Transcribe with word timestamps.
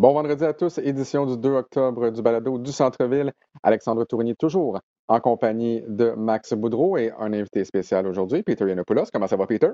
Bon 0.00 0.14
vendredi 0.14 0.42
à 0.46 0.54
tous, 0.54 0.78
édition 0.78 1.26
du 1.26 1.36
2 1.36 1.50
octobre 1.50 2.08
du 2.08 2.22
balado 2.22 2.56
du 2.56 2.72
Centre-Ville. 2.72 3.34
Alexandre 3.62 4.06
Tourigny 4.06 4.34
toujours 4.34 4.80
en 5.08 5.20
compagnie 5.20 5.82
de 5.88 6.12
Max 6.12 6.54
Boudreau 6.54 6.96
et 6.96 7.12
un 7.18 7.34
invité 7.34 7.66
spécial 7.66 8.06
aujourd'hui, 8.06 8.42
Peter 8.42 8.66
Yanopoulos. 8.66 9.10
Comment 9.12 9.26
ça 9.26 9.36
va, 9.36 9.46
Peter? 9.46 9.68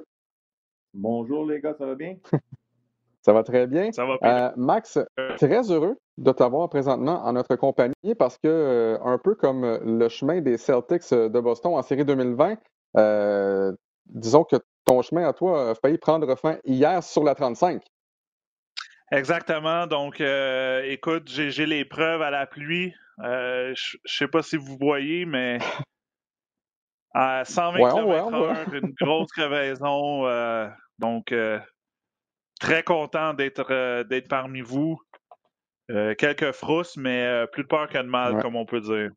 Bonjour 0.92 1.46
les 1.46 1.60
gars, 1.60 1.74
ça 1.78 1.86
va 1.86 1.94
bien? 1.94 2.16
ça 3.22 3.32
va 3.32 3.44
très 3.44 3.68
bien. 3.68 3.92
Ça 3.92 4.04
va 4.04 4.18
bien. 4.20 4.48
Euh, 4.48 4.52
Max, 4.56 4.98
très 5.36 5.70
heureux 5.70 5.96
de 6.18 6.32
t'avoir 6.32 6.68
présentement 6.70 7.24
en 7.24 7.32
notre 7.34 7.54
compagnie 7.54 8.16
parce 8.18 8.36
que, 8.36 8.48
euh, 8.48 8.98
un 9.04 9.18
peu 9.18 9.36
comme 9.36 9.78
le 9.80 10.08
chemin 10.08 10.40
des 10.40 10.56
Celtics 10.56 11.08
de 11.12 11.38
Boston 11.38 11.74
en 11.74 11.82
série 11.82 12.04
2020, 12.04 12.56
euh, 12.96 13.72
disons 14.06 14.42
que 14.42 14.56
ton 14.86 15.02
chemin 15.02 15.28
à 15.28 15.32
toi 15.32 15.70
a 15.70 15.74
failli 15.76 15.98
prendre 15.98 16.34
fin 16.34 16.56
hier 16.64 17.00
sur 17.04 17.22
la 17.22 17.36
35. 17.36 17.80
Exactement. 19.12 19.86
Donc, 19.86 20.20
euh, 20.20 20.82
écoute, 20.84 21.28
j'ai 21.28 21.66
les 21.66 21.84
preuves 21.84 22.22
à 22.22 22.30
la 22.30 22.46
pluie. 22.46 22.92
Euh, 23.20 23.72
je 23.74 23.96
ne 23.96 24.08
sais 24.08 24.28
pas 24.28 24.42
si 24.42 24.56
vous 24.56 24.76
voyez, 24.80 25.24
mais 25.24 25.58
à 27.14 27.44
120 27.44 27.78
km/h, 27.78 28.74
une 28.74 28.94
grosse 29.00 29.30
crevaison. 29.32 30.26
Euh, 30.26 30.68
donc, 30.98 31.32
très 32.60 32.82
content 32.82 33.34
d'être 33.34 34.02
d'être 34.04 34.28
parmi 34.28 34.60
vous. 34.60 34.98
quelques 35.88 36.52
frousses, 36.52 36.96
mais 36.96 37.46
plus 37.52 37.62
de 37.62 37.68
peur 37.68 37.88
que 37.88 37.98
de 37.98 38.02
mal, 38.02 38.42
comme 38.42 38.56
on 38.56 38.66
peut 38.66 38.80
dire. 38.80 39.10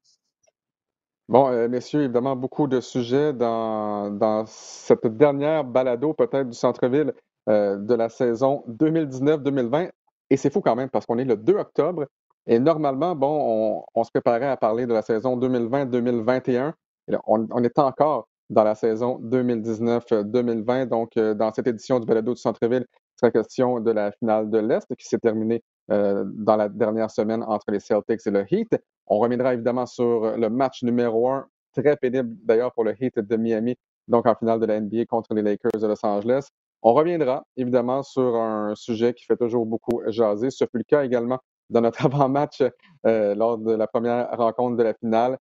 Bon, 1.27 1.67
messieurs, 1.67 2.03
évidemment, 2.03 2.35
beaucoup 2.35 2.67
de 2.67 2.79
sujets 2.79 3.33
dans, 3.33 4.09
dans 4.09 4.45
cette 4.47 5.05
dernière 5.05 5.63
balado, 5.63 6.13
peut-être, 6.13 6.49
du 6.49 6.57
centre-ville 6.57 7.13
euh, 7.49 7.77
de 7.77 7.93
la 7.93 8.09
saison 8.09 8.63
2019-2020. 8.67 9.89
Et 10.29 10.37
c'est 10.37 10.51
fou 10.51 10.61
quand 10.61 10.75
même 10.75 10.89
parce 10.89 11.05
qu'on 11.05 11.17
est 11.17 11.25
le 11.25 11.35
2 11.35 11.53
octobre 11.55 12.05
et 12.47 12.57
normalement, 12.59 13.15
bon, 13.15 13.83
on, 13.93 14.03
se 14.03 14.09
préparait 14.09 14.47
à 14.47 14.57
parler 14.57 14.87
de 14.87 14.93
la 14.93 15.03
saison 15.03 15.37
2020-2021. 15.37 16.73
On, 17.27 17.63
est 17.63 17.77
encore 17.77 18.27
dans 18.49 18.63
la 18.63 18.73
saison 18.73 19.19
2019-2020. 19.23 20.87
Donc, 20.87 21.15
euh, 21.17 21.35
dans 21.35 21.53
cette 21.53 21.67
édition 21.67 21.99
du 21.99 22.07
Balado 22.07 22.33
du 22.33 22.41
Centre-Ville, 22.41 22.85
il 22.89 23.19
sera 23.19 23.31
question 23.31 23.79
de 23.79 23.91
la 23.91 24.11
finale 24.13 24.49
de 24.49 24.57
l'Est 24.57 24.87
qui 24.95 25.05
s'est 25.05 25.19
terminée 25.19 25.61
euh, 25.91 26.23
dans 26.25 26.55
la 26.55 26.69
dernière 26.69 27.11
semaine 27.11 27.43
entre 27.43 27.71
les 27.71 27.79
Celtics 27.79 28.25
et 28.25 28.31
le 28.31 28.45
Heat. 28.49 28.75
On 29.05 29.19
reviendra 29.19 29.53
évidemment 29.53 29.85
sur 29.85 30.35
le 30.35 30.49
match 30.49 30.81
numéro 30.81 31.29
un, 31.29 31.45
très 31.75 31.97
pénible 31.97 32.35
d'ailleurs 32.43 32.73
pour 32.73 32.83
le 32.83 32.95
Heat 32.99 33.19
de 33.19 33.35
Miami, 33.37 33.75
donc 34.07 34.25
en 34.25 34.33
finale 34.33 34.59
de 34.59 34.65
la 34.65 34.79
NBA 34.79 35.05
contre 35.05 35.33
les 35.35 35.41
Lakers 35.43 35.79
de 35.79 35.87
Los 35.87 36.03
Angeles. 36.03 36.49
On 36.81 36.93
reviendra 36.93 37.43
évidemment 37.57 38.03
sur 38.03 38.35
un 38.35 38.73
sujet 38.75 39.13
qui 39.13 39.25
fait 39.25 39.35
toujours 39.35 39.65
beaucoup 39.65 40.01
jaser. 40.07 40.49
Ce 40.49 40.65
fut 40.65 40.77
le 40.77 40.83
cas 40.83 41.03
également 41.03 41.39
dans 41.69 41.81
notre 41.81 42.05
avant-match 42.05 42.63
euh, 43.05 43.35
lors 43.35 43.57
de 43.57 43.73
la 43.73 43.87
première 43.87 44.29
rencontre 44.37 44.77
de 44.77 44.83
la 44.83 44.93
finale. 44.93 45.37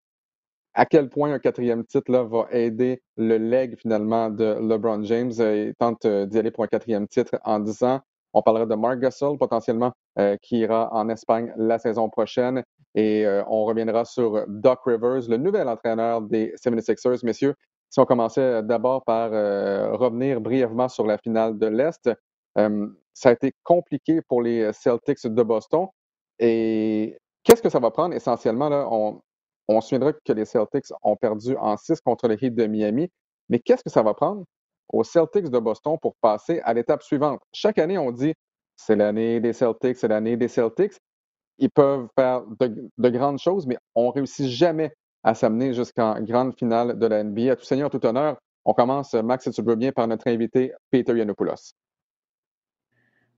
À 0.75 0.85
quel 0.85 1.09
point 1.09 1.33
un 1.33 1.39
quatrième 1.39 1.85
titre 1.85 2.13
va 2.13 2.47
aider 2.51 3.03
le 3.17 3.39
leg 3.39 3.79
finalement 3.79 4.29
de 4.29 4.59
LeBron 4.61 5.03
James. 5.05 5.33
Il 5.39 5.75
tente 5.79 6.05
euh, 6.05 6.27
d'y 6.27 6.39
aller 6.39 6.51
pour 6.51 6.65
un 6.65 6.69
quatrième 6.69 7.07
titre 7.09 7.39
en 7.45 7.61
disant 7.61 8.01
on 8.35 8.43
parlera 8.43 8.67
de 8.67 8.75
Mark 8.75 8.99
Gasol 8.99 9.39
potentiellement 9.39 9.93
euh, 10.19 10.37
qui 10.43 10.59
ira 10.59 10.93
en 10.93 11.09
Espagne 11.09 11.55
la 11.57 11.79
saison 11.79 12.11
prochaine 12.11 12.63
et 12.95 13.27
on 13.47 13.67
reviendra 13.67 14.07
sur 14.07 14.47
Doc 14.49 14.81
Rivers, 14.87 15.29
le 15.29 15.37
nouvel 15.37 15.69
entraîneur 15.69 16.23
des 16.23 16.55
76ers. 16.57 17.27
Messieurs, 17.27 17.55
si 17.91 18.01
on 18.01 18.05
commençait 18.05 18.41
euh, 18.41 18.63
d'abord 18.63 19.05
par 19.05 19.31
euh, 19.33 19.95
revenir 19.97 20.41
brièvement 20.41 20.89
sur 20.89 21.07
la 21.07 21.19
finale 21.19 21.59
de 21.59 21.67
l'Est, 21.67 22.11
euh, 22.59 22.89
ça 23.13 23.31
a 23.31 23.33
été 23.33 23.53
compliqué 23.63 24.21
pour 24.23 24.43
les 24.43 24.73
Celtics 24.73 25.27
de 25.27 25.43
Boston. 25.43 25.87
Et 26.39 27.17
qu'est-ce 27.43 27.63
que 27.63 27.71
ça 27.71 27.79
va 27.79 27.91
prendre 27.91 28.15
essentiellement? 28.15 28.69
Là, 28.69 28.89
on, 28.91 29.21
se 29.81 29.89
souviendra 29.89 30.13
que 30.13 30.33
les 30.33 30.45
Celtics 30.45 30.87
ont 31.03 31.17
perdu 31.17 31.57
en 31.57 31.77
6 31.77 32.01
contre 32.01 32.29
le 32.29 32.43
Heat 32.43 32.55
de 32.55 32.67
Miami. 32.67 33.09
Mais 33.49 33.59
qu'est-ce 33.59 33.83
que 33.83 33.91
ça 33.91 34.03
va 34.03 34.15
prendre 34.15 34.45
aux 34.89 35.05
Celtics 35.05 35.49
de 35.49 35.59
Boston 35.59 35.97
pour 36.01 36.17
passer 36.21 36.61
à 36.65 36.75
l'étape 36.75 37.03
suivante? 37.03 37.41
Chaque 37.53 37.79
année, 37.79 37.99
on 37.99 38.11
dit 38.11 38.35
c'est 38.77 38.97
l'année 38.97 39.41
des 39.41 39.53
Celtics, 39.53 39.97
c'est 39.97 40.09
l'année 40.09 40.37
des 40.37 40.49
Celtics. 40.49 40.95
Ils 41.59 41.71
peuvent 41.71 42.09
faire 42.19 42.43
de, 42.61 42.91
de, 42.99 43.09
grandes 43.09 43.39
choses, 43.39 43.67
mais 43.67 43.79
on 43.95 44.09
ne 44.09 44.13
réussit 44.13 44.47
jamais 44.47 44.93
à 45.27 45.35
s'amener 45.35 45.75
jusqu'en 45.75 46.23
grande 46.23 46.57
finale 46.57 46.97
de 46.97 47.05
la 47.05 47.25
NBA. 47.25 47.51
À 47.51 47.57
tout 47.57 47.65
seigneur, 47.65 47.91
tout 47.91 48.07
honneur, 48.07 48.39
on 48.65 48.73
commence, 48.73 49.13
Max, 49.13 49.43
si 49.43 49.51
tu 49.51 49.61
veux 49.61 49.75
bien, 49.75 49.91
par 49.91 50.07
notre 50.07 50.29
invité, 50.29 50.73
Peter 50.89 51.17
Yanopoulos. 51.17 51.75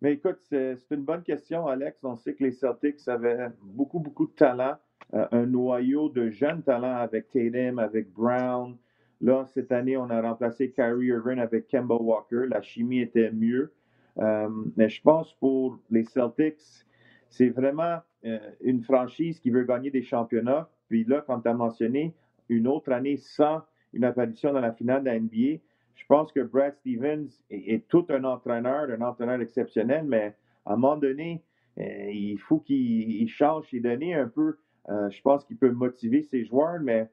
Mais 0.03 0.13
écoute, 0.13 0.37
c'est 0.51 0.77
une 0.91 1.05
bonne 1.05 1.23
question, 1.23 1.67
Alex. 1.67 2.05
On 2.05 2.15
sait 2.15 2.35
que 2.35 2.45
les 2.45 2.53
Celtics 2.53 3.09
avaient 3.09 3.49
beaucoup, 3.63 4.01
beaucoup 4.01 4.27
de 4.27 4.33
talent, 4.33 4.77
euh, 5.15 5.27
un 5.33 5.47
noyau 5.47 6.11
de 6.11 6.29
jeunes 6.29 6.63
talents 6.63 6.97
avec 6.97 7.31
Tatum, 7.31 7.79
avec 7.79 8.13
Brown. 8.13 8.77
Là, 9.23 9.47
cette 9.47 9.73
année, 9.73 9.97
on 9.97 10.11
a 10.11 10.21
remplacé 10.21 10.71
Kyrie 10.71 11.07
Irving 11.07 11.39
avec 11.39 11.69
Kemba 11.69 11.95
Walker. 11.95 12.49
La 12.51 12.61
chimie 12.61 13.01
était 13.01 13.33
mieux. 13.33 13.73
Euh, 14.19 14.51
mais 14.77 14.91
je 14.91 15.01
pense 15.01 15.33
pour 15.41 15.79
les 15.91 16.05
Celtics, 16.05 16.85
c'est 17.31 17.49
vraiment 17.49 18.01
euh, 18.27 18.39
une 18.61 18.83
franchise 18.83 19.41
qui 19.41 19.49
veut 19.49 19.65
gagner 19.65 19.91
des 19.91 20.03
championnats. 20.03 20.69
Puis 20.89 21.05
là, 21.05 21.23
quand 21.27 21.41
tu 21.41 21.49
as 21.49 21.55
mentionné 21.55 22.15
une 22.49 22.67
autre 22.67 22.93
année 22.93 23.17
sans 23.17 23.63
une 23.93 24.05
apparition 24.05 24.53
dans 24.53 24.61
la 24.61 24.73
finale 24.73 25.03
de 25.03 25.07
la 25.07 25.21
NBA, 25.21 25.61
je 25.95 26.07
pense 26.07 26.33
que 26.33 26.41
Brad 26.41 26.75
Stevens 26.77 27.29
est, 27.51 27.87
tout 27.89 28.07
un 28.09 28.25
entraîneur, 28.25 28.89
un 28.91 29.03
entraîneur 29.03 29.41
exceptionnel, 29.41 30.05
mais 30.07 30.35
à 30.65 30.75
un 30.75 30.77
moment 30.77 30.97
donné, 30.97 31.43
euh, 31.79 32.11
il 32.11 32.39
faut 32.39 32.61
qu'il 32.61 33.29
change 33.29 33.69
ses 33.71 33.81
données 33.81 34.15
un 34.15 34.29
peu. 34.29 34.59
Euh, 34.89 35.11
je 35.11 35.21
pense 35.23 35.45
qu'il 35.45 35.57
peut 35.57 35.71
motiver 35.71 36.23
ses 36.23 36.45
joueurs, 36.45 36.81
mais 36.81 37.09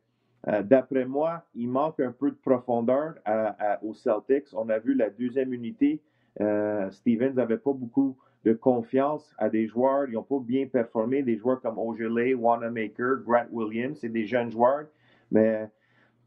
euh, 0.48 0.62
d'après 0.62 1.06
moi, 1.06 1.44
il 1.56 1.68
manque 1.68 2.00
un 2.00 2.12
peu 2.12 2.32
de 2.32 2.38
profondeur 2.38 3.16
aux 3.82 3.94
Celtics. 3.94 4.48
On 4.54 4.70
a 4.70 4.80
vu 4.80 4.94
la 4.94 5.10
deuxième 5.10 5.54
unité. 5.54 6.02
Stevens 6.92 7.34
n'avait 7.34 7.58
pas 7.58 7.74
beaucoup 7.74 8.18
de 8.46 8.54
confiance 8.54 9.34
à 9.38 9.50
des 9.50 9.68
joueurs. 9.68 10.08
Ils 10.08 10.14
n'ont 10.14 10.24
pas 10.24 10.40
bien 10.40 10.68
performé. 10.68 11.24
Des 11.24 11.38
joueurs 11.38 11.60
comme 11.60 11.80
Ogilvy, 11.80 12.36
Wanamaker, 12.36 13.24
Grant 13.26 13.48
Williams, 13.52 13.98
c'est 14.00 14.10
des 14.10 14.26
jeunes 14.26 14.52
joueurs, 14.52 14.86
mais 15.32 15.68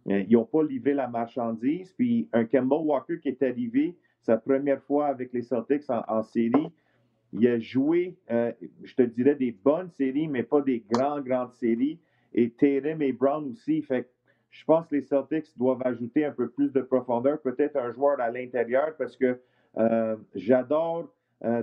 ils 0.05 0.33
n'ont 0.33 0.45
pas 0.45 0.65
livré 0.65 0.95
la 0.95 1.07
marchandise. 1.07 1.93
Puis 1.93 2.29
un 2.33 2.45
Kemba 2.45 2.77
Walker 2.77 3.21
qui 3.21 3.29
est 3.29 3.43
arrivé 3.43 3.97
sa 4.23 4.37
première 4.37 4.83
fois 4.83 5.07
avec 5.07 5.33
les 5.33 5.43
Celtics 5.43 5.85
en, 5.89 6.23
série, 6.23 6.73
il 7.33 7.47
a 7.47 7.59
joué, 7.59 8.17
euh, 8.31 8.53
je 8.83 8.95
te 8.95 9.03
dirais, 9.03 9.35
des 9.35 9.53
bonnes 9.53 9.91
séries, 9.91 10.29
mais 10.29 10.43
pas 10.43 10.61
des 10.61 10.85
grandes, 10.91 11.25
grandes 11.25 11.53
séries. 11.53 11.99
Et 12.35 12.51
Tatum 12.51 13.01
et 13.01 13.13
Brown 13.13 13.51
aussi. 13.51 13.81
Fait 13.83 14.11
je 14.51 14.65
pense 14.65 14.87
que 14.87 14.97
les 14.97 15.03
Celtics 15.03 15.47
doivent 15.57 15.83
ajouter 15.85 16.25
un 16.25 16.33
peu 16.33 16.49
plus 16.49 16.73
de 16.73 16.81
profondeur, 16.81 17.41
peut-être 17.41 17.77
un 17.77 17.93
joueur 17.93 18.19
à 18.21 18.31
l'intérieur, 18.31 18.97
parce 18.97 19.17
que 19.17 19.39
euh, 19.77 20.17
j'adore 20.35 21.15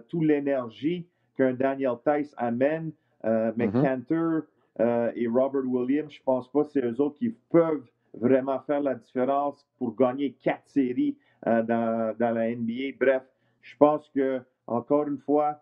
toute 0.07 0.23
l'énergie 0.23 1.07
qu'un 1.35 1.53
Daniel 1.53 1.95
Tice 2.05 2.33
amène. 2.37 2.91
Euh, 3.25 3.51
mais 3.55 3.67
mm-hmm. 3.67 3.83
Cantor 3.83 4.41
euh, 4.79 5.11
et 5.15 5.27
Robert 5.27 5.65
Williams, 5.65 6.11
je 6.11 6.19
ne 6.19 6.23
pense 6.23 6.51
pas 6.51 6.63
que 6.63 6.71
c'est 6.71 6.85
eux 6.85 7.01
autres 7.01 7.17
qui 7.17 7.29
peuvent 7.49 7.85
vraiment 8.13 8.59
faire 8.61 8.81
la 8.81 8.95
différence 8.95 9.65
pour 9.77 9.95
gagner 9.95 10.33
quatre 10.43 10.67
séries 10.67 11.17
dans, 11.45 12.15
dans, 12.17 12.33
la 12.33 12.55
NBA. 12.55 12.95
Bref, 12.99 13.23
je 13.61 13.75
pense 13.77 14.09
que, 14.09 14.41
encore 14.67 15.07
une 15.07 15.17
fois, 15.17 15.61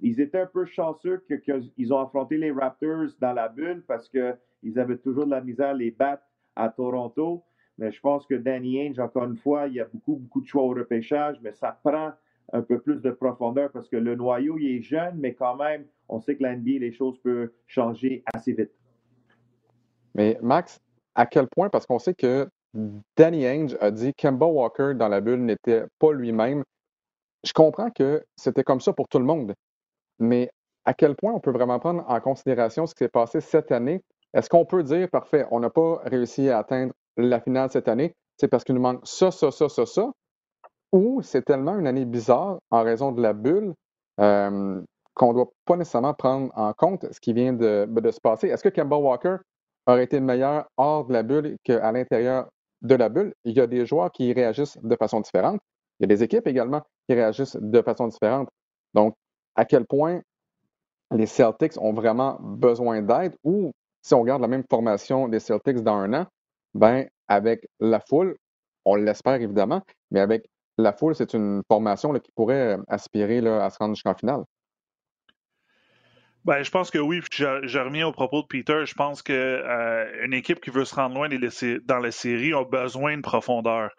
ils 0.00 0.20
étaient 0.20 0.40
un 0.40 0.46
peu 0.46 0.64
chanceux 0.64 1.22
qu'ils 1.44 1.92
ont 1.92 2.00
affronté 2.00 2.38
les 2.38 2.50
Raptors 2.50 3.10
dans 3.20 3.32
la 3.34 3.48
bulle 3.48 3.84
parce 3.86 4.08
qu'ils 4.08 4.78
avaient 4.78 4.96
toujours 4.96 5.26
de 5.26 5.30
la 5.30 5.40
misère 5.40 5.68
à 5.68 5.74
les 5.74 5.90
battre 5.90 6.24
à 6.56 6.68
Toronto. 6.70 7.44
Mais 7.78 7.92
je 7.92 8.00
pense 8.00 8.26
que 8.26 8.34
Danny 8.34 8.80
Ainge, 8.80 8.98
encore 8.98 9.24
une 9.24 9.36
fois, 9.36 9.66
il 9.66 9.74
y 9.74 9.80
a 9.80 9.84
beaucoup, 9.84 10.16
beaucoup 10.16 10.40
de 10.40 10.46
choix 10.46 10.62
au 10.62 10.68
repêchage, 10.68 11.38
mais 11.42 11.52
ça 11.52 11.78
prend 11.84 12.12
un 12.52 12.62
peu 12.62 12.80
plus 12.80 13.00
de 13.00 13.10
profondeur 13.10 13.70
parce 13.70 13.88
que 13.88 13.96
le 13.96 14.14
noyau, 14.14 14.58
il 14.58 14.76
est 14.76 14.82
jeune, 14.82 15.16
mais 15.18 15.34
quand 15.34 15.56
même, 15.56 15.86
on 16.08 16.20
sait 16.20 16.36
que 16.36 16.42
l'NBA, 16.42 16.78
les 16.80 16.92
choses 16.92 17.18
peuvent 17.20 17.50
changer 17.66 18.22
assez 18.34 18.52
vite. 18.52 18.72
Mais 20.14 20.38
Max, 20.42 20.80
à 21.14 21.26
quel 21.26 21.46
point, 21.48 21.68
parce 21.70 21.86
qu'on 21.86 21.98
sait 21.98 22.14
que 22.14 22.48
Danny 23.16 23.46
Ainge 23.46 23.76
a 23.80 23.90
dit 23.90 24.12
Kemba 24.14 24.46
Walker 24.46 24.94
dans 24.94 25.08
la 25.08 25.20
bulle 25.20 25.44
n'était 25.44 25.84
pas 25.98 26.12
lui-même. 26.12 26.64
Je 27.44 27.52
comprends 27.52 27.90
que 27.90 28.24
c'était 28.36 28.64
comme 28.64 28.80
ça 28.80 28.92
pour 28.92 29.08
tout 29.08 29.18
le 29.18 29.24
monde, 29.24 29.54
mais 30.18 30.50
à 30.84 30.94
quel 30.94 31.14
point 31.14 31.32
on 31.32 31.40
peut 31.40 31.50
vraiment 31.50 31.78
prendre 31.78 32.04
en 32.08 32.20
considération 32.20 32.86
ce 32.86 32.94
qui 32.94 33.04
s'est 33.04 33.08
passé 33.08 33.40
cette 33.40 33.72
année? 33.72 34.02
Est-ce 34.34 34.48
qu'on 34.48 34.64
peut 34.64 34.82
dire, 34.82 35.08
parfait, 35.10 35.46
on 35.50 35.60
n'a 35.60 35.70
pas 35.70 36.00
réussi 36.04 36.48
à 36.48 36.58
atteindre 36.58 36.94
la 37.16 37.40
finale 37.40 37.70
cette 37.70 37.88
année, 37.88 38.14
c'est 38.38 38.48
parce 38.48 38.64
qu'il 38.64 38.74
nous 38.74 38.80
manque 38.80 39.00
ça, 39.04 39.30
ça, 39.30 39.50
ça, 39.50 39.68
ça, 39.68 39.84
ça, 39.84 40.10
ou 40.92 41.22
c'est 41.22 41.42
tellement 41.42 41.78
une 41.78 41.86
année 41.86 42.04
bizarre 42.04 42.58
en 42.70 42.82
raison 42.82 43.12
de 43.12 43.22
la 43.22 43.32
bulle 43.32 43.74
qu'on 45.14 45.28
ne 45.28 45.34
doit 45.34 45.50
pas 45.64 45.76
nécessairement 45.76 46.14
prendre 46.14 46.50
en 46.56 46.72
compte 46.72 47.06
ce 47.12 47.20
qui 47.20 47.32
vient 47.32 47.52
de, 47.52 47.86
se 48.10 48.20
passer. 48.20 48.48
Est-ce 48.48 48.62
que 48.62 48.68
Kemba 48.68 48.96
Walker 48.96 49.36
aurait 49.86 50.04
été 50.04 50.20
meilleur 50.20 50.66
hors 50.76 51.06
de 51.06 51.12
la 51.12 51.22
bulle 51.22 51.56
qu'à 51.64 51.92
l'intérieur 51.92 52.48
de 52.82 52.94
la 52.94 53.08
bulle? 53.08 53.34
Il 53.44 53.52
y 53.52 53.60
a 53.60 53.66
des 53.66 53.84
joueurs 53.86 54.10
qui 54.10 54.32
réagissent 54.32 54.78
de 54.82 54.96
façon 54.96 55.20
différente. 55.20 55.60
Il 55.98 56.04
y 56.04 56.04
a 56.04 56.08
des 56.08 56.22
équipes 56.22 56.46
également 56.46 56.82
qui 57.08 57.14
réagissent 57.14 57.56
de 57.56 57.82
façon 57.82 58.08
différente. 58.08 58.48
Donc, 58.94 59.14
à 59.54 59.64
quel 59.64 59.86
point 59.86 60.20
les 61.10 61.26
Celtics 61.26 61.78
ont 61.78 61.92
vraiment 61.92 62.38
besoin 62.40 63.02
d'aide 63.02 63.34
ou 63.44 63.72
si 64.02 64.14
on 64.14 64.22
regarde 64.22 64.42
la 64.42 64.48
même 64.48 64.64
formation 64.68 65.28
des 65.28 65.40
Celtics 65.40 65.82
dans 65.82 65.96
un 65.96 66.12
an, 66.14 66.26
ben 66.74 67.06
avec 67.28 67.66
la 67.80 68.00
foule, 68.00 68.36
on 68.84 68.96
l'espère 68.96 69.34
évidemment, 69.34 69.82
mais 70.10 70.20
avec 70.20 70.46
la 70.82 70.92
foule, 70.92 71.14
c'est 71.14 71.34
une 71.34 71.62
formation 71.68 72.12
qui 72.14 72.30
pourrait 72.34 72.76
aspirer 72.88 73.38
à 73.38 73.70
se 73.70 73.78
rendre 73.78 73.94
jusqu'en 73.94 74.14
finale. 74.14 74.42
Ben, 76.44 76.62
je 76.64 76.70
pense 76.70 76.90
que 76.90 76.98
oui. 76.98 77.20
Je, 77.32 77.78
reviens 77.78 78.08
au 78.08 78.12
propos 78.12 78.42
de 78.42 78.46
Peter. 78.48 78.84
Je 78.84 78.94
pense 78.94 79.22
qu'une 79.22 79.34
euh, 79.36 80.30
équipe 80.32 80.60
qui 80.60 80.70
veut 80.70 80.84
se 80.84 80.94
rendre 80.94 81.14
loin 81.14 81.28
dans 81.28 81.98
les 81.98 82.10
séries 82.10 82.52
a 82.52 82.64
besoin 82.64 83.16
de 83.16 83.22
profondeur. 83.22 83.90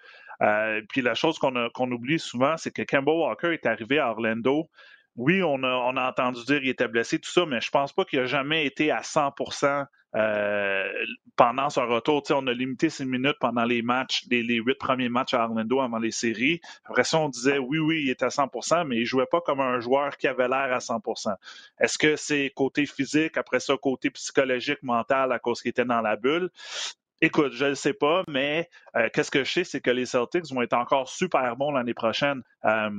Euh, 0.41 0.81
puis 0.89 1.01
la 1.01 1.13
chose 1.13 1.39
qu'on 1.39 1.91
oublie 1.91 2.19
souvent, 2.19 2.57
c'est 2.57 2.71
que 2.71 2.81
Kemba 2.81 3.13
Walker 3.13 3.53
est 3.53 3.65
arrivé 3.65 3.99
à 3.99 4.11
Orlando 4.11 4.69
oui, 5.15 5.43
on 5.43 5.63
a, 5.63 6.09
entendu 6.09 6.43
dire 6.45 6.59
qu'il 6.59 6.69
était 6.69 6.87
blessé, 6.87 7.19
tout 7.19 7.29
ça, 7.29 7.45
mais 7.45 7.61
je 7.61 7.69
pense 7.69 7.93
pas 7.93 8.03
qu'il 8.03 8.19
a 8.19 8.25
jamais 8.25 8.65
été 8.65 8.89
à 8.89 9.01
100% 9.01 9.85
euh, 10.15 10.91
pendant 11.35 11.69
son 11.69 11.87
retour. 11.87 12.23
on 12.31 12.47
a 12.47 12.53
limité 12.53 12.89
ses 12.89 13.05
minutes 13.05 13.37
pendant 13.39 13.63
les 13.63 13.81
matchs, 13.81 14.25
les, 14.29 14.55
huit 14.55 14.77
premiers 14.77 15.09
matchs 15.09 15.33
à 15.33 15.43
Orlando 15.43 15.81
avant 15.81 15.99
les 15.99 16.11
séries. 16.11 16.61
Après 16.85 17.03
ça, 17.03 17.19
on 17.19 17.29
disait 17.29 17.59
oui, 17.59 17.77
oui, 17.77 18.03
il 18.05 18.09
était 18.09 18.25
à 18.25 18.29
100% 18.29 18.87
mais 18.87 18.97
il 18.97 19.05
jouait 19.05 19.27
pas 19.27 19.41
comme 19.41 19.59
un 19.59 19.79
joueur 19.79 20.17
qui 20.17 20.27
avait 20.27 20.47
l'air 20.47 20.73
à 20.73 20.79
100% 20.79 21.35
Est-ce 21.79 21.97
que 21.97 22.15
c'est 22.15 22.51
côté 22.55 22.85
physique, 22.85 23.37
après 23.37 23.59
ça, 23.59 23.75
côté 23.77 24.09
psychologique, 24.11 24.81
mental, 24.81 25.31
à 25.31 25.39
cause 25.39 25.61
qu'il 25.61 25.69
était 25.69 25.85
dans 25.85 26.01
la 26.01 26.15
bulle? 26.15 26.49
Écoute, 27.21 27.53
je 27.53 27.65
ne 27.65 27.73
sais 27.73 27.93
pas, 27.93 28.23
mais 28.27 28.69
euh, 28.95 29.09
qu'est-ce 29.13 29.31
que 29.31 29.43
je 29.43 29.51
sais, 29.51 29.63
c'est 29.63 29.79
que 29.79 29.91
les 29.91 30.05
Celtics 30.05 30.51
vont 30.51 30.61
être 30.61 30.73
encore 30.73 31.07
super 31.07 31.55
bons 31.55 31.71
l'année 31.71 31.93
prochaine. 31.93 32.41
Euh, 32.65 32.89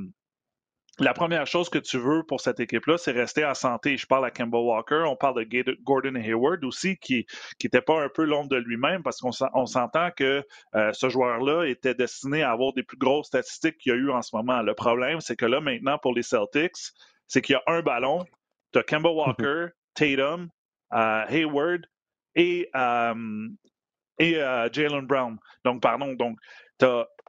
la 1.00 1.12
première 1.12 1.46
chose 1.46 1.68
que 1.68 1.78
tu 1.78 1.98
veux 1.98 2.22
pour 2.22 2.40
cette 2.40 2.60
équipe-là, 2.60 2.98
c'est 2.98 3.10
rester 3.10 3.44
en 3.44 3.54
santé. 3.54 3.96
Je 3.96 4.06
parle 4.06 4.24
à 4.26 4.30
Kemba 4.30 4.58
Walker, 4.58 5.04
on 5.08 5.16
parle 5.16 5.44
de 5.44 5.78
Gordon 5.82 6.14
Hayward 6.14 6.62
aussi, 6.64 6.96
qui 6.98 7.26
n'était 7.62 7.80
pas 7.80 8.00
un 8.00 8.08
peu 8.08 8.24
l'ombre 8.24 8.48
de 8.48 8.56
lui-même, 8.56 9.02
parce 9.02 9.20
qu'on 9.20 9.32
s'entend 9.32 10.10
que 10.12 10.44
euh, 10.76 10.92
ce 10.92 11.08
joueur-là 11.08 11.64
était 11.64 11.94
destiné 11.94 12.42
à 12.42 12.52
avoir 12.52 12.72
des 12.74 12.84
plus 12.84 12.96
grosses 12.96 13.26
statistiques 13.26 13.78
qu'il 13.78 13.90
y 13.90 13.94
a 13.94 13.98
eu 13.98 14.10
en 14.10 14.22
ce 14.22 14.36
moment. 14.36 14.62
Le 14.62 14.74
problème, 14.74 15.20
c'est 15.20 15.36
que 15.36 15.46
là, 15.46 15.60
maintenant, 15.60 15.98
pour 15.98 16.14
les 16.14 16.22
Celtics, 16.22 16.92
c'est 17.26 17.42
qu'il 17.42 17.54
y 17.54 17.56
a 17.56 17.62
un 17.66 17.82
ballon, 17.82 18.24
tu 18.72 18.78
as 18.78 18.84
Kemba 18.84 19.10
Walker, 19.10 19.66
Tatum, 19.94 20.48
euh, 20.92 21.24
Hayward 21.28 21.86
et, 22.36 22.70
euh, 22.76 23.48
et 24.20 24.34
Jalen 24.72 25.06
Brown. 25.06 25.38
Donc, 25.64 25.82
pardon, 25.82 26.12
donc, 26.12 26.38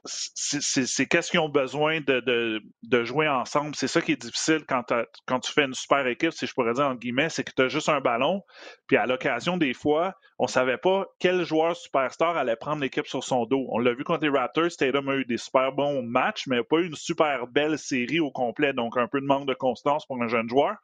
c'est 0.04 1.06
qu'est-ce 1.06 1.30
qu'ils 1.30 1.40
ont 1.40 1.48
besoin 1.48 2.00
de, 2.00 2.60
de, 2.82 3.04
jouer 3.04 3.28
ensemble. 3.28 3.74
C'est 3.74 3.88
ça 3.88 4.00
qui 4.00 4.12
est 4.12 4.20
difficile 4.20 4.64
quand, 4.68 4.92
quand 5.26 5.40
tu 5.40 5.52
fais 5.52 5.64
une 5.64 5.74
super 5.74 6.06
équipe, 6.06 6.32
si 6.32 6.46
je 6.46 6.54
pourrais 6.54 6.74
dire 6.74 6.86
en 6.86 6.94
guillemets, 6.94 7.28
c'est 7.28 7.44
que 7.44 7.52
tu 7.54 7.62
as 7.62 7.68
juste 7.68 7.88
un 7.88 8.00
ballon. 8.00 8.42
Puis 8.86 8.96
à 8.96 9.06
l'occasion, 9.06 9.56
des 9.56 9.74
fois, 9.74 10.14
on 10.38 10.46
savait 10.46 10.76
pas 10.76 11.06
quel 11.18 11.44
joueur 11.44 11.76
superstar 11.76 12.36
allait 12.36 12.56
prendre 12.56 12.82
l'équipe 12.82 13.06
sur 13.06 13.24
son 13.24 13.46
dos. 13.46 13.66
On 13.70 13.78
l'a 13.78 13.94
vu 13.94 14.04
contre 14.04 14.24
les 14.24 14.30
Raptors, 14.30 14.70
Tatum 14.78 15.08
a 15.08 15.16
eu 15.16 15.24
des 15.24 15.38
super 15.38 15.72
bons 15.72 16.02
matchs, 16.02 16.46
mais 16.46 16.62
pas 16.62 16.78
eu 16.78 16.86
une 16.86 16.94
super 16.94 17.46
belle 17.46 17.78
série 17.78 18.20
au 18.20 18.30
complet, 18.30 18.72
donc 18.72 18.96
un 18.96 19.08
peu 19.08 19.20
de 19.20 19.26
manque 19.26 19.46
de 19.46 19.54
constance 19.54 20.06
pour 20.06 20.22
un 20.22 20.28
jeune 20.28 20.48
joueur. 20.48 20.76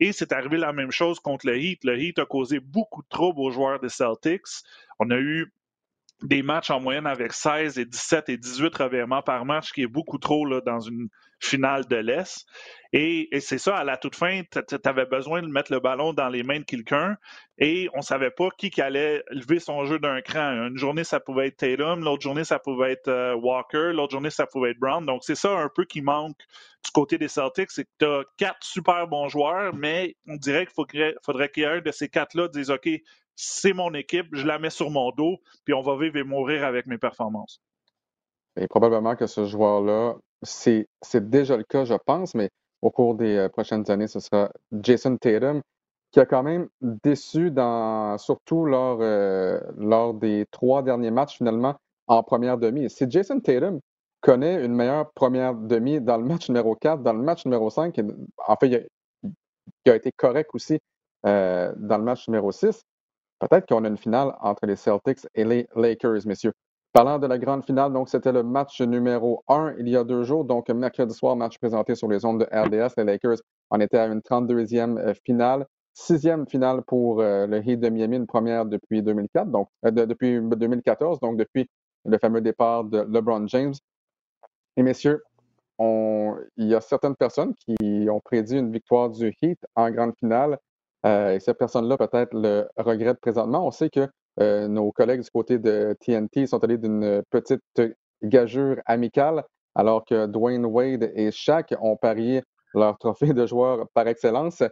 Et 0.00 0.12
c'est 0.12 0.32
arrivé 0.32 0.56
la 0.56 0.72
même 0.72 0.90
chose 0.90 1.20
contre 1.20 1.46
le 1.46 1.58
Heat. 1.58 1.84
Le 1.84 1.98
Heat 1.98 2.18
a 2.18 2.26
causé 2.26 2.60
beaucoup 2.60 3.02
de 3.02 3.08
troubles 3.08 3.40
aux 3.40 3.50
joueurs 3.50 3.80
des 3.80 3.88
Celtics. 3.88 4.62
On 4.98 5.10
a 5.10 5.16
eu 5.16 5.52
des 6.22 6.42
matchs 6.42 6.70
en 6.70 6.80
moyenne 6.80 7.06
avec 7.06 7.32
16 7.32 7.78
et 7.78 7.84
17 7.84 8.28
et 8.28 8.36
18 8.36 8.74
revirements 8.74 9.22
par 9.22 9.44
match, 9.44 9.72
qui 9.72 9.82
est 9.82 9.88
beaucoup 9.88 10.18
trop 10.18 10.44
là, 10.44 10.60
dans 10.60 10.80
une 10.80 11.08
finale 11.40 11.86
de 11.86 11.96
l'Est. 11.96 12.46
Et, 12.92 13.28
c'est 13.40 13.58
ça, 13.58 13.76
à 13.76 13.84
la 13.84 13.96
toute 13.96 14.16
fin, 14.16 14.42
tu 14.50 14.74
avais 14.84 15.06
besoin 15.06 15.42
de 15.42 15.46
mettre 15.46 15.70
le 15.72 15.78
ballon 15.78 16.12
dans 16.12 16.28
les 16.28 16.42
mains 16.42 16.58
de 16.58 16.64
quelqu'un 16.64 17.16
et 17.58 17.88
on 17.94 18.00
savait 18.00 18.30
pas 18.30 18.48
qui, 18.56 18.80
allait 18.80 19.22
lever 19.30 19.60
son 19.60 19.84
jeu 19.84 19.98
d'un 19.98 20.20
cran. 20.22 20.68
Une 20.68 20.78
journée, 20.78 21.04
ça 21.04 21.20
pouvait 21.20 21.48
être 21.48 21.58
Tatum, 21.58 22.02
l'autre 22.02 22.22
journée, 22.22 22.44
ça 22.44 22.58
pouvait 22.58 22.92
être 22.92 23.08
euh, 23.08 23.34
Walker, 23.34 23.92
l'autre 23.92 24.12
journée, 24.12 24.30
ça 24.30 24.46
pouvait 24.46 24.70
être 24.70 24.78
Brown. 24.78 25.04
Donc, 25.04 25.22
c'est 25.22 25.34
ça 25.34 25.50
un 25.50 25.68
peu 25.68 25.84
qui 25.84 26.00
manque 26.00 26.38
du 26.84 26.90
côté 26.92 27.18
des 27.18 27.28
Celtics, 27.28 27.70
c'est 27.70 27.84
que 27.84 27.90
tu 27.98 28.06
as 28.06 28.22
quatre 28.36 28.64
super 28.64 29.06
bons 29.06 29.28
joueurs, 29.28 29.74
mais 29.74 30.16
on 30.26 30.36
dirait 30.36 30.64
qu'il 30.64 30.74
faudrait, 30.74 31.14
faudrait 31.24 31.50
qu'il 31.50 31.64
y 31.64 31.66
ait 31.66 31.70
un 31.70 31.80
de 31.80 31.90
ces 31.90 32.08
quatre-là 32.08 32.48
dise 32.48 32.70
OK, 32.70 32.88
c'est 33.40 33.72
mon 33.72 33.94
équipe, 33.94 34.26
je 34.32 34.44
la 34.44 34.58
mets 34.58 34.68
sur 34.68 34.90
mon 34.90 35.12
dos, 35.12 35.36
puis 35.64 35.72
on 35.72 35.80
va 35.80 35.96
vivre 35.96 36.16
et 36.16 36.24
mourir 36.24 36.64
avec 36.64 36.86
mes 36.86 36.98
performances. 36.98 37.60
Et 38.56 38.66
probablement 38.66 39.14
que 39.14 39.28
ce 39.28 39.44
joueur-là, 39.44 40.16
c'est 40.42 40.88
déjà 41.14 41.56
le 41.56 41.62
cas, 41.62 41.84
je 41.84 41.94
pense, 42.04 42.34
mais 42.34 42.50
au 42.82 42.90
cours 42.90 43.14
des 43.14 43.36
euh, 43.36 43.48
prochaines 43.48 43.88
années, 43.92 44.08
ce 44.08 44.18
sera 44.18 44.50
Jason 44.72 45.16
Tatum, 45.16 45.62
qui 46.10 46.18
a 46.18 46.26
quand 46.26 46.42
même 46.42 46.68
déçu, 46.80 47.52
dans, 47.52 48.18
surtout 48.18 48.64
lors, 48.64 48.98
euh, 49.02 49.60
des 50.14 50.44
trois 50.50 50.82
derniers 50.82 51.12
matchs, 51.12 51.36
finalement, 51.36 51.76
en 52.08 52.24
première 52.24 52.58
demi. 52.58 52.90
Si 52.90 53.08
Jason 53.08 53.38
Tatum 53.38 53.78
connaît 54.20 54.64
une 54.64 54.74
meilleure 54.74 55.12
première 55.12 55.54
demi 55.54 56.00
dans 56.00 56.16
le 56.16 56.24
match 56.24 56.48
numéro 56.48 56.74
4, 56.74 57.04
dans 57.04 57.12
le 57.12 57.22
match 57.22 57.44
numéro 57.44 57.70
5, 57.70 58.00
en 58.48 58.56
fait, 58.56 58.66
il 58.66 59.90
a, 59.92 59.94
été 59.94 60.10
correct 60.16 60.50
aussi 60.54 60.80
euh, 61.24 61.72
dans 61.76 61.98
le 61.98 62.04
match 62.04 62.26
numéro 62.26 62.50
6, 62.50 62.82
Peut-être 63.40 63.66
qu'on 63.66 63.84
a 63.84 63.88
une 63.88 63.96
finale 63.96 64.34
entre 64.40 64.66
les 64.66 64.76
Celtics 64.76 65.26
et 65.34 65.44
les 65.44 65.68
Lakers, 65.76 66.26
messieurs. 66.26 66.52
Parlant 66.92 67.18
de 67.18 67.26
la 67.26 67.38
grande 67.38 67.64
finale, 67.64 67.92
donc 67.92 68.08
c'était 68.08 68.32
le 68.32 68.42
match 68.42 68.80
numéro 68.80 69.44
1 69.46 69.74
il 69.78 69.88
y 69.88 69.96
a 69.96 70.04
deux 70.04 70.24
jours, 70.24 70.44
donc 70.44 70.68
mercredi 70.70 71.14
soir, 71.14 71.36
match 71.36 71.58
présenté 71.58 71.94
sur 71.94 72.08
les 72.08 72.24
ondes 72.24 72.40
de 72.40 72.44
RDS. 72.46 72.94
Les 72.96 73.04
Lakers 73.04 73.36
en 73.70 73.78
étaient 73.78 73.98
à 73.98 74.06
une 74.06 74.20
32e 74.20 74.98
euh, 74.98 75.14
finale. 75.24 75.66
Sixième 75.92 76.48
finale 76.48 76.82
pour 76.86 77.20
euh, 77.20 77.46
le 77.46 77.58
Heat 77.58 77.78
de 77.78 77.88
Miami, 77.90 78.16
une 78.16 78.26
première 78.26 78.64
depuis 78.64 79.02
2004, 79.02 79.50
donc 79.50 79.68
euh, 79.84 79.90
depuis 79.90 80.40
2014, 80.40 81.20
donc 81.20 81.36
depuis 81.36 81.68
le 82.06 82.18
fameux 82.18 82.40
départ 82.40 82.84
de 82.84 83.06
LeBron 83.08 83.46
James. 83.48 83.74
Et 84.76 84.82
messieurs, 84.82 85.22
il 85.80 86.66
y 86.66 86.74
a 86.74 86.80
certaines 86.80 87.14
personnes 87.16 87.54
qui 87.54 88.08
ont 88.10 88.20
prédit 88.20 88.56
une 88.56 88.72
victoire 88.72 89.10
du 89.10 89.32
Heat 89.42 89.58
en 89.76 89.90
grande 89.90 90.14
finale. 90.18 90.58
Euh, 91.06 91.34
et 91.34 91.40
cette 91.40 91.58
personne-là 91.58 91.96
peut-être 91.96 92.34
le 92.34 92.68
regrette 92.76 93.20
présentement. 93.20 93.66
On 93.66 93.70
sait 93.70 93.90
que 93.90 94.08
euh, 94.40 94.68
nos 94.68 94.90
collègues 94.92 95.22
du 95.22 95.30
côté 95.30 95.58
de 95.58 95.96
TNT 96.00 96.46
sont 96.46 96.62
allés 96.64 96.78
d'une 96.78 97.22
petite 97.30 97.62
gageure 98.22 98.76
amicale, 98.86 99.44
alors 99.74 100.04
que 100.04 100.26
Dwayne 100.26 100.66
Wade 100.66 101.10
et 101.14 101.30
Shaq 101.30 101.74
ont 101.80 101.96
parié 101.96 102.42
leur 102.74 102.98
trophée 102.98 103.32
de 103.32 103.46
joueur 103.46 103.86
par 103.94 104.08
excellence. 104.08 104.62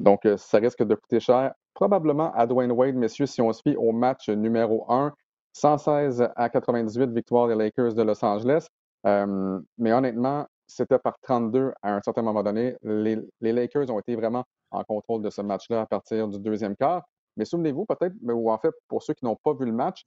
Donc, 0.00 0.24
euh, 0.26 0.36
ça 0.36 0.58
risque 0.58 0.82
de 0.82 0.94
coûter 0.94 1.20
cher, 1.20 1.52
probablement 1.74 2.32
à 2.32 2.46
Dwayne 2.46 2.72
Wade, 2.72 2.94
messieurs, 2.94 3.26
si 3.26 3.42
on 3.42 3.52
se 3.52 3.62
fie 3.62 3.76
au 3.76 3.92
match 3.92 4.28
numéro 4.28 4.90
1, 4.90 5.12
116 5.52 6.28
à 6.36 6.48
98, 6.48 7.10
victoire 7.10 7.48
des 7.48 7.54
Lakers 7.54 7.94
de 7.94 8.02
Los 8.02 8.24
Angeles. 8.24 8.66
mais 9.04 9.92
honnêtement, 9.92 10.46
c'était 10.68 10.98
par 10.98 11.18
32 11.22 11.72
à 11.82 11.94
un 11.94 12.00
certain 12.02 12.22
moment 12.22 12.42
donné. 12.42 12.76
Les, 12.82 13.18
Lakers 13.40 13.90
ont 13.90 13.98
été 13.98 14.14
vraiment 14.14 14.44
en 14.70 14.84
contrôle 14.84 15.22
de 15.22 15.30
ce 15.30 15.42
match-là 15.42 15.82
à 15.82 15.86
partir 15.86 16.28
du 16.28 16.38
deuxième 16.38 16.76
quart. 16.76 17.02
Mais 17.36 17.44
souvenez-vous 17.44 17.86
peut-être, 17.86 18.14
ou 18.22 18.50
en 18.50 18.58
fait, 18.58 18.74
pour 18.88 19.02
ceux 19.02 19.14
qui 19.14 19.24
n'ont 19.24 19.36
pas 19.36 19.54
vu 19.54 19.66
le 19.66 19.72
match, 19.72 20.04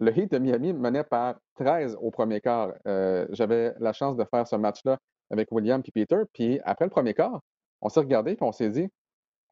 le 0.00 0.16
Heat 0.16 0.32
de 0.32 0.38
Miami 0.38 0.72
menait 0.72 1.04
par 1.04 1.36
13 1.56 1.96
au 2.00 2.10
premier 2.10 2.40
quart. 2.40 2.72
Euh, 2.86 3.26
j'avais 3.30 3.74
la 3.78 3.92
chance 3.92 4.16
de 4.16 4.24
faire 4.24 4.46
ce 4.46 4.56
match-là 4.56 4.98
avec 5.30 5.50
William 5.52 5.82
et 5.84 5.90
Peter. 5.92 6.22
Puis 6.32 6.60
après 6.64 6.84
le 6.84 6.90
premier 6.90 7.14
quart, 7.14 7.40
on 7.80 7.88
s'est 7.88 8.00
regardé 8.00 8.32
et 8.32 8.38
on 8.40 8.52
s'est 8.52 8.70
dit 8.70 8.88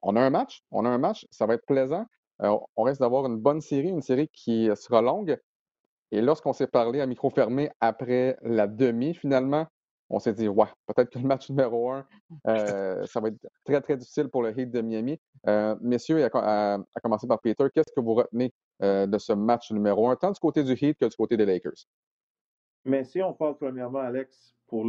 on 0.03 0.17
a 0.17 0.21
un 0.21 0.31
match, 0.31 0.63
on 0.73 0.85
a 0.85 0.89
un 0.89 0.99
match, 0.99 1.27
ça 1.31 1.47
va 1.47 1.55
être 1.55 1.65
plaisant. 1.65 2.07
Euh, 2.43 2.57
on 2.77 2.83
reste 2.83 3.01
d'avoir 3.01 3.27
une 3.27 3.39
bonne 3.39 3.61
série, 3.61 3.89
une 3.89 4.03
série 4.03 4.29
qui 4.33 4.69
sera 4.75 5.01
longue. 5.01 5.39
Et 6.11 6.21
lorsqu'on 6.21 6.53
s'est 6.53 6.67
parlé 6.67 7.01
à 7.01 7.07
micro 7.07 7.31
fermé 7.31 7.71
après 7.81 8.37
la 8.43 8.67
demi, 8.67 9.15
finalement, 9.15 9.67
on 10.13 10.19
s'est 10.19 10.35
dit, 10.35 10.47
ouais, 10.47 10.67
peut-être 10.87 11.11
que 11.11 11.19
le 11.19 11.27
match 11.27 11.49
numéro 11.51 11.91
un, 11.91 12.07
euh, 12.47 13.05
ça 13.07 13.21
va 13.21 13.29
être 13.29 13.49
très, 13.65 13.81
très 13.81 13.97
difficile 13.97 14.29
pour 14.29 14.43
le 14.43 14.57
Heat 14.57 14.71
de 14.71 14.81
Miami. 14.83 15.19
Euh, 15.49 15.75
messieurs, 15.81 16.25
à, 16.33 16.79
commencer 17.03 17.27
par 17.27 17.41
Peter, 17.41 17.65
qu'est-ce 17.75 17.93
que 17.97 18.01
vous 18.01 18.15
retenez 18.15 18.53
euh, 18.83 19.07
de 19.07 19.19
ce 19.19 19.33
match 19.33 19.73
numéro 19.73 20.09
un, 20.09 20.17
tant 20.17 20.31
du 20.31 20.39
côté 20.39 20.63
du 20.63 20.73
Heat 20.73 20.99
que 20.99 21.07
du 21.07 21.17
côté 21.17 21.37
des 21.37 21.47
Lakers? 21.47 21.87
Mais 22.85 23.05
si 23.05 23.23
on 23.23 23.33
parle 23.33 23.57
premièrement, 23.57 24.01
Alex, 24.01 24.55
pour 24.67 24.87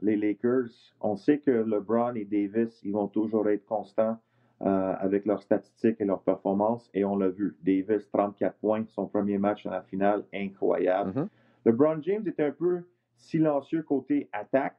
les 0.00 0.16
Lakers, 0.16 0.70
on 1.00 1.16
sait 1.16 1.38
que 1.38 1.50
LeBron 1.50 2.14
et 2.14 2.24
Davis, 2.24 2.80
ils 2.82 2.92
vont 2.92 3.08
toujours 3.08 3.48
être 3.48 3.64
constants 3.66 4.16
avec 4.60 5.26
leurs 5.26 5.42
statistiques 5.42 6.00
et 6.00 6.04
leurs 6.04 6.22
performances, 6.22 6.88
et 6.94 7.04
on 7.04 7.16
l'a 7.16 7.28
vu. 7.28 7.56
Davis, 7.62 8.08
34 8.12 8.56
points, 8.58 8.84
son 8.88 9.06
premier 9.06 9.36
match 9.38 9.64
dans 9.64 9.72
la 9.72 9.82
finale, 9.82 10.24
incroyable. 10.32 11.10
Mm-hmm. 11.10 11.28
LeBron 11.66 12.02
James 12.02 12.26
était 12.28 12.44
un 12.44 12.52
peu 12.52 12.84
silencieux 13.16 13.82
côté 13.82 14.28
attaque. 14.32 14.76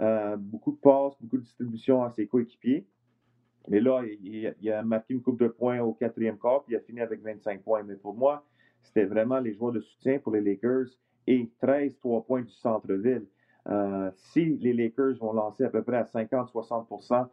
Euh, 0.00 0.36
beaucoup 0.36 0.72
de 0.72 0.78
passes, 0.78 1.14
beaucoup 1.20 1.36
de 1.36 1.42
distribution 1.42 2.02
à 2.02 2.10
ses 2.10 2.26
coéquipiers. 2.26 2.86
Mais 3.68 3.80
là, 3.80 4.02
il, 4.04 4.70
a 4.70 4.82
marqué 4.82 5.14
une 5.14 5.22
coupe 5.22 5.38
de 5.38 5.46
points 5.46 5.80
au 5.80 5.92
quatrième 5.92 6.36
quart, 6.36 6.64
puis 6.64 6.74
il 6.74 6.76
a 6.76 6.80
fini 6.80 7.00
avec 7.00 7.22
25 7.22 7.62
points. 7.62 7.84
Mais 7.84 7.94
pour 7.94 8.14
moi, 8.14 8.44
c'était 8.82 9.04
vraiment 9.04 9.38
les 9.38 9.54
joueurs 9.54 9.72
de 9.72 9.80
soutien 9.80 10.18
pour 10.18 10.32
les 10.32 10.40
Lakers 10.40 10.88
et 11.28 11.48
13 11.60 11.98
3 11.98 12.24
points 12.24 12.42
du 12.42 12.50
centre-ville. 12.50 13.26
si 14.16 14.56
les 14.56 14.72
Lakers 14.72 15.18
vont 15.20 15.32
lancer 15.32 15.64
à 15.64 15.70
peu 15.70 15.82
près 15.82 15.98
à 15.98 16.04
50-60% 16.04 17.28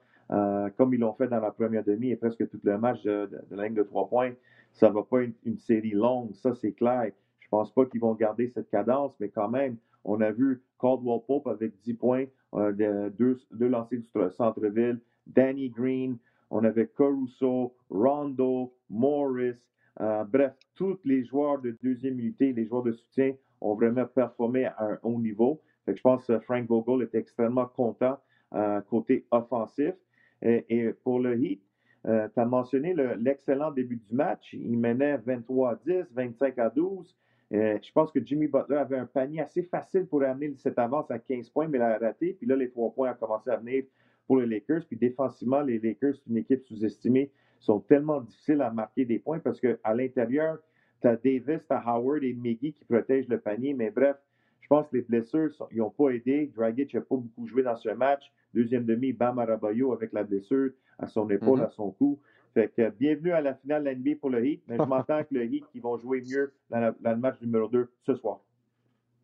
comme 0.78 0.94
ils 0.94 1.00
l'ont 1.00 1.14
fait 1.14 1.28
dans 1.28 1.40
la 1.40 1.52
première 1.52 1.84
demi 1.84 2.12
et 2.12 2.16
presque 2.16 2.48
tout 2.50 2.60
le 2.64 2.78
match 2.78 3.02
de, 3.04 3.30
ligne 3.52 3.74
de 3.74 3.84
trois 3.84 4.08
points, 4.08 4.34
ça 4.74 4.90
ne 4.90 4.94
va 4.94 5.04
pas 5.04 5.24
être 5.24 5.34
une, 5.44 5.58
série 5.58 5.92
longue, 5.92 6.34
ça 6.36 6.54
c'est 6.56 6.74
clair. 6.74 7.12
Je 7.40 7.48
ne 7.48 7.50
pense 7.50 7.74
pas 7.74 7.86
qu'ils 7.86 8.02
vont 8.02 8.14
garder 8.14 8.48
cette 8.50 8.70
cadence, 8.70 9.14
mais 9.20 9.30
quand 9.30 9.50
même, 9.50 9.78
on 10.04 10.22
a 10.22 10.32
vu 10.32 10.62
Caldwell 10.80 11.22
Pope 11.28 11.48
avec 11.48 11.80
10 11.82 11.94
points, 11.96 12.26
deux, 12.54 13.40
deux 13.52 13.68
lancers 13.68 14.00
du 14.00 14.32
centre-ville, 14.32 15.00
Danny 15.28 15.70
Green, 15.70 16.18
on 16.50 16.64
avait 16.64 16.88
Caruso, 16.88 17.76
Rondo, 17.90 18.74
Morris, 18.90 19.58
euh, 20.02 20.24
bref, 20.24 20.54
tous 20.76 20.98
les 21.04 21.26
joueurs 21.26 21.60
de 21.60 21.78
deuxième 21.84 22.20
unité, 22.20 22.54
les 22.54 22.66
joueurs 22.66 22.84
de 22.84 22.94
soutien 22.94 23.34
ont 23.60 23.76
vraiment 23.76 24.06
performé 24.06 24.66
à 24.66 24.76
un 24.80 25.00
haut 25.04 25.20
niveau. 25.20 25.62
je 25.88 26.02
pense 26.02 26.26
que 26.26 26.40
Frank 26.40 26.68
Vogel 26.68 27.08
est 27.08 27.16
extrêmement 27.16 27.66
content 27.66 28.18
euh, 28.54 28.80
côté 28.82 29.26
offensif. 29.32 29.94
Et, 30.42 30.94
pour 31.04 31.20
le 31.20 31.38
Heat, 31.38 31.62
euh, 32.08 32.30
tu 32.34 32.40
as 32.40 32.46
mentionné 32.46 32.96
l'excellent 33.18 33.72
début 33.72 33.98
du 33.98 34.16
match. 34.16 34.54
Il 34.54 34.78
menait 34.80 35.18
23 35.18 35.72
à 35.72 35.76
10, 35.86 36.14
25 36.14 36.58
à 36.60 36.70
12. 36.70 37.14
Je 37.52 37.92
pense 37.92 38.12
que 38.12 38.24
Jimmy 38.24 38.48
Butler 38.48 38.78
avait 38.78 38.98
un 38.98 39.06
panier 39.06 39.42
assez 39.42 39.64
facile 39.64 40.06
pour 40.06 40.24
amener 40.24 40.54
cette 40.58 40.78
avance 40.78 41.10
à 41.10 41.20
15 41.20 41.50
points, 41.50 41.68
mais 41.68 41.78
il 41.78 41.82
a 41.82 41.98
raté. 41.98 42.34
Puis 42.34 42.48
là, 42.48 42.56
les 42.56 42.70
trois 42.70 42.92
points 42.92 43.12
ont 43.12 43.16
commencé 43.16 43.50
à 43.50 43.58
venir 43.58 43.84
pour 44.28 44.40
les 44.40 44.46
Lakers. 44.46 44.86
Puis 44.88 44.98
défensivement, 44.98 45.62
les 45.62 45.80
Lakers, 45.80 46.16
c'est 46.16 46.30
une 46.30 46.38
équipe 46.38 46.64
sous-estimée, 46.66 47.32
sont 47.60 47.80
tellement 47.80 48.22
difficiles 48.22 48.62
à 48.62 48.70
marquer 48.70 49.04
des 49.06 49.20
points 49.20 49.40
parce 49.40 49.60
qu'à 49.60 49.94
l'intérieur, 49.96 50.60
tu 51.02 51.08
as 51.08 51.16
Davis, 51.16 51.62
tu 51.68 51.74
as 51.74 51.82
Howard 51.88 52.24
et 52.24 52.34
Miggy 52.34 52.74
qui 52.74 52.86
protègent 52.86 53.28
le 53.28 53.40
panier. 53.40 53.74
Mais 53.74 53.90
bref, 53.90 54.18
je 54.62 54.68
pense 54.68 54.88
que 54.88 54.98
les 54.98 55.02
blessures 55.02 55.50
n'ont 55.72 55.90
pas 55.90 56.12
aidé. 56.12 56.52
Dragic 56.56 56.94
n'a 56.94 57.02
pas 57.02 57.16
beaucoup 57.16 57.48
joué 57.48 57.64
dans 57.64 57.76
ce 57.76 57.90
match. 57.90 58.32
Deuxième 58.54 58.86
demi, 58.86 59.14
Bam 59.14 59.40
Arabayo 59.40 59.94
avec 59.94 60.14
la 60.14 60.24
blessure 60.24 60.72
à 61.00 61.08
son 61.08 61.28
épaule, 61.30 61.60
mm-hmm. 61.60 61.66
à 61.66 61.70
son 61.70 61.92
cou. 61.92 62.20
Fait 62.54 62.72
que 62.76 62.90
bienvenue 62.90 63.32
à 63.32 63.42
la 63.42 63.54
finale 63.56 63.84
de 63.84 63.90
l'NBA 63.90 64.20
pour 64.20 64.30
le 64.30 64.46
Heat. 64.46 64.64
Mais 64.68 64.78
je 64.78 64.84
m'entends 64.88 65.24
que 65.24 65.34
le 65.34 65.46
Heat 65.46 65.66
qui 65.72 65.80
vont 65.80 65.98
jouer 65.98 66.22
mieux 66.22 66.54
dans, 66.70 66.94
dans 67.00 67.12
le 67.12 67.18
match 67.18 67.40
numéro 67.42 67.68
2 67.68 67.92
ce 68.06 68.16
soir. 68.16 68.40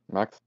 Max? 0.09 0.43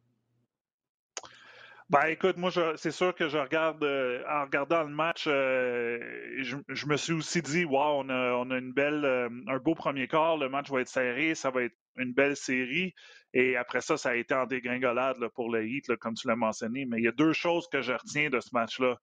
Ben 1.90 2.04
écoute, 2.08 2.37
moi 2.37 2.50
c'est 2.76 2.90
sûr 2.90 3.14
que 3.14 3.28
je 3.28 3.38
regarde 3.38 3.82
euh, 3.82 4.23
en 4.28 4.42
regardant 4.44 4.82
le 4.82 4.90
match, 4.90 5.25
euh, 5.26 5.99
je, 6.37 6.87
me 6.87 6.97
suis 6.99 7.14
aussi 7.14 7.40
dit 7.40 7.64
wow, 7.64 8.02
on 8.04 8.11
a, 8.11 8.35
on 8.35 8.50
a 8.50 8.58
une 8.58 8.75
belle 8.75 9.06
euh, 9.06 9.30
un 9.47 9.56
beau 9.56 9.75
premier 9.75 10.06
quart, 10.06 10.37
le 10.37 10.50
match 10.50 10.70
va 10.70 10.82
être 10.82 10.88
serré, 10.88 11.35
ça 11.35 11.50
va 11.50 11.62
être 11.62 11.75
une 11.97 12.12
belle 12.12 12.37
série. 12.37 12.94
Et 13.32 13.56
après 13.56 13.80
ça, 13.80 13.97
ça 13.97 14.11
a 14.11 14.14
été 14.16 14.35
en 14.35 14.44
dégringolade 14.44 15.26
pour 15.35 15.50
le 15.50 15.66
Heat, 15.66 15.97
comme 15.97 16.12
tu 16.12 16.28
l'as 16.28 16.37
mentionné. 16.37 16.85
Mais 16.85 16.99
il 16.99 17.04
y 17.04 17.08
a 17.08 17.12
deux 17.12 17.32
choses 17.32 17.66
que 17.68 17.80
je 17.80 17.94
retiens 17.94 18.28
de 18.28 18.40
ce 18.40 18.50
match-là. 18.52 18.99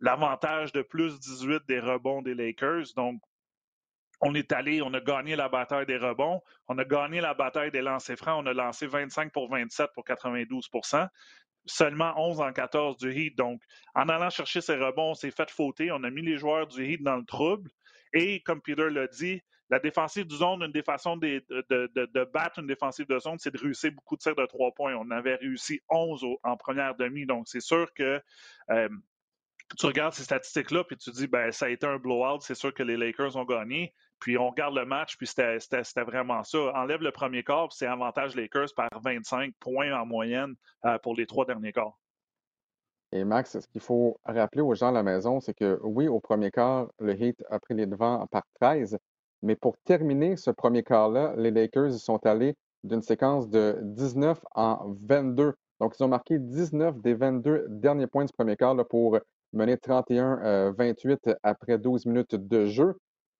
L'avantage 0.00 0.72
de 0.72 0.82
plus 0.82 1.18
18 1.20 1.62
des 1.68 1.80
rebonds 1.80 2.22
des 2.22 2.34
Lakers. 2.34 2.86
Donc, 2.96 3.20
on 4.22 4.34
est 4.34 4.52
allé, 4.52 4.82
on 4.82 4.92
a 4.92 5.00
gagné 5.00 5.34
la 5.36 5.48
bataille 5.48 5.86
des 5.86 5.96
rebonds, 5.96 6.42
on 6.68 6.76
a 6.76 6.84
gagné 6.84 7.22
la 7.22 7.32
bataille 7.32 7.70
des 7.70 7.80
lancers 7.80 8.18
francs, 8.18 8.42
on 8.44 8.46
a 8.46 8.52
lancé 8.52 8.86
25 8.86 9.32
pour 9.32 9.48
27 9.48 9.90
pour 9.94 10.04
92% 10.04 11.08
seulement 11.66 12.12
11 12.16 12.40
en 12.40 12.52
14 12.52 12.96
du 12.96 13.12
Heat. 13.12 13.36
Donc, 13.36 13.62
en 13.94 14.08
allant 14.08 14.30
chercher 14.30 14.60
ces 14.60 14.76
rebonds, 14.76 15.10
on 15.10 15.14
s'est 15.14 15.30
fait 15.30 15.50
fauter. 15.50 15.90
On 15.92 16.02
a 16.04 16.10
mis 16.10 16.22
les 16.22 16.36
joueurs 16.36 16.66
du 16.66 16.84
Heat 16.84 17.02
dans 17.02 17.16
le 17.16 17.24
trouble. 17.24 17.70
Et 18.12 18.40
comme 18.40 18.60
Peter 18.60 18.90
l'a 18.90 19.06
dit, 19.06 19.40
la 19.68 19.78
défensive 19.78 20.26
du 20.26 20.34
zone, 20.34 20.62
une 20.62 20.72
des 20.72 20.82
façons 20.82 21.16
de, 21.16 21.44
de, 21.48 22.24
battre 22.24 22.58
une 22.58 22.66
défensive 22.66 23.06
de 23.06 23.18
zone, 23.20 23.38
c'est 23.38 23.52
de 23.52 23.58
réussir 23.58 23.92
beaucoup 23.92 24.16
de 24.16 24.20
tirs 24.20 24.34
de 24.34 24.44
trois 24.46 24.72
points. 24.72 24.96
On 24.96 25.10
avait 25.12 25.36
réussi 25.36 25.80
11 25.88 26.24
en 26.42 26.56
première 26.56 26.96
demi. 26.96 27.24
Donc, 27.24 27.46
c'est 27.46 27.60
sûr 27.60 27.92
que 27.94 28.20
euh, 28.70 28.88
tu 29.78 29.86
regardes 29.86 30.14
ces 30.14 30.24
statistiques-là, 30.24 30.84
puis 30.84 30.96
tu 30.96 31.10
dis, 31.10 31.26
ben, 31.26 31.52
ça 31.52 31.66
a 31.66 31.68
été 31.68 31.86
un 31.86 31.98
blowout, 31.98 32.40
c'est 32.40 32.54
sûr 32.54 32.74
que 32.74 32.82
les 32.82 32.96
Lakers 32.96 33.36
ont 33.36 33.44
gagné. 33.44 33.94
Puis 34.18 34.36
on 34.36 34.50
regarde 34.50 34.74
le 34.74 34.84
match, 34.84 35.16
puis 35.16 35.26
c'était 35.26 36.02
vraiment 36.02 36.42
ça. 36.44 36.58
Enlève 36.74 37.00
le 37.00 37.10
premier 37.10 37.42
quart, 37.42 37.72
c'est 37.72 37.86
avantage 37.86 38.36
Lakers 38.36 38.68
par 38.76 38.90
25 39.02 39.54
points 39.58 39.92
en 39.98 40.04
moyenne 40.04 40.54
euh, 40.84 40.98
pour 40.98 41.14
les 41.14 41.26
trois 41.26 41.46
derniers 41.46 41.72
quarts. 41.72 41.98
Et 43.12 43.24
Max, 43.24 43.58
ce 43.58 43.66
qu'il 43.66 43.80
faut 43.80 44.20
rappeler 44.24 44.62
aux 44.62 44.74
gens 44.74 44.88
à 44.88 44.92
la 44.92 45.02
maison, 45.02 45.40
c'est 45.40 45.54
que 45.54 45.80
oui, 45.82 46.06
au 46.06 46.20
premier 46.20 46.50
quart, 46.50 46.88
le 47.00 47.20
Heat 47.20 47.42
a 47.50 47.58
pris 47.58 47.74
les 47.74 47.86
devants 47.86 48.26
par 48.28 48.42
13, 48.60 48.98
mais 49.42 49.56
pour 49.56 49.76
terminer 49.78 50.36
ce 50.36 50.50
premier 50.50 50.82
quart-là, 50.82 51.34
les 51.36 51.50
Lakers 51.50 51.92
sont 51.94 52.24
allés 52.26 52.54
d'une 52.84 53.02
séquence 53.02 53.48
de 53.48 53.78
19 53.82 54.38
en 54.54 54.94
22. 55.00 55.54
Donc, 55.80 55.94
ils 55.98 56.04
ont 56.04 56.08
marqué 56.08 56.38
19 56.38 57.00
des 57.00 57.14
22 57.14 57.66
derniers 57.68 58.06
points 58.06 58.26
du 58.26 58.32
premier 58.32 58.56
quart 58.56 58.76
pour 58.86 59.18
mener 59.52 59.76
31-28 59.76 61.28
euh, 61.28 61.34
après 61.42 61.78
12 61.78 62.06
minutes 62.06 62.34
de 62.34 62.66
jeu. 62.66 62.94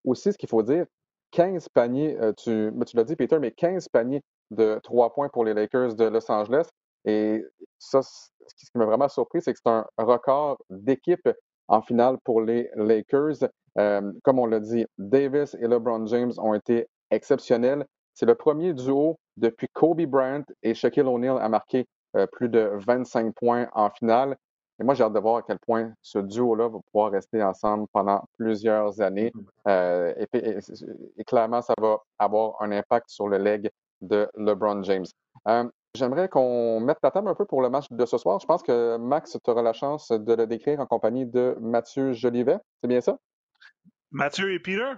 Aussi, 0.05 0.33
ce 0.33 0.39
qu'il 0.39 0.49
faut 0.49 0.63
dire, 0.63 0.87
15 1.33 1.69
paniers, 1.69 2.19
euh, 2.21 2.33
tu, 2.33 2.71
ben, 2.73 2.85
tu 2.85 2.97
l'as 2.97 3.05
dit, 3.05 3.17
Peter, 3.17 3.39
mais 3.39 3.53
15 3.53 3.89
paniers 3.89 4.23
de 4.51 4.81
3 4.83 5.13
points 5.13 5.29
pour 5.29 5.45
les 5.45 5.55
Lakers 5.55 5.95
de 5.95 6.05
Los 6.05 6.31
Angeles. 6.31 6.69
Et 7.05 7.45
ça, 7.79 8.03
ce 8.03 8.31
qui 8.57 8.67
m'a 8.75 8.85
vraiment 8.85 9.09
surpris, 9.09 9.41
c'est 9.41 9.53
que 9.53 9.59
c'est 9.63 9.71
un 9.71 9.87
record 9.97 10.59
d'équipe 10.69 11.29
en 11.69 11.83
finale 11.83 12.19
pour 12.25 12.43
les 12.43 12.69
Lakers. 12.75 13.49
Euh, 13.79 14.13
comme 14.25 14.39
on 14.39 14.47
l'a 14.47 14.61
dit, 14.61 14.87
Davis 14.99 15.55
et 15.61 15.69
LeBron 15.69 16.07
James 16.07 16.33
ont 16.39 16.55
été 16.55 16.87
exceptionnels. 17.11 17.87
C'est 18.15 18.27
le 18.27 18.35
premier 18.35 18.75
duo 18.75 19.19
depuis 19.37 19.69
Kobe 19.73 20.03
Bryant 20.03 20.45
et 20.63 20.75
Shaquille 20.75 21.05
O'Neal 21.05 21.39
a 21.41 21.49
marqué 21.49 21.87
plus 22.33 22.49
de 22.49 22.73
25 22.75 23.33
points 23.37 23.69
en 23.73 23.89
finale. 23.89 24.37
Et 24.81 24.85
moi, 24.85 24.95
j'ai 24.95 25.05
hâte 25.05 25.13
de 25.13 25.19
voir 25.19 25.37
à 25.37 25.43
quel 25.43 25.59
point 25.59 25.93
ce 26.01 26.19
duo-là 26.19 26.69
va 26.69 26.79
pouvoir 26.91 27.13
rester 27.13 27.43
ensemble 27.43 27.87
pendant 27.93 28.25
plusieurs 28.39 29.01
années. 29.03 29.31
Mm-hmm. 29.31 29.69
Euh, 29.69 30.27
et, 31.19 31.25
clairement, 31.25 31.61
ça 31.61 31.75
va 31.79 31.99
avoir 32.19 32.61
un 32.63 32.73
impact 32.73 33.11
sur 33.11 33.29
le 33.29 33.37
leg 33.37 33.71
de 34.01 34.27
LeBron 34.37 34.83
James. 34.85 35.05
Euh, 35.49 35.69
j'aimerais 35.95 36.31
qu'on 36.31 36.81
mette 36.81 36.97
la 37.03 37.11
table 37.11 37.29
un 37.29 37.35
peu 37.35 37.45
pour 37.45 37.61
le 37.61 37.69
match 37.69 37.87
de 37.91 38.07
ce 38.07 38.17
soir. 38.17 38.41
Je 38.41 38.47
pense 38.47 38.63
que 38.63 38.97
Max, 38.97 39.37
tu 39.45 39.51
auras 39.51 39.61
la 39.61 39.75
chance 39.75 40.09
de 40.09 40.35
le 40.35 40.47
décrire 40.47 40.81
en 40.81 40.87
compagnie 40.87 41.27
de 41.27 41.57
Mathieu 41.61 42.15
Jolivet. 42.15 42.57
C'est 42.81 42.89
bien 42.89 43.03
ça? 43.03 43.19
Mathieu 44.11 44.51
et 44.55 44.61
Peter? 44.61 44.93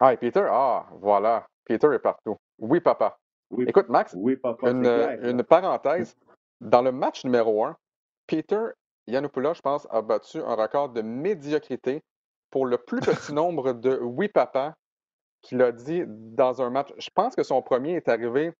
Ah, 0.00 0.14
et 0.14 0.16
Peter? 0.16 0.46
Ah, 0.50 0.86
voilà. 1.00 1.46
Peter 1.66 1.88
est 1.92 1.98
partout. 1.98 2.38
Oui, 2.58 2.80
papa. 2.80 3.18
Écoute, 3.66 3.90
Max, 3.90 4.14
une, 4.14 4.86
une 5.22 5.42
parenthèse. 5.42 6.16
Dans 6.60 6.82
le 6.82 6.90
match 6.90 7.24
numéro 7.24 7.64
un, 7.64 7.76
Peter 8.26 8.60
Yanopoulos, 9.08 9.54
je 9.54 9.60
pense, 9.62 9.86
a 9.90 10.02
battu 10.02 10.38
un 10.40 10.54
record 10.54 10.90
de 10.90 11.02
médiocrité 11.02 12.02
pour 12.50 12.66
le 12.66 12.78
plus 12.78 13.00
petit 13.00 13.32
nombre 13.34 13.72
de 13.72 13.98
oui 14.00 14.28
papa 14.28 14.74
qu'il 15.42 15.62
a 15.62 15.72
dit 15.72 16.02
dans 16.06 16.62
un 16.62 16.70
match. 16.70 16.92
Je 16.98 17.10
pense 17.14 17.34
que 17.34 17.42
son 17.42 17.62
premier 17.62 17.94
est 17.94 18.08
arrivé 18.08 18.52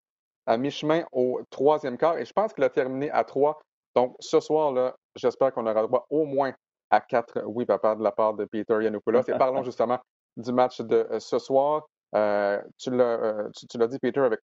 à 0.47 0.57
mi-chemin 0.57 1.05
au 1.13 1.41
troisième 1.51 1.99
quart 1.99 2.19
et 2.19 2.25
je 2.25 2.33
pense 2.33 2.53
qu'il 2.53 2.65
a 2.65 2.71
terminé 2.71 3.11
à 3.11 3.25
trois. 3.25 3.61
Donc, 3.95 4.17
ce 4.21 4.41
soir-là, 4.41 4.97
j'espère 5.17 5.53
qu'on 5.53 5.67
aura 5.67 5.83
droit 5.83 6.07
au 6.11 6.25
moins 6.25 6.55
à 6.91 7.01
quatre 7.01 7.43
oui 7.45 7.67
papa 7.67 7.95
de 7.97 8.03
la 8.03 8.13
part 8.13 8.35
de 8.35 8.45
Peter 8.45 8.79
Yanopoulos. 8.81 9.23
Et 9.29 9.37
parlons 9.37 9.63
justement 9.65 9.99
du 10.37 10.53
match 10.53 10.81
de 10.81 11.07
euh, 11.11 11.21
ce 11.21 11.39
soir. 11.39 11.87
Euh, 12.15 12.63
tu 12.79 12.91
l'as 12.91 13.21
euh, 13.21 13.87
dit, 13.89 13.99
Peter, 13.99 14.21
avec 14.21 14.41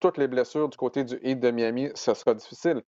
toutes 0.00 0.18
les 0.18 0.28
blessures 0.28 0.68
du 0.68 0.76
côté 0.76 1.04
du 1.04 1.18
Heat 1.22 1.40
de 1.40 1.50
Miami, 1.50 1.90
ce 1.94 2.12
sera 2.14 2.34
difficile. 2.34 2.82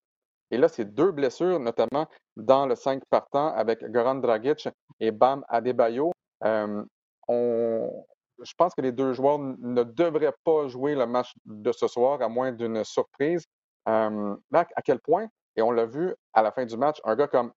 Et 0.52 0.58
là, 0.58 0.68
c'est 0.68 0.84
deux 0.84 1.12
blessures, 1.12 1.58
notamment 1.58 2.06
dans 2.36 2.66
le 2.66 2.74
5 2.74 3.02
partant 3.08 3.54
avec 3.54 3.82
Goran 3.90 4.16
Dragic 4.16 4.68
et 5.00 5.10
Bam 5.10 5.42
Adebayo. 5.48 6.12
Je 6.44 6.84
pense 8.58 8.74
que 8.74 8.82
les 8.82 8.92
deux 8.92 9.14
joueurs 9.14 9.38
ne 9.38 9.82
devraient 9.82 10.34
pas 10.44 10.68
jouer 10.68 10.94
le 10.94 11.06
match 11.06 11.32
de 11.46 11.72
ce 11.72 11.88
soir, 11.88 12.20
à 12.20 12.28
moins 12.28 12.52
d'une 12.52 12.84
surprise. 12.84 13.46
Euh, 13.88 14.36
à 14.52 14.82
quel 14.84 15.00
point, 15.00 15.26
et 15.56 15.62
on 15.62 15.70
l'a 15.70 15.86
vu 15.86 16.14
à 16.34 16.42
la 16.42 16.52
fin 16.52 16.66
du 16.66 16.76
match, 16.76 17.00
un 17.04 17.16
gars 17.16 17.28
comme 17.28 17.50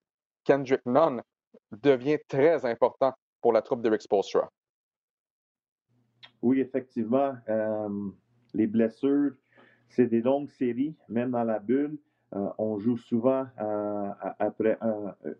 Kendrick 0.44 0.80
Nunn 0.86 1.22
devient 1.70 2.18
très 2.28 2.64
important 2.64 3.12
pour 3.42 3.52
la 3.52 3.60
troupe 3.60 3.82
d'Eric 3.82 4.00
Spolstra. 4.00 4.48
Oui, 6.40 6.60
effectivement. 6.60 7.34
Les 8.54 8.66
blessures, 8.66 9.32
c'est 9.90 10.06
des 10.06 10.22
longues 10.22 10.50
séries, 10.50 10.96
même 11.10 11.32
dans 11.32 11.44
la 11.44 11.58
bulle. 11.58 11.98
Euh, 12.34 12.48
on 12.58 12.78
joue 12.78 12.96
souvent 12.96 13.46
euh, 13.60 14.10
après 14.38 14.78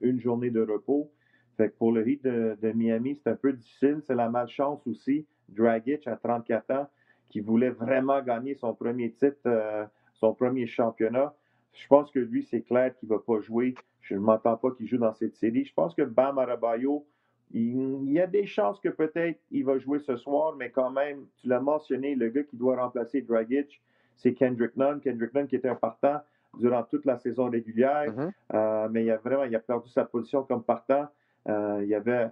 une 0.00 0.20
journée 0.20 0.50
de 0.50 0.60
repos. 0.60 1.10
Fait 1.56 1.68
pour 1.70 1.90
le 1.90 2.06
Heat 2.06 2.22
de, 2.22 2.72
Miami, 2.72 3.16
c'est 3.16 3.30
un 3.30 3.36
peu 3.36 3.52
difficile. 3.52 4.00
C'est 4.06 4.14
la 4.14 4.28
malchance 4.28 4.86
aussi. 4.86 5.26
Dragic, 5.48 6.06
à 6.06 6.16
34 6.16 6.70
ans, 6.72 6.88
qui 7.28 7.40
voulait 7.40 7.70
vraiment 7.70 8.20
gagner 8.22 8.54
son 8.54 8.74
premier 8.74 9.12
titre, 9.12 9.38
euh, 9.46 9.86
son 10.14 10.34
premier 10.34 10.66
championnat. 10.66 11.34
Je 11.72 11.86
pense 11.86 12.10
que 12.10 12.18
lui, 12.18 12.42
c'est 12.42 12.62
clair 12.62 12.94
qu'il 12.96 13.08
ne 13.08 13.14
va 13.14 13.20
pas 13.20 13.40
jouer. 13.40 13.74
Je 14.00 14.14
ne 14.14 14.20
m'entends 14.20 14.56
pas 14.56 14.70
qu'il 14.72 14.86
joue 14.86 14.98
dans 14.98 15.12
cette 15.14 15.34
série. 15.36 15.64
Je 15.64 15.74
pense 15.74 15.94
que 15.94 16.02
Bam 16.02 16.38
Arabayo, 16.38 17.06
il, 17.52 18.10
y 18.10 18.20
a 18.20 18.26
des 18.26 18.46
chances 18.46 18.80
que 18.80 18.88
peut-être 18.88 19.38
il 19.50 19.64
va 19.64 19.78
jouer 19.78 20.00
ce 20.00 20.16
soir, 20.16 20.54
mais 20.56 20.70
quand 20.70 20.90
même, 20.90 21.26
tu 21.36 21.48
l'as 21.48 21.60
mentionné, 21.60 22.14
le 22.14 22.28
gars 22.28 22.42
qui 22.42 22.56
doit 22.56 22.76
remplacer 22.76 23.22
Dragic, 23.22 23.80
c'est 24.16 24.34
Kendrick 24.34 24.76
Nunn. 24.76 25.00
Kendrick 25.00 25.32
Nunn 25.34 25.46
qui 25.46 25.56
était 25.56 25.68
un 25.68 25.74
partant 25.74 26.20
durant 26.58 26.82
toute 26.84 27.04
la 27.04 27.18
saison 27.18 27.50
régulière. 27.50 28.12
Mm-hmm. 28.52 28.88
mais 28.90 29.04
il 29.04 29.10
a 29.10 29.16
vraiment 29.18 29.44
il 29.44 29.54
a 29.54 29.60
perdu 29.60 29.88
sa 29.90 30.04
position 30.04 30.42
comme 30.44 30.62
partant. 30.62 31.08
il 31.46 31.86
y 31.86 31.94
avait 31.94 32.30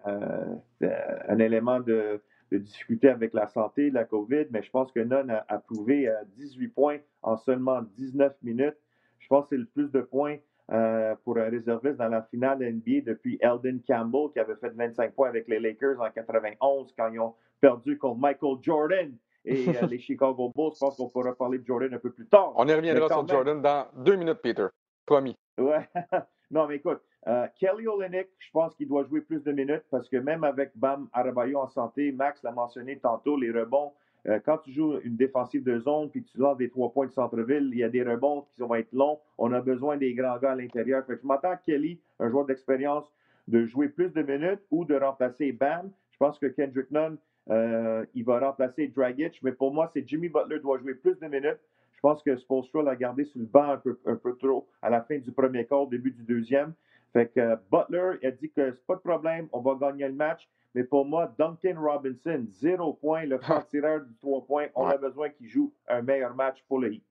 un 1.28 1.38
élément 1.38 1.80
de, 1.80 2.20
difficulté 2.52 3.08
avec 3.08 3.34
la 3.34 3.48
santé, 3.48 3.90
la 3.90 4.04
COVID, 4.04 4.46
mais 4.50 4.62
je 4.62 4.70
pense 4.70 4.92
que 4.92 5.00
Non 5.00 5.28
a, 5.28 5.44
a 5.48 5.58
prouvé 5.58 6.08
18 6.36 6.68
points 6.68 6.98
en 7.22 7.36
seulement 7.36 7.82
19 7.96 8.32
minutes. 8.42 8.76
Je 9.18 9.26
pense 9.28 9.44
que 9.44 9.56
c'est 9.56 9.60
le 9.60 9.66
plus 9.66 9.90
de 9.90 10.00
points 10.02 10.36
euh, 10.72 11.14
pour 11.24 11.36
un 11.36 11.50
réserviste 11.50 11.98
dans 11.98 12.08
la 12.08 12.22
finale 12.22 12.60
NBA 12.60 13.02
depuis 13.04 13.36
Eldon 13.42 13.78
Campbell, 13.86 14.32
qui 14.32 14.40
avait 14.40 14.56
fait 14.56 14.70
25 14.70 15.12
points 15.12 15.28
avec 15.28 15.46
les 15.46 15.60
Lakers 15.60 16.00
en 16.00 16.10
91 16.10 16.94
quand 16.96 17.12
ils 17.12 17.20
ont 17.20 17.34
perdu 17.60 17.98
contre 17.98 18.18
Michael 18.18 18.56
Jordan 18.62 19.12
et 19.44 19.68
euh, 19.82 19.86
les 19.86 19.98
Chicago 19.98 20.50
Bulls. 20.54 20.72
Je 20.74 20.80
pense 20.80 20.96
qu'on 20.96 21.08
pourra 21.08 21.34
parler 21.34 21.58
de 21.58 21.66
Jordan 21.66 21.92
un 21.94 21.98
peu 21.98 22.10
plus 22.10 22.26
tard. 22.26 22.52
On 22.56 22.66
y 22.66 22.74
reviendra 22.74 23.08
sur 23.08 23.26
Jordan 23.28 23.60
dans 23.60 23.86
deux 23.96 24.16
minutes, 24.16 24.40
Peter. 24.42 24.66
Promis. 25.06 25.36
Ouais. 25.58 25.88
non, 26.50 26.66
mais 26.66 26.76
écoute, 26.76 27.00
euh, 27.26 27.46
Kelly 27.58 27.86
Olynyk, 27.86 28.28
je 28.38 28.50
pense 28.52 28.74
qu'il 28.74 28.88
doit 28.88 29.04
jouer 29.04 29.20
plus 29.20 29.42
de 29.42 29.52
minutes 29.52 29.84
parce 29.90 30.08
que 30.08 30.16
même 30.16 30.44
avec 30.44 30.72
Bam 30.74 31.08
Arabayo 31.12 31.58
en 31.58 31.68
santé, 31.68 32.12
Max 32.12 32.42
l'a 32.42 32.52
mentionné 32.52 32.98
tantôt, 32.98 33.36
les 33.36 33.50
rebonds 33.50 33.92
euh, 34.26 34.40
quand 34.44 34.58
tu 34.58 34.72
joues 34.72 34.98
une 35.04 35.16
défensive 35.16 35.62
de 35.62 35.78
zone 35.78 36.08
puis 36.10 36.24
tu 36.24 36.38
lances 36.38 36.56
des 36.56 36.70
trois 36.70 36.90
points 36.92 37.06
de 37.06 37.12
centre-ville, 37.12 37.68
il 37.72 37.78
y 37.78 37.84
a 37.84 37.90
des 37.90 38.02
rebonds 38.02 38.46
qui 38.54 38.62
vont 38.62 38.74
être 38.74 38.92
longs. 38.92 39.20
On 39.36 39.52
a 39.52 39.60
besoin 39.60 39.96
des 39.96 40.14
grands 40.14 40.38
gars 40.38 40.52
à 40.52 40.54
l'intérieur. 40.54 41.04
je 41.08 41.14
m'attends 41.26 41.50
à 41.50 41.56
Kelly, 41.56 42.00
un 42.20 42.30
joueur 42.30 42.46
d'expérience, 42.46 43.04
de 43.48 43.66
jouer 43.66 43.88
plus 43.88 44.10
de 44.10 44.22
minutes 44.22 44.62
ou 44.70 44.84
de 44.84 44.94
remplacer 44.94 45.52
Bam. 45.52 45.90
Je 46.10 46.16
pense 46.16 46.38
que 46.38 46.46
Kendrick 46.46 46.90
Nunn, 46.90 47.18
euh, 47.50 48.04
il 48.14 48.24
va 48.24 48.38
remplacer 48.38 48.88
Dragic, 48.88 49.40
mais 49.42 49.52
pour 49.52 49.72
moi, 49.72 49.90
c'est 49.92 50.06
Jimmy 50.06 50.28
Butler 50.28 50.60
doit 50.60 50.78
jouer 50.78 50.94
plus 50.94 51.18
de 51.18 51.26
minutes. 51.26 51.60
Je 51.92 52.00
pense 52.00 52.22
que 52.22 52.36
Spolstra 52.36 52.82
l'a 52.82 52.96
gardé 52.96 53.24
sur 53.24 53.40
le 53.40 53.46
banc 53.46 53.70
un 53.70 53.76
peu, 53.78 53.98
un 54.06 54.16
peu 54.16 54.36
trop 54.36 54.66
à 54.82 54.90
la 54.90 55.02
fin 55.02 55.18
du 55.18 55.32
premier 55.32 55.66
quart, 55.66 55.86
début 55.86 56.10
du 56.10 56.22
deuxième. 56.22 56.74
Fait 57.12 57.28
que 57.28 57.40
euh, 57.40 57.56
Butler 57.70 58.26
a 58.26 58.30
dit 58.30 58.50
que 58.50 58.72
c'est 58.72 58.86
pas 58.86 58.96
de 58.96 59.00
problème, 59.00 59.48
on 59.52 59.60
va 59.60 59.74
gagner 59.74 60.08
le 60.08 60.14
match. 60.14 60.48
Mais 60.74 60.82
pour 60.82 61.06
moi, 61.06 61.32
Duncan 61.38 61.80
Robinson, 61.80 62.44
zéro 62.48 62.94
point, 62.94 63.24
le 63.24 63.38
franc-tireur 63.38 64.00
du 64.06 64.14
trois 64.16 64.44
points. 64.44 64.66
On 64.74 64.86
a 64.88 64.96
besoin 64.96 65.28
qu'il 65.30 65.48
joue 65.48 65.72
un 65.88 66.02
meilleur 66.02 66.34
match 66.34 66.64
pour 66.66 66.80
le 66.80 66.94
Heat. 66.94 67.04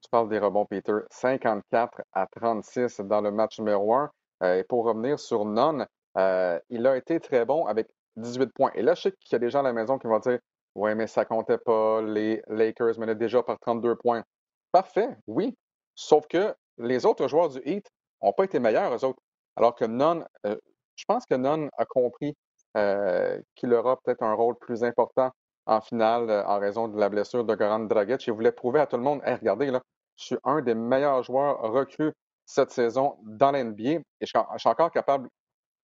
Tu 0.00 0.10
parles 0.10 0.28
des 0.28 0.38
rebonds, 0.38 0.64
Peter. 0.64 0.98
54 1.10 2.02
à 2.12 2.26
36 2.26 3.00
dans 3.00 3.20
le 3.20 3.30
match 3.30 3.58
numéro 3.58 3.94
1. 3.94 4.10
Euh, 4.42 4.58
et 4.58 4.64
pour 4.64 4.84
revenir 4.84 5.18
sur 5.18 5.44
Non, 5.44 5.86
euh, 6.16 6.58
il 6.70 6.86
a 6.86 6.96
été 6.96 7.20
très 7.20 7.44
bon 7.44 7.66
avec 7.66 7.88
18 8.16 8.52
points. 8.54 8.70
Et 8.74 8.82
là, 8.82 8.94
je 8.94 9.02
sais 9.02 9.12
qu'il 9.12 9.32
y 9.32 9.36
a 9.36 9.38
des 9.38 9.50
gens 9.50 9.60
à 9.60 9.62
la 9.62 9.72
maison 9.72 9.98
qui 9.98 10.06
vont 10.06 10.18
dire 10.18 10.38
Ouais, 10.74 10.94
mais 10.94 11.06
ça 11.06 11.24
comptait 11.24 11.58
pas. 11.58 12.02
Les 12.02 12.42
Lakers 12.48 12.98
menaient 12.98 13.14
déjà 13.14 13.42
par 13.42 13.58
32 13.60 13.96
points. 13.96 14.24
Parfait, 14.72 15.16
oui. 15.26 15.56
Sauf 15.94 16.26
que 16.26 16.54
les 16.78 17.06
autres 17.06 17.28
joueurs 17.28 17.48
du 17.48 17.60
Heat 17.64 17.88
n'ont 18.22 18.32
pas 18.32 18.44
été 18.44 18.58
meilleurs, 18.58 18.92
eux 18.92 19.04
autres. 19.04 19.20
Alors 19.56 19.74
que 19.76 19.84
Non, 19.84 20.24
euh, 20.46 20.56
je 20.96 21.04
pense 21.06 21.26
que 21.26 21.34
Non 21.34 21.68
a 21.78 21.84
compris 21.84 22.36
euh, 22.76 23.40
qu'il 23.54 23.72
aura 23.72 23.96
peut-être 24.00 24.22
un 24.22 24.34
rôle 24.34 24.56
plus 24.58 24.82
important 24.82 25.30
en 25.66 25.80
finale 25.80 26.28
euh, 26.28 26.44
en 26.44 26.58
raison 26.58 26.88
de 26.88 26.98
la 26.98 27.08
blessure 27.08 27.44
de 27.44 27.54
Goran 27.54 27.80
Dragic. 27.80 28.26
Il 28.26 28.32
voulait 28.32 28.52
prouver 28.52 28.80
à 28.80 28.86
tout 28.86 28.96
le 28.96 29.02
monde, 29.02 29.20
regardez, 29.24 29.70
là, 29.70 29.80
je 30.16 30.24
suis 30.24 30.38
un 30.44 30.60
des 30.60 30.74
meilleurs 30.74 31.22
joueurs 31.22 31.60
recrues 31.60 32.12
cette 32.46 32.70
saison 32.70 33.16
dans 33.22 33.52
l'NBA 33.52 33.90
et 33.90 34.04
je, 34.20 34.26
suis 34.26 34.68
encore 34.68 34.90
capable 34.90 35.28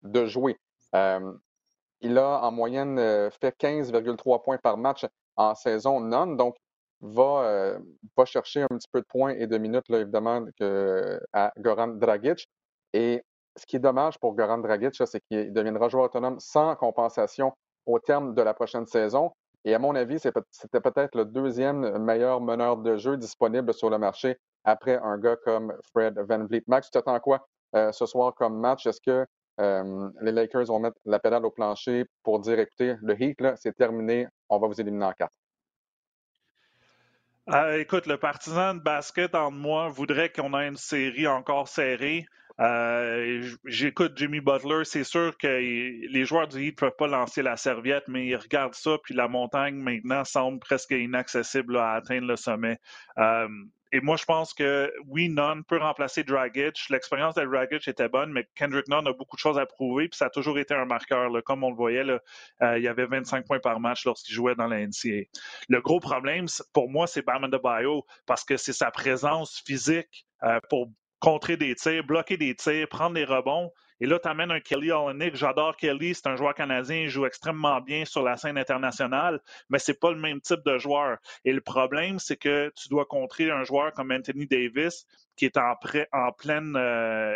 de 0.03 0.27
jouer. 0.27 0.57
Il 2.01 2.19
a 2.19 2.41
en 2.43 2.51
moyenne 2.51 2.97
fait 3.41 3.55
15,3 3.59 4.43
points 4.43 4.59
par 4.59 4.77
match 4.77 5.07
en 5.37 5.55
saison 5.55 6.01
non, 6.01 6.27
donc 6.29 6.57
va, 7.01 7.79
va 8.17 8.25
chercher 8.25 8.63
un 8.63 8.69
petit 8.69 8.89
peu 8.93 9.01
de 9.01 9.07
points 9.07 9.31
et 9.31 9.47
de 9.47 9.59
minutes, 9.59 9.89
là, 9.89 10.01
évidemment, 10.01 10.45
que, 10.59 11.21
à 11.33 11.53
Goran 11.59 11.89
Dragic. 11.89 12.49
Et 12.93 13.23
ce 13.57 13.67
qui 13.67 13.77
est 13.77 13.81
dommage 13.81 14.19
pour 14.19 14.35
Goran 14.35 14.59
Dragic, 14.59 14.95
c'est 14.95 15.21
qu'il 15.31 15.53
deviendra 15.53 15.89
joueur 15.89 16.05
autonome 16.05 16.39
sans 16.41 16.75
compensation 16.77 17.53
au 17.87 17.99
terme 17.99 18.35
de 18.35 18.43
la 18.43 18.55
prochaine 18.55 18.87
saison. 18.87 19.33
Et 19.65 19.75
à 19.75 19.79
mon 19.79 19.95
avis, 19.95 20.19
c'était 20.19 20.81
peut-être 20.81 21.15
le 21.15 21.25
deuxième 21.25 21.99
meilleur 21.99 22.41
meneur 22.41 22.79
de 22.79 22.97
jeu 22.97 23.17
disponible 23.17 23.75
sur 23.75 23.91
le 23.91 23.99
marché 23.99 24.39
après 24.65 24.99
un 25.03 25.19
gars 25.19 25.37
comme 25.37 25.75
Fred 25.91 26.19
Van 26.19 26.45
Vliet. 26.47 26.63
Max, 26.67 26.87
tu 26.87 26.93
t'attends 26.93 27.19
quoi 27.21 27.47
euh, 27.75 27.93
ce 27.93 28.07
soir 28.07 28.35
comme 28.35 28.59
match? 28.59 28.87
Est-ce 28.87 29.01
que 29.01 29.11
euh, 29.11 29.25
les 29.59 30.33
Lakers 30.33 30.67
vont 30.67 30.81
mettre 30.81 30.97
la 31.05 31.19
pédale 31.19 31.45
au 31.45 31.51
plancher 31.51 32.05
pour 32.23 32.41
dire, 32.41 32.59
écoutez, 32.59 32.97
le 33.03 33.21
Heat, 33.21 33.39
c'est 33.57 33.77
terminé, 33.77 34.27
on 34.49 34.59
va 34.59 34.67
vous 34.67 34.81
éliminer 34.81 35.05
en 35.05 35.13
quatre? 35.13 35.33
Euh, 37.49 37.81
écoute, 37.81 38.07
le 38.07 38.17
partisan 38.17 38.75
de 38.75 38.81
basket 38.81 39.35
en 39.35 39.51
moi 39.51 39.89
voudrait 39.89 40.31
qu'on 40.31 40.57
ait 40.59 40.69
une 40.69 40.77
série 40.77 41.27
encore 41.27 41.69
serrée. 41.69 42.27
Euh, 42.61 43.43
j'écoute 43.65 44.13
Jimmy 44.17 44.41
Butler. 44.41 44.85
C'est 44.85 45.05
sûr 45.05 45.37
que 45.37 45.49
les 45.49 46.25
joueurs 46.25 46.47
du 46.47 46.63
Heat 46.63 46.81
ne 46.81 46.87
peuvent 46.87 46.97
pas 46.97 47.09
lancer 47.09 47.43
la 47.43 47.57
serviette, 47.57 48.05
mais 48.07 48.27
ils 48.27 48.37
regardent 48.37 48.75
ça, 48.75 48.99
puis 49.03 49.15
la 49.15 49.27
montagne 49.27 49.77
maintenant 49.77 50.25
semble 50.25 50.61
presque 50.61 50.91
inaccessible 50.93 51.77
à 51.79 51.95
atteindre 51.95 52.29
le 52.29 52.37
sommet. 52.37 52.79
Euh, 53.19 53.49
et 53.93 54.01
moi, 54.01 54.17
je 54.17 54.25
pense 54.25 54.55
que 54.55 54.93
oui, 55.09 55.29
Nunn 55.29 55.65
peut 55.65 55.79
remplacer 55.79 56.23
Dragic. 56.23 56.89
L'expérience 56.91 57.35
de 57.35 57.45
Dragic 57.45 57.89
était 57.89 58.09
bonne, 58.09 58.33
mais 58.33 58.47
Kendrick 58.55 58.89
Nunn 58.89 59.07
a 59.07 59.13
beaucoup 59.13 59.37
de 59.37 59.41
choses 59.41 59.59
à 59.59 59.67
prouver, 59.67 60.09
puis 60.09 60.17
ça 60.17 60.27
a 60.27 60.31
toujours 60.31 60.59
été 60.59 60.75
un 60.75 60.85
marqueur. 60.85 61.31
Comme 61.45 61.65
on 61.65 61.71
le 61.71 61.77
voyait, 61.77 62.05
euh, 62.09 62.79
il 62.79 62.83
y 62.83 62.89
avait 62.89 63.07
25 63.07 63.47
points 63.47 63.59
par 63.59 63.81
match 63.81 64.05
lorsqu'il 64.05 64.35
jouait 64.35 64.55
dans 64.55 64.69
la 64.69 64.87
NCAA. 64.87 65.25
Le 65.69 65.81
gros 65.81 66.01
problème, 66.01 66.47
pour 66.73 66.89
moi, 66.89 67.07
c'est 67.07 67.23
Bam 67.23 67.51
Bio, 67.51 68.07
parce 68.27 68.45
que 68.45 68.57
c'est 68.57 68.73
sa 68.73 68.91
présence 68.91 69.63
physique 69.67 70.27
pour 70.69 70.89
contrer 71.19 71.57
des 71.57 71.75
tirs, 71.75 72.05
bloquer 72.05 72.37
des 72.37 72.55
tirs, 72.55 72.89
prendre 72.89 73.15
des 73.15 73.25
rebonds. 73.25 73.71
Et 74.01 74.07
là, 74.07 74.19
tu 74.19 74.29
amènes 74.29 74.51
un 74.51 74.61
Kelly 74.61 74.91
Olynyk. 74.93 75.35
J'adore 75.35 75.77
Kelly, 75.77 76.15
c'est 76.15 76.27
un 76.27 76.37
joueur 76.37 76.55
canadien, 76.55 77.03
il 77.03 77.09
joue 77.09 77.27
extrêmement 77.27 77.81
bien 77.81 78.05
sur 78.05 78.23
la 78.23 78.37
scène 78.37 78.57
internationale, 78.57 79.41
mais 79.69 79.79
c'est 79.79 79.99
pas 80.01 80.11
le 80.11 80.19
même 80.19 80.41
type 80.41 80.61
de 80.65 80.79
joueur. 80.79 81.19
Et 81.45 81.53
le 81.53 81.61
problème, 81.61 82.19
c'est 82.19 82.37
que 82.37 82.73
tu 82.77 82.89
dois 82.89 83.05
contrer 83.05 83.51
un 83.51 83.63
joueur 83.63 83.93
comme 83.93 84.11
Anthony 84.11 84.47
Davis, 84.47 85.07
qui 85.37 85.45
est 85.47 85.57
en, 85.57 85.75
euh, 86.77 87.35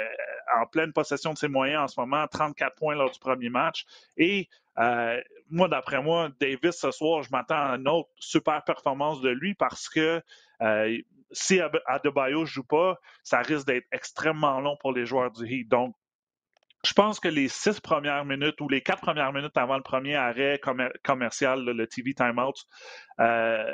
pleine 0.72 0.92
possession 0.92 1.32
de 1.32 1.38
ses 1.38 1.48
moyens 1.48 1.82
en 1.82 1.88
ce 1.88 2.00
moment, 2.00 2.26
34 2.26 2.74
points 2.76 2.94
lors 2.94 3.10
du 3.10 3.18
premier 3.18 3.50
match. 3.50 3.84
Et 4.16 4.48
euh, 4.78 5.20
moi, 5.50 5.68
d'après 5.68 6.02
moi, 6.02 6.30
Davis, 6.40 6.76
ce 6.76 6.90
soir, 6.90 7.22
je 7.22 7.30
m'attends 7.30 7.72
à 7.72 7.76
une 7.76 7.88
autre 7.88 8.10
super 8.18 8.62
performance 8.64 9.20
de 9.20 9.30
lui 9.30 9.54
parce 9.54 9.88
que 9.88 10.22
euh, 10.62 10.98
si 11.30 11.60
Adebayo 11.86 12.40
ne 12.40 12.46
joue 12.46 12.64
pas, 12.64 12.98
ça 13.22 13.40
risque 13.40 13.66
d'être 13.66 13.86
extrêmement 13.92 14.60
long 14.60 14.76
pour 14.80 14.92
les 14.92 15.04
joueurs 15.06 15.30
du 15.30 15.46
Heat. 15.46 15.68
Donc, 15.68 15.94
je 16.84 16.92
pense 16.92 17.20
que 17.20 17.28
les 17.28 17.48
six 17.48 17.80
premières 17.80 18.24
minutes 18.24 18.60
ou 18.60 18.68
les 18.68 18.80
quatre 18.80 19.00
premières 19.00 19.32
minutes 19.32 19.56
avant 19.56 19.76
le 19.76 19.82
premier 19.82 20.16
arrêt 20.16 20.60
commercial, 21.02 21.64
le 21.64 21.86
TV 21.86 22.14
timeout, 22.14 22.54
euh, 23.20 23.64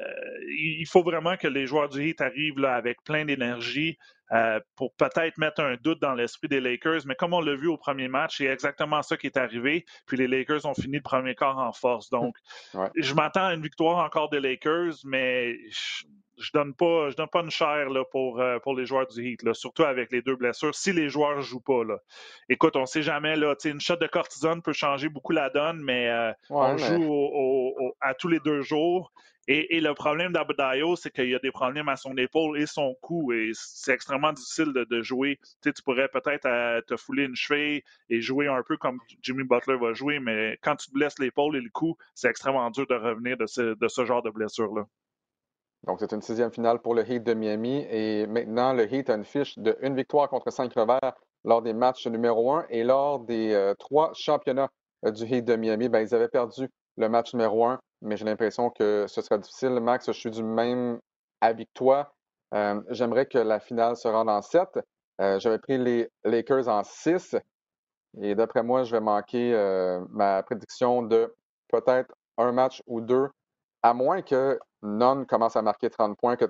il 0.48 0.86
faut 0.86 1.02
vraiment 1.02 1.36
que 1.36 1.48
les 1.48 1.66
joueurs 1.66 1.88
du 1.88 2.02
Heat 2.02 2.20
arrivent 2.20 2.58
là, 2.58 2.74
avec 2.74 3.02
plein 3.04 3.24
d'énergie 3.24 3.98
euh, 4.32 4.60
pour 4.76 4.94
peut-être 4.94 5.38
mettre 5.38 5.62
un 5.62 5.76
doute 5.76 6.00
dans 6.00 6.14
l'esprit 6.14 6.48
des 6.48 6.60
Lakers. 6.60 7.02
Mais 7.06 7.14
comme 7.14 7.34
on 7.34 7.40
l'a 7.40 7.54
vu 7.54 7.68
au 7.68 7.76
premier 7.76 8.08
match, 8.08 8.38
c'est 8.38 8.46
exactement 8.46 9.02
ça 9.02 9.16
qui 9.16 9.26
est 9.26 9.36
arrivé. 9.36 9.84
Puis 10.06 10.16
les 10.16 10.28
Lakers 10.28 10.66
ont 10.66 10.74
fini 10.74 10.96
le 10.96 11.02
premier 11.02 11.34
quart 11.34 11.58
en 11.58 11.72
force. 11.72 12.10
Donc, 12.10 12.36
je 12.96 13.14
m'attends 13.14 13.46
à 13.46 13.54
une 13.54 13.62
victoire 13.62 14.04
encore 14.04 14.30
des 14.30 14.40
Lakers, 14.40 14.94
mais 15.04 15.56
je 16.40 16.50
donne 16.52 16.74
pas, 16.74 17.10
je 17.10 17.16
donne 17.16 17.28
pas 17.28 17.40
une 17.40 17.50
chair 17.50 17.90
là, 17.90 18.04
pour, 18.10 18.40
euh, 18.40 18.58
pour 18.60 18.74
les 18.74 18.86
joueurs 18.86 19.06
du 19.06 19.22
Heat, 19.22 19.42
là, 19.42 19.54
surtout 19.54 19.84
avec 19.84 20.10
les 20.10 20.22
deux 20.22 20.36
blessures, 20.36 20.74
si 20.74 20.92
les 20.92 21.08
joueurs 21.08 21.36
ne 21.36 21.42
jouent 21.42 21.60
pas. 21.60 21.84
Là. 21.84 21.98
Écoute, 22.48 22.76
on 22.76 22.82
ne 22.82 22.86
sait 22.86 23.02
jamais, 23.02 23.36
là, 23.36 23.54
une 23.64 23.80
shot 23.80 23.96
de 23.96 24.06
cortisone 24.06 24.62
peut 24.62 24.72
changer 24.72 25.08
beaucoup 25.08 25.32
la 25.32 25.50
donne, 25.50 25.82
mais 25.82 26.08
euh, 26.08 26.32
on 26.48 26.76
joue 26.76 27.92
à 28.00 28.14
tous 28.14 28.28
les 28.28 28.40
deux 28.40 28.62
jours. 28.62 29.12
Et, 29.52 29.80
le 29.80 29.94
problème 29.94 30.32
d'Abudayo, 30.32 30.94
c'est 30.94 31.10
qu'il 31.10 31.28
y 31.28 31.34
a 31.34 31.40
des 31.40 31.50
problèmes 31.50 31.88
à 31.88 31.96
son 31.96 32.16
épaule 32.16 32.60
et 32.60 32.66
son 32.66 32.94
cou, 33.00 33.32
et 33.32 33.50
c'est 33.52 33.92
extrêmement 33.92 34.32
difficile 34.32 34.72
de, 34.72 35.02
jouer. 35.02 35.40
Tu, 35.60 35.72
pourrais 35.84 36.06
peut-être 36.06 36.46
euh, 36.46 36.80
te 36.82 36.96
fouler 36.96 37.24
une 37.24 37.34
cheville 37.34 37.82
et 38.10 38.20
jouer 38.20 38.46
un 38.46 38.62
peu 38.62 38.76
comme 38.76 39.00
Jimmy 39.22 39.42
Butler 39.42 39.76
va 39.76 39.92
jouer, 39.92 40.20
mais 40.20 40.56
quand 40.62 40.76
tu 40.76 40.86
te 40.86 40.92
blesses 40.92 41.18
l'épaule 41.18 41.56
et 41.56 41.60
le 41.60 41.68
cou, 41.68 41.96
c'est 42.14 42.28
extrêmement 42.28 42.70
dur 42.70 42.86
de 42.86 42.94
revenir 42.94 43.36
de 43.36 43.46
ce, 43.46 43.74
de 43.74 43.88
ce 43.88 44.04
genre 44.04 44.22
de 44.22 44.30
blessure-là. 44.30 44.86
Donc, 45.82 45.98
c'est 45.98 46.12
une 46.12 46.22
sixième 46.22 46.52
finale 46.52 46.78
pour 46.80 46.94
le 46.94 47.02
Heat 47.02 47.24
de 47.24 47.34
Miami. 47.34 47.84
Et 47.90 48.28
maintenant, 48.28 48.72
le 48.72 48.84
Heat 48.84 49.10
a 49.10 49.16
une 49.16 49.24
fiche 49.24 49.58
de 49.58 49.76
une 49.80 49.96
victoire 49.96 50.28
contre 50.28 50.52
cinq 50.52 50.72
revers 50.74 51.14
lors 51.42 51.60
des 51.60 51.72
matchs 51.72 52.06
numéro 52.06 52.52
un. 52.52 52.66
Et 52.68 52.84
lors 52.84 53.18
des 53.18 53.52
euh, 53.52 53.74
trois 53.74 54.12
championnats 54.14 54.70
euh, 55.04 55.10
du 55.10 55.24
Heat 55.24 55.44
de 55.44 55.56
Miami, 55.56 55.88
ben, 55.88 56.06
ils 56.06 56.14
avaient 56.14 56.28
perdu 56.28 56.68
le 56.96 57.08
match 57.08 57.34
numéro 57.34 57.66
un. 57.66 57.80
Mais 58.02 58.16
j'ai 58.16 58.24
l'impression 58.24 58.70
que 58.70 59.06
ce 59.08 59.20
sera 59.20 59.38
difficile. 59.38 59.70
Max, 59.80 60.06
je 60.06 60.12
suis 60.12 60.30
du 60.30 60.42
même 60.42 61.00
avis 61.40 61.66
que 61.66 61.72
toi. 61.74 62.12
Euh, 62.54 62.80
j'aimerais 62.90 63.26
que 63.26 63.38
la 63.38 63.60
finale 63.60 63.96
se 63.96 64.08
rende 64.08 64.28
en 64.28 64.42
sept. 64.42 64.78
J'avais 65.18 65.58
pris 65.58 65.76
les 65.76 66.08
Lakers 66.24 66.68
en 66.68 66.82
six. 66.82 67.36
Et 68.22 68.34
d'après 68.34 68.62
moi, 68.62 68.84
je 68.84 68.92
vais 68.92 69.02
manquer 69.02 69.52
ma 70.08 70.42
prédiction 70.42 71.02
de 71.02 71.34
peut-être 71.68 72.14
un 72.38 72.52
match 72.52 72.82
ou 72.86 73.02
deux, 73.02 73.28
à 73.82 73.94
moins 73.94 74.22
que 74.22 74.58
non 74.82 75.24
commence 75.24 75.56
à 75.56 75.62
marquer 75.62 75.90
30 75.90 76.18
points, 76.18 76.36
que 76.36 76.46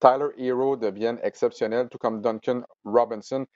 Tyler 0.00 0.28
Hero 0.36 0.76
devienne 0.76 1.18
exceptionnel, 1.22 1.88
tout 1.88 1.98
comme 1.98 2.20
Duncan 2.20 2.62
Robinson. 2.84 3.46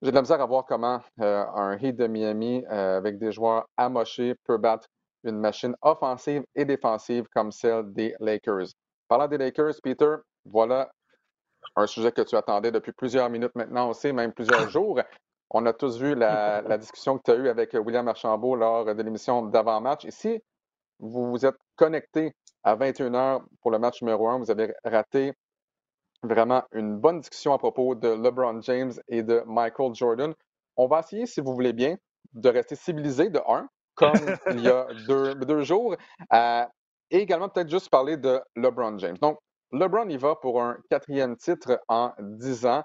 J'ai 0.00 0.10
de 0.10 0.14
la 0.14 0.22
misère 0.22 0.40
à 0.40 0.46
voir 0.46 0.64
comment 0.64 1.00
euh, 1.20 1.44
un 1.54 1.78
Heat 1.78 1.96
de 1.96 2.06
Miami 2.06 2.64
euh, 2.70 2.96
avec 2.98 3.18
des 3.18 3.32
joueurs 3.32 3.68
amochés 3.76 4.34
peut 4.44 4.56
battre 4.56 4.88
une 5.24 5.38
machine 5.38 5.74
offensive 5.82 6.44
et 6.54 6.64
défensive 6.64 7.26
comme 7.34 7.52
celle 7.52 7.92
des 7.92 8.14
Lakers. 8.20 8.68
Parlant 9.08 9.28
des 9.28 9.38
Lakers, 9.38 9.74
Peter, 9.82 10.16
voilà 10.44 10.90
un 11.76 11.86
sujet 11.86 12.12
que 12.12 12.22
tu 12.22 12.36
attendais 12.36 12.70
depuis 12.70 12.92
plusieurs 12.92 13.30
minutes 13.30 13.54
maintenant 13.54 13.90
aussi, 13.90 14.12
même 14.12 14.32
plusieurs 14.32 14.68
jours. 14.68 15.00
On 15.50 15.64
a 15.66 15.72
tous 15.72 15.98
vu 15.98 16.14
la, 16.14 16.78
discussion 16.78 17.18
que 17.18 17.22
tu 17.24 17.30
as 17.30 17.36
eue 17.36 17.48
avec 17.48 17.74
William 17.74 18.06
Archambault 18.08 18.56
lors 18.56 18.94
de 18.94 19.02
l'émission 19.02 19.42
d'avant-match. 19.42 20.04
Ici, 20.04 20.40
vous 20.98 21.30
vous 21.30 21.46
êtes 21.46 21.56
connecté 21.76 22.34
à 22.62 22.76
21h 22.76 23.42
pour 23.60 23.70
le 23.70 23.78
match 23.78 24.02
numéro 24.02 24.28
1. 24.28 24.38
Vous 24.38 24.50
avez 24.50 24.72
raté 24.84 25.32
vraiment 26.22 26.62
une 26.72 26.96
bonne 26.98 27.20
discussion 27.20 27.52
à 27.52 27.58
propos 27.58 27.94
de 27.94 28.08
LeBron 28.08 28.60
James 28.62 28.92
et 29.08 29.22
de 29.22 29.42
Michael 29.46 29.94
Jordan. 29.94 30.34
On 30.76 30.86
va 30.86 31.00
essayer, 31.00 31.26
si 31.26 31.40
vous 31.40 31.54
voulez 31.54 31.72
bien, 31.72 31.96
de 32.32 32.48
rester 32.48 32.76
civilisé 32.76 33.28
de 33.28 33.40
un, 33.48 33.68
comme 34.02 34.12
il 34.58 34.64
y 34.64 34.68
a 34.68 34.86
deux, 35.06 35.62
jours, 35.62 35.96
euh, 36.32 36.64
et 37.10 37.18
également 37.18 37.48
peut-être 37.48 37.70
juste 37.70 37.90
parler 37.90 38.16
de 38.16 38.40
LeBron 38.56 38.98
James. 38.98 39.16
Donc, 39.20 39.38
LeBron 39.72 40.08
y 40.08 40.16
va 40.16 40.34
pour 40.36 40.62
un 40.62 40.76
quatrième 40.90 41.36
titre 41.36 41.80
en 41.88 42.12
dix 42.18 42.66
ans. 42.66 42.82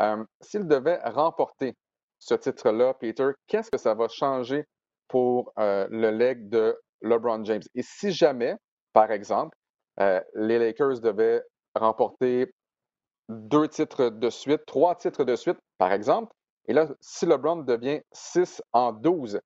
Euh, 0.00 0.22
s'il 0.40 0.66
devait 0.66 1.00
remporter 1.04 1.74
ce 2.18 2.34
titre-là, 2.34 2.94
Peter, 2.94 3.30
qu'est-ce 3.46 3.70
que 3.70 3.78
ça 3.78 3.94
va 3.94 4.08
changer 4.08 4.64
pour 5.08 5.52
euh, 5.58 5.86
le 5.90 6.10
leg 6.10 6.48
de 6.48 6.78
LeBron 7.02 7.44
James? 7.44 7.62
Et 7.74 7.82
si 7.82 8.12
jamais, 8.12 8.56
par 8.92 9.10
exemple, 9.10 9.56
les 10.34 10.58
Lakers 10.58 11.00
devaient 11.00 11.42
remporter 11.74 12.52
deux 13.30 13.68
titres 13.68 14.10
de 14.10 14.30
suite, 14.30 14.60
trois 14.66 14.94
titres 14.94 15.24
de 15.24 15.36
suite, 15.36 15.58
par 15.78 15.92
exemple. 15.92 16.32
Et 16.68 16.72
là, 16.72 16.88
si 17.00 17.26
LeBron 17.26 17.62
devient 17.62 18.00
6 18.12 18.62
en 18.72 18.92
12, 18.92 19.40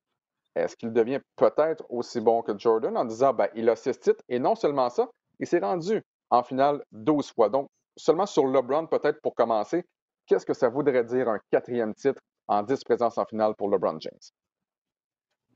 est-ce 0.54 0.76
qu'il 0.76 0.92
devient 0.92 1.20
peut-être 1.36 1.84
aussi 1.88 2.20
bon 2.20 2.42
que 2.42 2.58
Jordan 2.58 2.96
en 2.96 3.04
disant 3.04 3.32
ben, 3.32 3.48
il 3.54 3.68
a 3.68 3.76
six 3.76 3.98
titres 3.98 4.22
et 4.28 4.38
non 4.38 4.54
seulement 4.54 4.90
ça, 4.90 5.08
il 5.38 5.46
s'est 5.46 5.60
rendu 5.60 6.02
en 6.30 6.42
finale 6.42 6.82
12 6.92 7.32
fois. 7.32 7.48
Donc, 7.48 7.68
seulement 7.96 8.26
sur 8.26 8.46
LeBron, 8.46 8.86
peut-être 8.86 9.20
pour 9.20 9.34
commencer, 9.34 9.84
qu'est-ce 10.26 10.46
que 10.46 10.54
ça 10.54 10.68
voudrait 10.68 11.04
dire 11.04 11.28
un 11.28 11.40
quatrième 11.50 11.94
titre 11.94 12.20
en 12.48 12.62
10 12.62 12.84
présences 12.84 13.18
en 13.18 13.24
finale 13.24 13.54
pour 13.56 13.70
LeBron 13.70 13.98
James? 14.00 14.20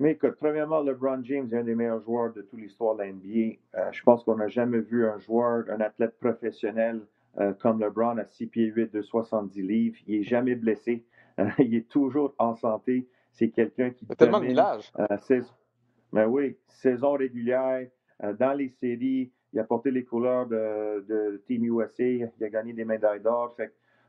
Mais 0.00 0.12
écoute, 0.12 0.34
premièrement, 0.40 0.80
LeBron 0.80 1.22
James 1.22 1.48
est 1.52 1.56
un 1.56 1.62
des 1.62 1.76
meilleurs 1.76 2.02
joueurs 2.02 2.32
de 2.32 2.42
toute 2.42 2.58
l'histoire 2.58 2.96
de 2.96 3.02
la 3.02 3.12
NBA. 3.12 3.58
Euh, 3.76 3.92
je 3.92 4.02
pense 4.02 4.24
qu'on 4.24 4.36
n'a 4.36 4.48
jamais 4.48 4.80
vu 4.80 5.06
un 5.06 5.18
joueur, 5.18 5.64
un 5.70 5.80
athlète 5.80 6.18
professionnel 6.18 7.00
euh, 7.38 7.52
comme 7.52 7.80
LeBron 7.80 8.18
à 8.18 8.24
6 8.24 8.46
pieds 8.46 8.66
8 8.66 8.92
de 8.92 9.02
70 9.02 9.62
livres. 9.62 9.96
Il 10.08 10.18
n'est 10.18 10.24
jamais 10.24 10.56
blessé. 10.56 11.04
Euh, 11.38 11.48
il 11.58 11.76
est 11.76 11.88
toujours 11.88 12.34
en 12.38 12.56
santé. 12.56 13.06
C'est 13.34 13.50
quelqu'un 13.50 13.90
qui. 13.90 14.06
a 14.08 14.14
tellement 14.14 14.40
de. 14.40 14.46
Euh, 14.50 15.42
ben 16.12 16.26
oui, 16.26 16.56
saison 16.68 17.12
régulière, 17.12 17.86
dans 18.38 18.52
les 18.52 18.68
séries. 18.68 19.32
Il 19.52 19.60
a 19.60 19.64
porté 19.64 19.90
les 19.90 20.04
couleurs 20.04 20.46
de, 20.46 21.42
Team 21.46 21.64
USA. 21.64 22.04
Il 22.04 22.44
a 22.44 22.48
gagné 22.48 22.72
des 22.72 22.84
médailles 22.84 23.20
d'or. 23.20 23.56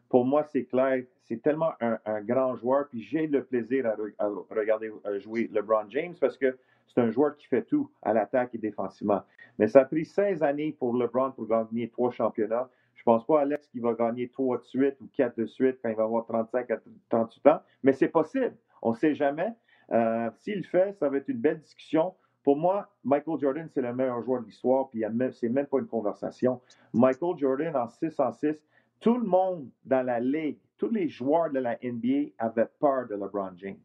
pour 0.09 0.25
moi, 0.25 0.43
c'est 0.43 0.65
clair. 0.65 1.03
C'est 1.23 1.41
tellement 1.41 1.71
un, 1.81 2.21
grand 2.21 2.55
joueur. 2.55 2.88
Puis 2.89 3.01
j'ai 3.01 3.27
le 3.27 3.43
plaisir 3.43 3.85
à, 4.19 4.27
regarder 4.49 4.91
jouer 5.17 5.49
LeBron 5.51 5.89
James 5.89 6.15
parce 6.19 6.38
que 6.38 6.57
c'est 6.88 7.01
un 7.01 7.09
joueur 7.09 7.35
qui 7.35 7.47
fait 7.47 7.63
tout 7.63 7.89
à 8.03 8.13
l'attaque 8.13 8.51
et 8.53 8.57
défensivement. 8.59 9.21
Mais 9.57 9.67
ça 9.67 9.81
a 9.81 9.85
pris 9.85 10.05
16 10.05 10.43
années 10.43 10.75
pour 10.77 10.95
LeBron 10.95 11.31
pour 11.31 11.47
gagner 11.47 11.89
trois 11.89 12.11
championnats. 12.11 12.69
Je 12.93 13.03
pense 13.03 13.25
pas, 13.25 13.41
Alex, 13.41 13.67
qu'il 13.67 13.81
va 13.81 13.93
gagner 13.93 14.29
trois 14.29 14.57
de 14.57 14.63
suite 14.63 14.95
ou 15.01 15.07
quatre 15.13 15.38
de 15.38 15.45
suite 15.45 15.77
quand 15.81 15.89
il 15.89 15.95
va 15.95 16.03
avoir 16.03 16.25
35 16.25 16.71
à 16.71 16.77
38 17.09 17.47
ans, 17.47 17.59
mais 17.83 17.93
c'est 17.93 18.07
possible. 18.07 18.55
On 18.86 18.91
ne 18.91 18.95
sait 18.95 19.15
jamais. 19.15 19.52
Euh, 19.91 20.30
s'il 20.38 20.58
le 20.58 20.63
fait, 20.63 20.93
ça 21.00 21.10
va 21.10 21.17
être 21.17 21.28
une 21.28 21.39
belle 21.39 21.60
discussion. 21.60 22.13
Pour 22.43 22.56
moi, 22.56 22.88
Michael 23.04 23.39
Jordan, 23.39 23.67
c'est 23.74 23.82
le 23.82 23.93
meilleur 23.93 24.21
joueur 24.21 24.41
de 24.41 24.45
l'histoire, 24.45 24.89
puis 24.89 25.04
c'est 25.32 25.50
même 25.50 25.65
pas 25.65 25.80
une 25.80 25.88
conversation. 25.88 26.62
Michael 26.93 27.36
Jordan, 27.38 27.76
en 27.76 27.88
6 27.88 28.19
en 28.19 28.32
6, 28.32 28.56
tout 29.00 29.17
le 29.17 29.26
monde 29.26 29.67
dans 29.84 30.06
la 30.06 30.19
ligue, 30.19 30.60
tous 30.78 30.89
les 30.89 31.10
joueurs 31.10 31.50
de 31.50 31.58
la 31.58 31.78
NBA 31.82 32.34
avaient 32.38 32.69
peur 32.80 33.08
de 33.08 33.15
LeBron 33.15 33.54
James, 33.58 33.82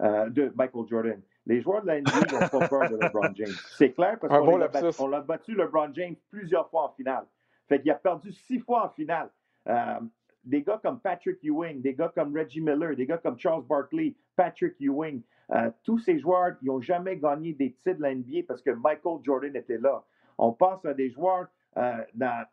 euh, 0.00 0.30
de 0.30 0.50
Michael 0.56 0.86
Jordan. 0.88 1.20
Les 1.44 1.60
joueurs 1.60 1.82
de 1.82 1.88
la 1.88 2.00
NBA 2.00 2.32
n'ont 2.32 2.48
pas 2.48 2.68
peur 2.68 2.90
de 2.90 2.96
LeBron 2.96 3.34
James. 3.34 3.54
C'est 3.76 3.92
clair 3.92 4.18
parce 4.18 4.96
qu'on 4.96 5.08
l'a 5.08 5.20
battu 5.20 5.54
LeBron 5.54 5.92
James 5.92 6.16
plusieurs 6.30 6.70
fois 6.70 6.84
en 6.84 6.88
finale. 6.94 7.26
Fait 7.68 7.80
qu'il 7.80 7.90
a 7.90 7.96
perdu 7.96 8.32
six 8.32 8.58
fois 8.58 8.86
en 8.86 8.88
finale. 8.88 9.28
Euh, 9.68 10.00
des 10.44 10.62
gars 10.62 10.80
comme 10.82 11.00
Patrick 11.00 11.38
Ewing, 11.42 11.82
des 11.82 11.94
gars 11.94 12.12
comme 12.14 12.36
Reggie 12.36 12.60
Miller, 12.60 12.96
des 12.96 13.06
gars 13.06 13.18
comme 13.18 13.38
Charles 13.38 13.64
Barkley, 13.64 14.14
Patrick 14.36 14.74
Ewing, 14.80 15.22
euh, 15.52 15.70
tous 15.82 15.98
ces 15.98 16.18
joueurs, 16.18 16.56
ils 16.62 16.66
n'ont 16.66 16.80
jamais 16.80 17.16
gagné 17.16 17.52
des 17.52 17.72
titres 17.72 17.98
de 17.98 18.02
la 18.02 18.14
NBA 18.14 18.42
parce 18.46 18.62
que 18.62 18.70
Michael 18.70 19.18
Jordan 19.22 19.54
était 19.54 19.78
là. 19.78 20.02
On 20.38 20.52
pense 20.52 20.84
à 20.84 20.94
des 20.94 21.10
joueurs 21.10 21.48
euh, 21.76 22.04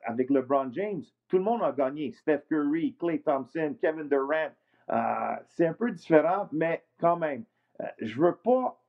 avec 0.04 0.30
LeBron 0.30 0.72
James, 0.74 1.02
tout 1.28 1.38
le 1.38 1.44
monde 1.44 1.64
a 1.64 1.72
gagné. 1.72 2.12
Steph 2.12 2.42
Curry, 2.50 2.96
Clay 3.00 3.20
Thompson, 3.20 3.76
Kevin 3.80 4.10
Durant. 4.10 4.52
c'est 5.50 5.68
un 5.68 5.74
peu 5.74 5.92
différent, 5.92 6.50
mais 6.52 6.84
quand 7.00 7.18
même, 7.18 7.44
je 8.00 8.20
ne 8.20 8.28
veux 8.28 8.36
pas 8.36 8.80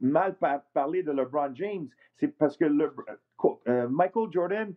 mal 0.00 0.36
parler 0.72 1.02
de 1.02 1.12
LeBron 1.12 1.54
James. 1.54 1.88
C'est 2.16 2.28
parce 2.28 2.56
que 2.56 2.66
Michael 3.88 4.30
Jordan, 4.30 4.74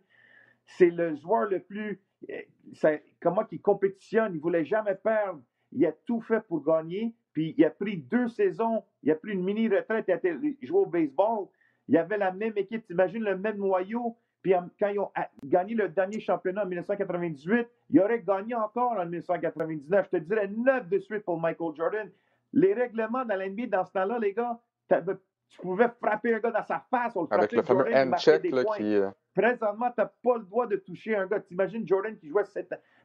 c'est 0.64 0.90
le 0.90 1.14
joueur 1.16 1.48
le 1.48 1.60
plus. 1.60 2.00
Euh, 2.30 2.98
comment 3.20 3.44
il 3.50 3.60
compétitionne, 3.60 4.32
il 4.32 4.36
ne 4.36 4.42
voulait 4.42 4.64
jamais 4.64 4.94
perdre. 4.94 5.40
Il 5.72 5.84
a 5.86 5.92
tout 5.92 6.20
fait 6.20 6.40
pour 6.40 6.64
gagner. 6.64 7.14
Puis 7.32 7.54
il 7.56 7.64
a 7.64 7.70
pris 7.70 7.98
deux 7.98 8.28
saisons, 8.28 8.82
il 9.02 9.10
a 9.10 9.14
pris 9.14 9.32
une 9.32 9.44
mini-retraite, 9.44 10.06
il 10.08 10.14
a 10.14 10.18
joué 10.66 10.78
au 10.78 10.86
baseball. 10.86 11.46
Il 11.86 11.94
y 11.94 11.98
avait 11.98 12.18
la 12.18 12.32
même 12.32 12.54
équipe, 12.56 12.86
t'imagines 12.86 13.22
le 13.22 13.36
même 13.36 13.56
noyau. 13.56 14.16
Puis 14.42 14.52
quand 14.78 14.88
ils 14.88 14.98
ont 14.98 15.10
gagné 15.44 15.74
le 15.74 15.88
dernier 15.88 16.20
championnat 16.20 16.62
en 16.62 16.66
1998, 16.66 17.68
il 17.90 18.00
aurait 18.00 18.22
gagné 18.22 18.54
encore 18.54 18.92
en 18.92 19.06
1999. 19.06 20.08
Je 20.12 20.18
te 20.18 20.22
dirais 20.22 20.48
neuf 20.48 20.88
de 20.88 20.98
suite 20.98 21.24
pour 21.24 21.40
Michael 21.40 21.74
Jordan. 21.76 22.10
Les 22.52 22.72
règlements 22.72 23.24
dans 23.24 23.36
l'NBA 23.36 23.66
dans 23.66 23.84
ce 23.84 23.92
temps-là, 23.92 24.18
les 24.18 24.32
gars, 24.32 24.58
tu 24.90 25.60
pouvais 25.60 25.88
frapper 26.00 26.34
un 26.34 26.38
gars 26.40 26.50
dans 26.50 26.64
sa 26.64 26.84
face. 26.90 27.16
On 27.16 27.22
le 27.22 27.28
Avec 27.30 27.52
le 27.52 27.62
fameux 27.62 27.94
hand-check 27.94 28.42
qui. 28.42 29.00
Présentement, 29.38 29.88
tu 29.92 30.00
n'as 30.00 30.06
pas 30.06 30.36
le 30.36 30.42
droit 30.42 30.66
de 30.66 30.74
toucher 30.74 31.14
un 31.14 31.28
gars. 31.28 31.38
T'imagines 31.38 31.86
Jordan 31.86 32.18
qui 32.18 32.28
jouait 32.28 32.42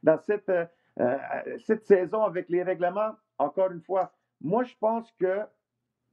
dans 0.01 0.17
cette, 0.17 0.49
euh, 0.49 0.65
euh, 0.99 1.17
cette 1.59 1.85
saison 1.85 2.23
avec 2.23 2.49
les 2.49 2.63
règlements? 2.63 3.11
Encore 3.37 3.69
une 3.71 3.81
fois, 3.81 4.11
moi, 4.41 4.63
je 4.63 4.73
pense 4.79 5.11
que 5.19 5.41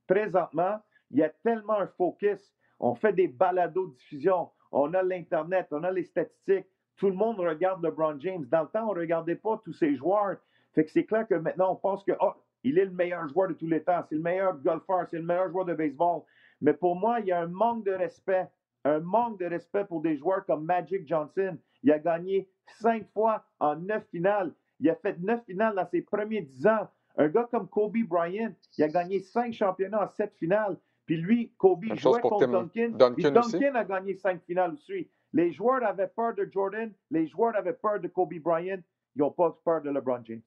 présentement, 0.06 0.78
il 1.10 1.20
y 1.20 1.22
a 1.22 1.30
tellement 1.30 1.78
un 1.78 1.86
focus. 1.86 2.54
On 2.80 2.94
fait 2.94 3.14
des 3.14 3.28
balados 3.28 3.86
diffusion. 3.86 4.50
On 4.72 4.92
a 4.92 5.02
l'Internet, 5.02 5.68
on 5.70 5.84
a 5.84 5.90
les 5.90 6.04
statistiques. 6.04 6.66
Tout 6.98 7.08
le 7.08 7.16
monde 7.16 7.40
regarde 7.40 7.82
LeBron 7.82 8.20
James. 8.20 8.44
Dans 8.44 8.64
le 8.64 8.68
temps, 8.68 8.90
on 8.90 8.94
ne 8.94 9.00
regardait 9.00 9.36
pas 9.36 9.58
tous 9.64 9.72
ces 9.72 9.96
joueurs. 9.96 10.36
Fait 10.74 10.84
que 10.84 10.90
c'est 10.90 11.06
clair 11.06 11.26
que 11.26 11.36
maintenant, 11.36 11.72
on 11.72 11.76
pense 11.76 12.04
que 12.04 12.12
oh, 12.20 12.34
il 12.62 12.78
est 12.78 12.84
le 12.84 12.90
meilleur 12.90 13.26
joueur 13.26 13.48
de 13.48 13.54
tous 13.54 13.68
les 13.68 13.82
temps. 13.82 14.02
C'est 14.06 14.16
le 14.16 14.22
meilleur 14.22 14.54
golfeur, 14.58 15.06
c'est 15.08 15.16
le 15.16 15.24
meilleur 15.24 15.48
joueur 15.48 15.64
de 15.64 15.72
baseball. 15.72 16.24
Mais 16.60 16.74
pour 16.74 16.94
moi, 16.94 17.20
il 17.20 17.26
y 17.28 17.32
a 17.32 17.40
un 17.40 17.46
manque 17.46 17.86
de 17.86 17.92
respect 17.92 18.50
un 18.84 19.00
manque 19.00 19.38
de 19.38 19.46
respect 19.46 19.84
pour 19.84 20.00
des 20.00 20.16
joueurs 20.16 20.44
comme 20.46 20.64
Magic 20.64 21.06
Johnson. 21.06 21.56
Il 21.82 21.92
a 21.92 21.98
gagné 21.98 22.48
cinq 22.78 23.06
fois 23.12 23.44
en 23.58 23.76
neuf 23.76 24.04
finales. 24.10 24.52
Il 24.80 24.88
a 24.88 24.94
fait 24.94 25.18
neuf 25.18 25.44
finales 25.44 25.74
dans 25.74 25.86
ses 25.86 26.02
premiers 26.02 26.42
dix 26.42 26.66
ans. 26.66 26.88
Un 27.16 27.28
gars 27.28 27.48
comme 27.50 27.68
Kobe 27.68 27.98
Bryant, 28.06 28.54
il 28.78 28.84
a 28.84 28.88
gagné 28.88 29.20
cinq 29.20 29.52
championnats 29.52 30.04
en 30.04 30.08
sept 30.08 30.34
finales. 30.36 30.78
Puis 31.04 31.16
lui, 31.16 31.52
Kobe 31.58 31.84
jouait 31.94 32.20
contre 32.20 32.46
Duncan. 32.46 32.90
Duncan, 32.90 33.30
Duncan 33.32 33.74
a 33.74 33.84
gagné 33.84 34.14
cinq 34.14 34.42
finales 34.44 34.74
aussi. 34.74 35.10
Les 35.32 35.52
joueurs 35.52 35.84
avaient 35.84 36.08
peur 36.08 36.34
de 36.34 36.48
Jordan. 36.50 36.92
Les 37.10 37.26
joueurs 37.26 37.56
avaient 37.56 37.72
peur 37.72 38.00
de 38.00 38.08
Kobe 38.08 38.34
Bryant. 38.34 38.80
Ils 39.16 39.18
n'ont 39.18 39.32
pas 39.32 39.58
peur 39.64 39.82
de 39.82 39.90
LeBron 39.90 40.22
James. 40.24 40.42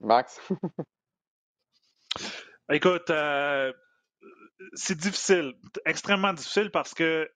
Max? 0.00 0.40
Écoute, 2.70 3.10
euh, 3.10 3.72
c'est 4.74 4.96
difficile, 4.96 5.54
extrêmement 5.84 6.32
difficile 6.32 6.70
parce 6.70 6.94
que 6.94 7.30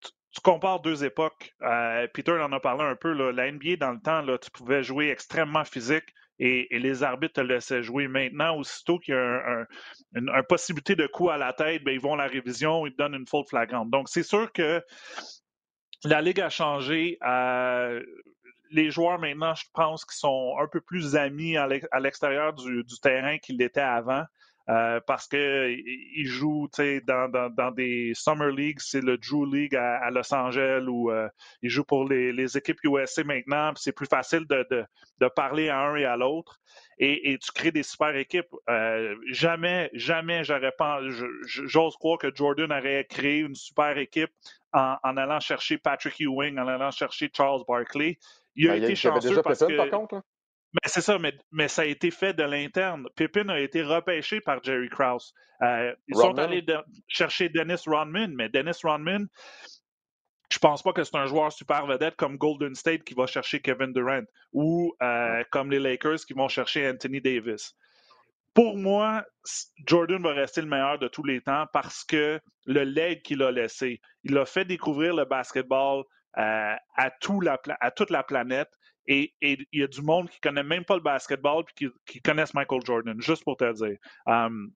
tu, 0.00 0.40
compares 0.42 0.80
deux 0.80 1.04
époques. 1.04 1.54
Euh, 1.62 2.06
Peter 2.14 2.32
en 2.32 2.52
a 2.52 2.60
parlé 2.60 2.84
un 2.84 2.96
peu. 2.96 3.12
La 3.32 3.50
NBA, 3.50 3.76
dans 3.76 3.92
le 3.92 4.00
temps, 4.00 4.24
tu 4.38 4.50
pouvais 4.50 4.82
jouer 4.82 5.10
extrêmement 5.10 5.64
physique 5.64 6.14
et, 6.38 6.78
les 6.78 7.02
arbitres 7.02 7.34
te 7.34 7.40
laissaient 7.40 7.82
jouer. 7.82 8.08
Maintenant, 8.08 8.56
aussitôt 8.56 8.98
qu'il 8.98 9.14
y 9.14 9.16
a 9.16 9.66
une, 10.14 10.30
possibilité 10.48 10.96
de 10.96 11.06
coup 11.06 11.30
à 11.30 11.36
la 11.36 11.52
tête, 11.52 11.84
ben, 11.84 11.92
ils 11.92 12.00
vont 12.00 12.14
à 12.14 12.16
la 12.16 12.26
révision, 12.26 12.86
ils 12.86 12.92
te 12.92 12.96
donnent 12.96 13.14
une 13.14 13.26
faute 13.26 13.48
flagrante. 13.48 13.90
Donc, 13.90 14.08
c'est 14.08 14.22
sûr 14.22 14.50
que 14.52 14.82
la 16.04 16.22
Ligue 16.22 16.40
a 16.40 16.48
changé. 16.48 17.18
Euh, 17.22 18.02
les 18.70 18.90
joueurs 18.90 19.18
maintenant, 19.18 19.54
je 19.54 19.64
pense, 19.74 20.04
qui 20.04 20.16
sont 20.16 20.54
un 20.60 20.66
peu 20.68 20.80
plus 20.80 21.16
amis 21.16 21.56
à 21.56 21.66
l'extérieur 21.98 22.54
du 22.54 22.84
terrain 23.02 23.38
qu'ils 23.38 23.58
l'étaient 23.58 23.80
avant. 23.80 24.24
Euh, 24.70 25.00
parce 25.04 25.26
qu'il 25.26 26.26
joue 26.26 26.68
dans, 26.78 27.28
dans, 27.28 27.50
dans, 27.50 27.70
des 27.72 28.12
Summer 28.14 28.50
Leagues, 28.50 28.78
c'est 28.78 29.00
le 29.00 29.18
Drew 29.18 29.44
League 29.44 29.74
à, 29.74 30.08
Los 30.10 30.32
Angeles 30.32 30.84
où 30.86 31.10
euh, 31.10 31.28
il 31.60 31.70
joue 31.70 31.82
pour 31.82 32.08
les, 32.08 32.32
les 32.32 32.56
équipes 32.56 32.78
USA 32.84 33.24
maintenant. 33.24 33.72
C'est 33.74 33.90
plus 33.90 34.06
facile 34.06 34.46
de, 34.46 34.64
de, 34.70 34.84
de, 35.18 35.28
parler 35.34 35.70
à 35.70 35.80
un 35.80 35.96
et 35.96 36.04
à 36.04 36.16
l'autre. 36.16 36.60
Et, 36.98 37.32
et, 37.32 37.38
tu 37.38 37.50
crées 37.50 37.72
des 37.72 37.82
super 37.82 38.14
équipes. 38.14 38.54
Euh, 38.68 39.16
jamais, 39.32 39.90
jamais 39.92 40.44
j'aurais 40.44 40.74
pas. 40.78 41.00
J'ose 41.46 41.96
croire 41.96 42.18
que 42.18 42.32
Jordan 42.32 42.70
aurait 42.70 43.06
créé 43.10 43.38
une 43.38 43.56
super 43.56 43.98
équipe 43.98 44.30
en, 44.72 44.96
en, 45.02 45.16
allant 45.16 45.40
chercher 45.40 45.78
Patrick 45.78 46.20
Ewing, 46.20 46.60
en 46.60 46.68
allant 46.68 46.92
chercher 46.92 47.28
Charles 47.36 47.64
Barkley. 47.66 48.18
Il 48.54 48.70
a 48.70 48.74
ben, 48.74 48.84
été 48.84 48.94
chanceux 48.94 49.42
parce 49.42 49.66
que. 49.66 49.76
Par 49.76 49.90
contre, 49.90 50.22
mais 50.72 50.86
c'est 50.88 51.00
ça, 51.00 51.18
mais, 51.18 51.34
mais, 51.50 51.68
ça 51.68 51.82
a 51.82 51.86
été 51.86 52.10
fait 52.10 52.32
de 52.32 52.42
l'interne. 52.42 53.08
Pippin 53.16 53.48
a 53.48 53.58
été 53.58 53.82
repêché 53.82 54.40
par 54.40 54.62
Jerry 54.62 54.88
Krause. 54.88 55.34
Euh, 55.62 55.94
ils 56.08 56.16
sont 56.16 56.38
allés 56.38 56.64
chercher 57.08 57.48
Dennis 57.48 57.82
Rodman, 57.86 58.34
mais 58.34 58.48
Dennis 58.48 58.80
Rodman, 58.82 59.28
je 60.50 60.58
pense 60.58 60.82
pas 60.82 60.92
que 60.92 61.04
c'est 61.04 61.16
un 61.16 61.26
joueur 61.26 61.52
super 61.52 61.86
vedette 61.86 62.16
comme 62.16 62.36
Golden 62.36 62.74
State 62.74 63.04
qui 63.04 63.14
va 63.14 63.26
chercher 63.26 63.60
Kevin 63.60 63.92
Durant 63.92 64.24
ou 64.52 64.94
euh, 65.02 65.44
comme 65.50 65.70
les 65.70 65.78
Lakers 65.78 66.20
qui 66.26 66.32
vont 66.32 66.48
chercher 66.48 66.88
Anthony 66.88 67.20
Davis. 67.20 67.74
Pour 68.52 68.76
moi, 68.76 69.24
Jordan 69.86 70.20
va 70.22 70.32
rester 70.32 70.60
le 70.60 70.66
meilleur 70.66 70.98
de 70.98 71.06
tous 71.06 71.22
les 71.22 71.40
temps 71.40 71.66
parce 71.72 72.02
que 72.04 72.40
le 72.66 72.82
leg 72.82 73.22
qu'il 73.22 73.42
a 73.42 73.52
laissé, 73.52 74.00
il 74.24 74.36
a 74.38 74.44
fait 74.44 74.64
découvrir 74.64 75.14
le 75.14 75.24
basketball 75.24 76.02
euh, 76.36 76.74
à, 76.96 77.10
tout 77.20 77.40
la, 77.40 77.60
à 77.80 77.90
toute 77.92 78.10
la 78.10 78.24
planète. 78.24 78.70
Et 79.12 79.34
il 79.42 79.66
y 79.72 79.82
a 79.82 79.88
du 79.88 80.02
monde 80.02 80.30
qui 80.30 80.36
ne 80.36 80.50
connaît 80.50 80.62
même 80.62 80.84
pas 80.84 80.94
le 80.94 81.02
basketball 81.02 81.64
et 81.68 81.72
qui, 81.74 81.88
qui, 82.06 82.22
connaissent 82.22 82.54
Michael 82.54 82.80
Jordan, 82.84 83.20
juste 83.20 83.42
pour 83.42 83.56
te 83.56 83.72
dire. 83.72 83.98
Um, 84.24 84.72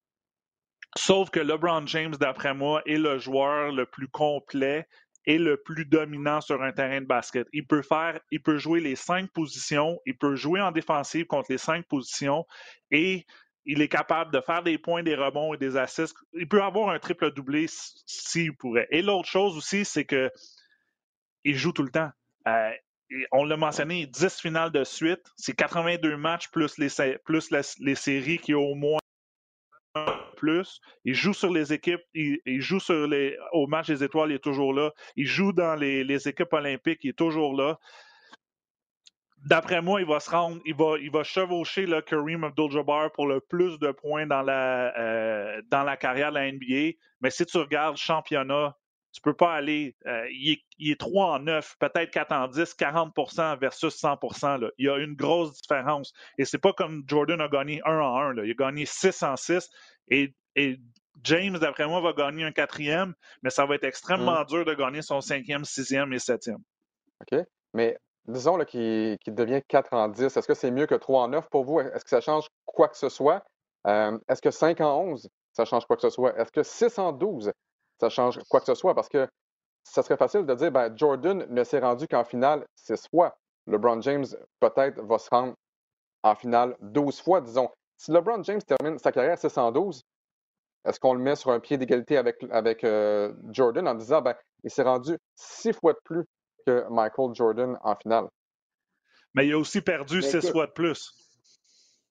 sauf 0.99 1.31
que 1.31 1.39
LeBron 1.39 1.87
James, 1.87 2.17
d'après 2.19 2.53
moi, 2.53 2.83
est 2.85 2.97
le 2.97 3.19
joueur 3.19 3.71
le 3.71 3.87
plus 3.87 4.09
complet 4.09 4.89
et 5.25 5.39
le 5.39 5.57
plus 5.57 5.87
dominant 5.87 6.41
sur 6.41 6.61
un 6.65 6.73
terrain 6.73 7.01
de 7.01 7.07
basket. 7.07 7.47
Il 7.53 7.65
peut 7.65 7.83
faire, 7.83 8.19
il 8.33 8.43
peut 8.43 8.59
jouer 8.59 8.81
les 8.81 8.97
cinq 8.97 9.31
positions, 9.31 10.01
il 10.05 10.19
peut 10.19 10.35
jouer 10.35 10.61
en 10.61 10.73
défensive 10.73 11.27
contre 11.27 11.53
les 11.53 11.59
cinq 11.59 11.87
positions 11.87 12.45
et 12.91 13.25
il 13.65 13.83
est 13.83 13.89
capable 13.89 14.33
de 14.33 14.41
faire 14.41 14.65
des 14.65 14.79
points, 14.79 15.05
des 15.05 15.15
rebonds 15.15 15.55
et 15.55 15.59
des 15.59 15.77
assists. 15.77 16.17
Il 16.33 16.49
peut 16.49 16.63
avoir 16.63 16.91
un 16.91 16.99
triple 16.99 17.31
doublé 17.31 17.67
s'il 17.69 18.55
pourrait. 18.57 18.89
Et 18.91 19.01
l'autre 19.01 19.29
chose 19.29 19.57
aussi, 19.57 19.85
c'est 19.85 20.05
que 20.05 20.29
il 21.45 21.55
joue 21.55 21.73
tout 21.73 21.85
le 21.85 21.91
temps. 21.91 22.11
Euh, 22.49 22.73
on 23.33 23.45
l'a 23.45 23.57
mentionné, 23.57 24.07
10 24.07 24.41
finales 24.41 24.71
de 24.71 24.85
suite. 24.85 25.23
C'est 25.37 25.55
82 25.55 26.17
matchs 26.17 26.49
plus 26.49 26.79
les, 26.79 26.89
séries 27.95 28.39
qui 28.39 28.55
ont 28.55 28.65
au 28.65 28.75
moins 28.75 28.99
plus. 30.37 30.81
Il 31.05 31.15
joue 31.15 31.35
sur 31.35 31.53
les 31.53 31.73
équipes, 31.73 32.03
il, 32.15 32.61
joue 32.61 32.81
sur 32.81 33.07
les, 33.07 33.37
au 33.53 33.67
match 33.67 33.89
des 33.89 34.03
étoiles, 34.03 34.31
il 34.31 34.37
est 34.37 34.45
toujours 34.45 34.73
là. 34.73 34.93
Il 35.17 35.27
joue 35.27 35.53
dans 35.53 35.75
les, 35.75 36.29
équipes 36.29 36.53
olympiques, 36.53 37.01
il 37.03 37.11
est 37.11 37.19
toujours 37.19 37.55
là. 37.55 37.79
D'après 39.47 39.83
moi, 39.83 40.01
il 40.01 40.07
va 40.07 40.21
se 40.21 40.31
rendre, 40.31 40.61
il 40.65 40.75
va, 40.75 41.23
chevaucher 41.23 41.87
le 41.87 42.01
Kareem 42.01 42.45
Abdul-Jabbar 42.45 43.13
pour 43.13 43.27
le 43.27 43.41
plus 43.41 43.79
de 43.79 43.93
points 43.93 44.27
dans 44.27 44.41
la, 44.41 44.99
euh, 44.99 45.97
carrière 46.01 46.31
de 46.31 46.37
la 46.37 46.51
NBA. 46.51 46.97
Mais 47.21 47.31
si 47.31 47.45
tu 47.45 47.59
regardes 47.59 47.99
championnat, 47.99 48.75
tu 49.15 49.21
peux 49.21 49.33
pas 49.33 49.55
aller. 49.55 49.95
Euh, 50.07 50.27
il, 50.31 50.59
est, 50.91 51.01
3 51.01 51.37
en 51.37 51.39
9, 51.39 51.77
peut-être 51.79 52.11
4 52.11 52.33
en 52.33 52.49
10, 52.49 52.75
40% 52.75 53.59
versus 53.61 53.95
100 53.95 54.19
là. 54.59 54.71
Il 54.77 54.87
y 54.87 54.89
a 54.89 54.99
une 54.99 55.15
grosse 55.15 55.61
différence. 55.63 56.13
Et 56.37 56.45
c'est 56.45 56.59
pas 56.59 56.73
comme 56.73 57.05
Jordan 57.07 57.41
a 57.41 57.49
gagné 57.49 57.81
1 57.85 57.97
en 57.97 58.17
1. 58.17 58.33
Là. 58.35 58.45
Il 58.45 58.51
a 58.51 58.55
gagné 58.55 58.87
6 58.87 59.23
en 59.23 59.37
6. 59.37 59.71
Et, 60.09 60.35
James, 61.23 61.57
d'après 61.59 61.87
moi, 61.87 62.01
va 62.01 62.13
gagner 62.13 62.43
un 62.43 62.51
quatrième, 62.51 63.15
mais 63.43 63.51
ça 63.51 63.65
va 63.67 63.77
être 63.77 63.85
extrêmement 63.85 64.41
mm. 64.41 64.47
dur 64.47 64.65
de 64.65 64.75
gagner 64.75 65.01
son 65.01 65.21
cinquième, 65.21 65.65
sixième 65.65 66.13
et 66.13 66.19
septième. 66.19 66.59
OK. 67.21 67.41
Mais 67.73 67.97
disons 68.27 68.59
qu'il 68.65 69.17
devient 69.29 69.63
4 69.69 69.93
en 69.93 70.09
10. 70.09 70.25
Est-ce 70.25 70.47
que 70.47 70.55
c'est 70.55 70.73
mieux 70.73 70.87
que 70.87 70.97
3 70.97 71.23
en 71.23 71.29
9 71.29 71.49
pour 71.51 71.65
vous? 71.65 71.79
Est-ce 71.79 72.03
que 72.03 72.11
ça 72.11 72.21
change 72.21 72.49
quoi 72.67 72.89
que 72.89 72.97
ce 72.97 73.09
soit? 73.09 73.45
Euh, 73.87 74.19
est-ce 74.29 74.43
que 74.43 74.51
5 74.51 74.81
en 74.81 75.03
11, 75.03 75.31
ça 75.53 75.65
change 75.65 75.87
quoi 75.87 75.95
que 75.95 76.03
ce 76.03 76.11
soit? 76.11 76.37
Est-ce 76.37 76.51
que 76.51 76.65
6 76.65 76.99
en 76.99 77.13
12, 77.13 77.53
ça 78.01 78.09
change 78.09 78.39
quoi 78.49 78.61
que 78.61 78.67
ce 78.67 78.75
soit 78.75 78.95
parce 78.95 79.09
que 79.09 79.29
ça 79.85 80.03
serait 80.03 80.17
facile 80.17 80.47
de 80.47 80.55
dire 80.55 80.73
ben, 80.73 80.97
Jordan 80.97 81.47
ne 81.49 81.65
s'est 81.65 81.79
rendu 81.79 82.09
qu'en 82.09 82.25
finale 82.25 82.67
six 82.75 83.07
fois. 83.11 83.37
LeBron 83.67 84.01
James, 84.03 84.27
peut-être, 84.61 85.01
va 85.03 85.19
se 85.19 85.29
rendre 85.31 85.55
en 86.23 86.35
finale 86.35 86.77
12 86.81 87.21
fois, 87.21 87.41
disons. 87.41 87.71
Si 87.97 88.11
LeBron 88.11 88.43
James 88.43 88.61
termine 88.63 88.99
sa 88.99 89.13
carrière 89.13 89.35
à 89.35 89.37
612, 89.37 90.03
est-ce 90.85 91.01
qu'on 91.01 91.15
le 91.15 91.21
met 91.21 91.37
sur 91.37 91.51
un 91.51 91.61
pied 91.61 91.79
d'égalité 91.79 92.17
avec, 92.17 92.37
avec 92.51 92.85
euh, 92.85 93.33
Jordan 93.51 93.89
en 93.89 93.95
disant 93.95 94.21
ben, 94.21 94.35
il 94.65 94.71
s'est 94.71 94.83
rendu 94.83 95.17
six 95.35 95.73
fois 95.73 95.93
de 95.93 96.01
plus 96.05 96.25
que 96.67 96.87
Michael 96.91 97.35
Jordan 97.35 97.79
en 97.83 97.95
finale? 97.97 98.29
Mais 99.35 99.47
il 99.47 99.53
a 99.53 99.59
aussi 99.59 99.81
perdu 99.81 100.23
six 100.23 100.51
fois 100.51 100.67
de 100.67 100.73
plus. 100.73 101.13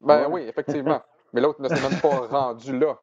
Ben 0.01 0.27
oui, 0.29 0.41
effectivement. 0.41 1.01
Mais 1.31 1.41
l'autre 1.41 1.61
ne 1.61 1.69
s'est 1.69 1.89
même 1.89 1.99
pas 2.01 2.27
rendu 2.27 2.77
là. 2.77 2.99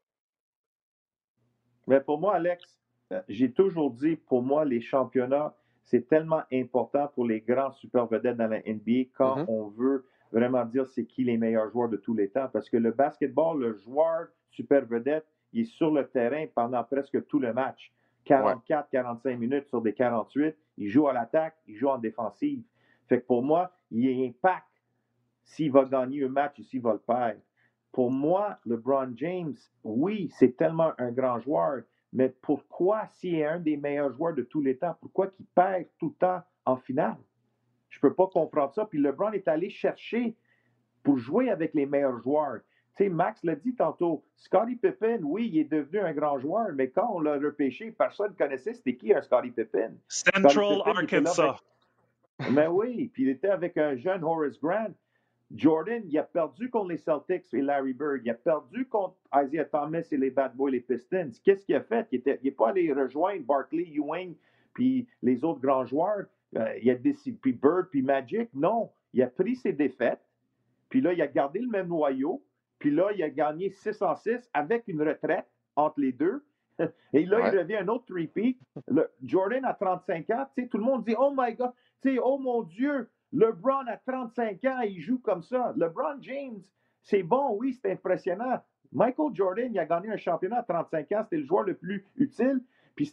Mais 1.91 2.01
pour 2.01 2.21
moi, 2.21 2.37
Alex, 2.37 2.79
euh, 3.13 3.21
j'ai 3.29 3.51
toujours 3.51 3.91
dit, 3.91 4.15
pour 4.15 4.45
moi, 4.45 4.65
les 4.65 4.81
championnats, 4.81 5.57
c'est 5.83 6.07
tellement 6.09 6.43
important 6.53 7.09
pour 7.09 7.27
les 7.27 7.41
grands 7.41 7.73
super 7.73 8.07
vedettes 8.07 8.37
dans 8.37 8.47
la 8.47 8.61
NBA 8.61 9.11
quand 9.13 9.39
mm-hmm. 9.39 9.47
on 9.49 9.69
veut 9.71 10.07
vraiment 10.31 10.65
dire 10.65 10.87
c'est 10.87 11.05
qui 11.05 11.25
les 11.25 11.37
meilleurs 11.37 11.69
joueurs 11.73 11.89
de 11.89 11.97
tous 11.97 12.15
les 12.15 12.29
temps. 12.29 12.49
Parce 12.53 12.71
que 12.71 12.77
le 12.77 12.93
basketball, 12.93 13.59
le 13.59 13.75
joueur 13.75 14.29
super 14.51 14.87
vedette, 14.87 15.27
il 15.53 15.63
est 15.63 15.65
sur 15.65 15.91
le 15.91 16.07
terrain 16.07 16.47
pendant 16.55 16.85
presque 16.85 17.27
tout 17.27 17.41
le 17.41 17.53
match. 17.53 17.93
44, 18.27 18.89
45 18.89 19.37
minutes 19.37 19.67
sur 19.67 19.83
des 19.83 19.93
48. 19.93 20.57
Il 20.79 20.89
joue 20.89 21.09
à 21.09 21.13
l'attaque, 21.13 21.57
il 21.67 21.75
joue 21.75 21.89
en 21.89 21.99
défensive. 21.99 22.63
Fait 23.09 23.21
que 23.21 23.27
pour 23.27 23.43
moi, 23.43 23.73
il 23.91 24.05
y 24.05 24.09
a 24.09 24.25
un 24.25 24.29
impact 24.29 24.69
s'il 25.43 25.73
va 25.73 25.85
gagner 25.85 26.25
un 26.25 26.29
match 26.29 26.57
ou 26.61 26.63
s'il 26.63 26.83
va 26.83 26.93
le 26.93 27.01
perdre. 27.01 27.41
Pour 27.93 28.11
moi, 28.11 28.59
LeBron 28.67 29.13
James, 29.17 29.57
oui, 29.85 30.31
c'est 30.39 30.57
tellement 30.57 30.93
un 30.99 31.11
grand 31.11 31.41
joueur, 31.41 31.83
mais 32.13 32.29
pourquoi, 32.29 33.07
s'il 33.07 33.37
est 33.37 33.47
un 33.47 33.59
des 33.59 33.77
meilleurs 33.77 34.13
joueurs 34.13 34.35
de 34.35 34.43
tous 34.43 34.61
les 34.61 34.77
temps, 34.77 34.97
pourquoi 35.01 35.31
il 35.39 35.47
perd 35.47 35.87
tout 35.99 36.09
le 36.09 36.27
temps 36.27 36.43
en 36.65 36.77
finale? 36.77 37.17
Je 37.89 37.99
ne 37.99 38.01
peux 38.03 38.15
pas 38.15 38.29
comprendre 38.29 38.73
ça. 38.73 38.85
Puis 38.85 39.01
LeBron 39.01 39.33
est 39.33 39.49
allé 39.49 39.69
chercher 39.71 40.37
pour 41.03 41.19
jouer 41.19 41.51
avec 41.51 41.75
les 41.75 41.87
meilleurs 41.87 42.21
joueurs. 42.21 42.61
Tu 42.97 43.05
sais, 43.05 43.11
Max 43.11 43.43
l'a 43.45 43.55
dit 43.55 43.75
tantôt, 43.75 44.25
Scottie 44.37 44.77
Pippen, 44.77 45.21
oui, 45.23 45.51
il 45.53 45.59
est 45.61 45.65
devenu 45.65 46.01
un 46.01 46.13
grand 46.13 46.39
joueur, 46.39 46.69
mais 46.75 46.91
quand 46.91 47.11
on 47.13 47.21
l'a 47.21 47.35
repêché, 47.35 47.91
personne 47.93 48.31
ne 48.33 48.37
connaissait 48.37 48.75
c'était 48.75 48.97
qui 48.97 49.15
un 49.15 49.23
Scottie 49.23 49.51
Pippen. 49.51 49.95
Central 50.09 50.83
Arkansas. 50.85 51.61
Mais 52.53 52.67
oui, 52.67 53.11
puis 53.13 53.25
il 53.25 53.29
était 53.29 53.49
avec 53.49 53.77
un 53.77 53.97
jeune 53.97 54.25
Horace 54.25 54.59
Grant. 54.61 54.95
Jordan, 55.55 56.03
il 56.07 56.17
a 56.19 56.23
perdu 56.23 56.71
contre 56.71 56.91
les 56.91 56.97
Celtics 56.97 57.53
et 57.53 57.61
Larry 57.61 57.93
Bird. 57.93 58.21
Il 58.25 58.31
a 58.31 58.35
perdu 58.35 58.87
contre 58.87 59.17
Isaiah 59.35 59.65
Thomas 59.65 60.07
et 60.11 60.17
les 60.17 60.31
Bad 60.31 60.55
Boys, 60.55 60.71
les 60.71 60.81
Pistons. 60.81 61.31
Qu'est-ce 61.45 61.65
qu'il 61.65 61.75
a 61.75 61.83
fait? 61.83 62.07
Il 62.13 62.23
n'est 62.45 62.51
pas 62.53 62.69
allé 62.69 62.93
rejoindre 62.93 63.45
Barkley, 63.45 63.89
Ewing, 63.93 64.37
puis 64.75 65.09
les 65.23 65.43
autres 65.45 65.61
grands 65.61 65.85
joueurs. 65.85 66.27
Euh, 66.57 66.79
il 66.83 66.91
a 66.91 66.95
décidé, 66.95 67.37
puis 67.41 67.53
Bird, 67.53 67.89
puis 67.91 68.03
Magic. 68.03 68.49
Non, 68.55 68.91
il 69.13 69.23
a 69.23 69.27
pris 69.27 69.57
ses 69.57 69.73
défaites, 69.73 70.21
puis 70.89 71.01
là, 71.01 71.13
il 71.13 71.23
a 71.23 71.27
gardé 71.27 71.61
le 71.61 71.69
même 71.69 71.89
noyau, 71.89 72.43
puis 72.79 72.91
là, 72.91 73.11
il 73.15 73.23
a 73.23 73.31
gagné 73.31 73.71
6 73.71 74.03
en 74.03 74.15
6 74.17 74.51
avec 74.53 74.85
une 74.89 75.03
retraite 75.03 75.47
entre 75.77 76.01
les 76.01 76.13
deux. 76.13 76.45
Et 77.13 77.27
là, 77.27 77.51
il 77.53 77.59
revient 77.59 77.77
un 77.77 77.89
autre 77.89 78.13
repeat. 78.15 78.59
Jordan 79.23 79.65
a 79.65 79.75
35 79.75 80.31
ans. 80.31 80.47
Tout 80.71 80.79
le 80.79 80.85
monde 80.85 81.05
dit 81.05 81.15
Oh 81.19 81.33
my 81.37 81.55
God, 81.55 81.73
oh 82.23 82.39
mon 82.39 82.63
Dieu, 82.63 83.09
LeBron 83.33 83.87
a 83.87 83.97
35 83.97 84.65
ans, 84.65 84.81
il 84.81 85.01
joue 85.01 85.19
comme 85.19 85.43
ça. 85.43 85.73
LeBron 85.77 86.21
James, 86.21 86.61
c'est 87.03 87.23
bon, 87.23 87.57
oui, 87.57 87.79
c'est 87.81 87.93
impressionnant. 87.93 88.61
Michael 88.93 89.35
Jordan, 89.35 89.71
il 89.73 89.79
a 89.79 89.87
gagné 89.87 90.11
un 90.11 90.17
championnat 90.17 90.59
à 90.59 90.63
35 90.63 91.13
ans, 91.13 91.21
c'était 91.23 91.37
le 91.37 91.45
joueur 91.45 91.63
le 91.63 91.75
plus 91.75 92.05
utile, 92.17 92.61
puis 92.97 93.07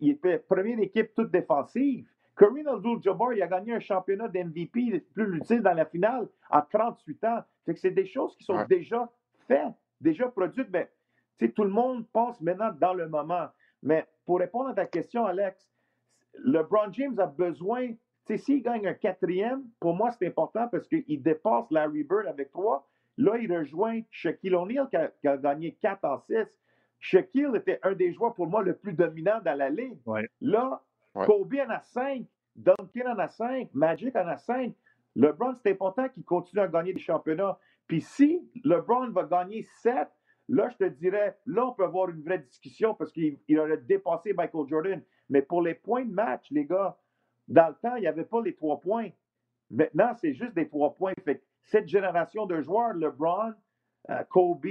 il 0.00 0.10
était 0.10 0.38
première 0.38 0.78
équipe 0.78 1.12
toute 1.14 1.30
défensive. 1.30 2.06
Kareem 2.36 2.66
Abdul-Jabbar, 2.66 3.34
il 3.34 3.42
a 3.42 3.46
gagné 3.46 3.74
un 3.74 3.80
championnat 3.80 4.28
d'MVP 4.28 4.80
le 4.90 5.00
plus 5.00 5.36
utile 5.36 5.60
dans 5.60 5.74
la 5.74 5.84
finale 5.84 6.28
à 6.50 6.62
38 6.62 7.24
ans. 7.24 7.40
que 7.66 7.74
c'est 7.74 7.90
des 7.90 8.06
choses 8.06 8.34
qui 8.36 8.44
sont 8.44 8.64
déjà 8.68 9.10
faites, 9.46 9.74
déjà 10.00 10.28
produites. 10.28 10.68
Mais 10.72 10.90
tout 11.50 11.64
le 11.64 11.70
monde 11.70 12.06
pense 12.12 12.40
maintenant 12.40 12.72
dans 12.80 12.94
le 12.94 13.08
moment. 13.08 13.48
Mais 13.82 14.06
pour 14.24 14.38
répondre 14.38 14.70
à 14.70 14.74
ta 14.74 14.86
question, 14.86 15.26
Alex, 15.26 15.70
LeBron 16.38 16.92
James 16.92 17.18
a 17.18 17.26
besoin 17.26 17.90
s'il 18.36 18.62
gagne 18.62 18.86
un 18.86 18.94
quatrième, 18.94 19.64
pour 19.80 19.94
moi, 19.94 20.10
c'est 20.12 20.26
important 20.26 20.68
parce 20.68 20.86
qu'il 20.88 21.22
dépasse 21.22 21.70
Larry 21.70 22.04
Bird 22.04 22.26
avec 22.26 22.50
trois. 22.52 22.88
Là, 23.18 23.36
il 23.38 23.52
rejoint 23.52 24.00
Shaquille 24.10 24.54
O'Neal 24.54 24.88
qui, 24.88 25.26
a, 25.26 25.36
gagné 25.36 25.76
4 25.82 26.04
en 26.04 26.18
6. 26.18 26.36
Shaquille 26.98 27.50
était 27.54 27.80
un 27.82 27.92
des 27.92 28.12
joueurs 28.12 28.34
pour 28.34 28.46
moi 28.46 28.62
le 28.62 28.74
plus 28.74 28.92
dominant 28.92 29.40
dans 29.44 29.56
la 29.56 29.68
ligue. 29.68 29.98
Là, 30.40 30.82
Kobe 31.14 31.54
en 31.66 31.70
a 31.70 31.80
5, 31.80 32.24
Duncan 32.56 33.12
en 33.14 33.18
a 33.18 33.28
5, 33.28 33.68
Magic 33.74 34.14
en 34.16 34.28
a 34.28 34.36
5. 34.36 34.72
LeBron, 35.14 35.54
c'est 35.62 35.72
important 35.72 36.08
qu'il 36.08 36.24
continue 36.24 36.62
à 36.62 36.68
gagner 36.68 36.94
des 36.94 37.00
championnats. 37.00 37.58
Puis 37.86 38.00
si 38.00 38.48
LeBron 38.64 39.10
va 39.10 39.24
gagner 39.24 39.66
7, 39.82 40.08
là, 40.48 40.68
je 40.70 40.76
te 40.76 40.84
dirais, 40.84 41.36
là, 41.44 41.66
on 41.66 41.72
peut 41.72 41.84
avoir 41.84 42.08
une 42.08 42.22
vraie 42.22 42.38
discussion 42.38 42.94
parce 42.94 43.12
qu'il 43.12 43.58
aurait 43.58 43.76
dépassé 43.76 44.32
Michael 44.32 44.68
Jordan. 44.68 45.02
Mais 45.28 45.42
pour 45.42 45.60
les 45.60 45.74
points 45.74 46.04
de 46.04 46.12
match, 46.12 46.46
les 46.50 46.64
gars, 46.64 46.96
dans 47.52 47.68
le 47.68 47.74
temps, 47.74 47.96
il 47.96 48.00
n'y 48.00 48.06
avait 48.06 48.24
pas 48.24 48.40
les 48.40 48.54
trois 48.54 48.80
points. 48.80 49.10
Maintenant, 49.70 50.12
c'est 50.20 50.32
juste 50.32 50.54
des 50.54 50.68
trois 50.68 50.94
points. 50.94 51.12
Fait 51.24 51.42
cette 51.64 51.86
génération 51.86 52.46
de 52.46 52.60
joueurs, 52.62 52.94
LeBron, 52.94 53.52
euh, 54.10 54.24
Kobe, 54.30 54.66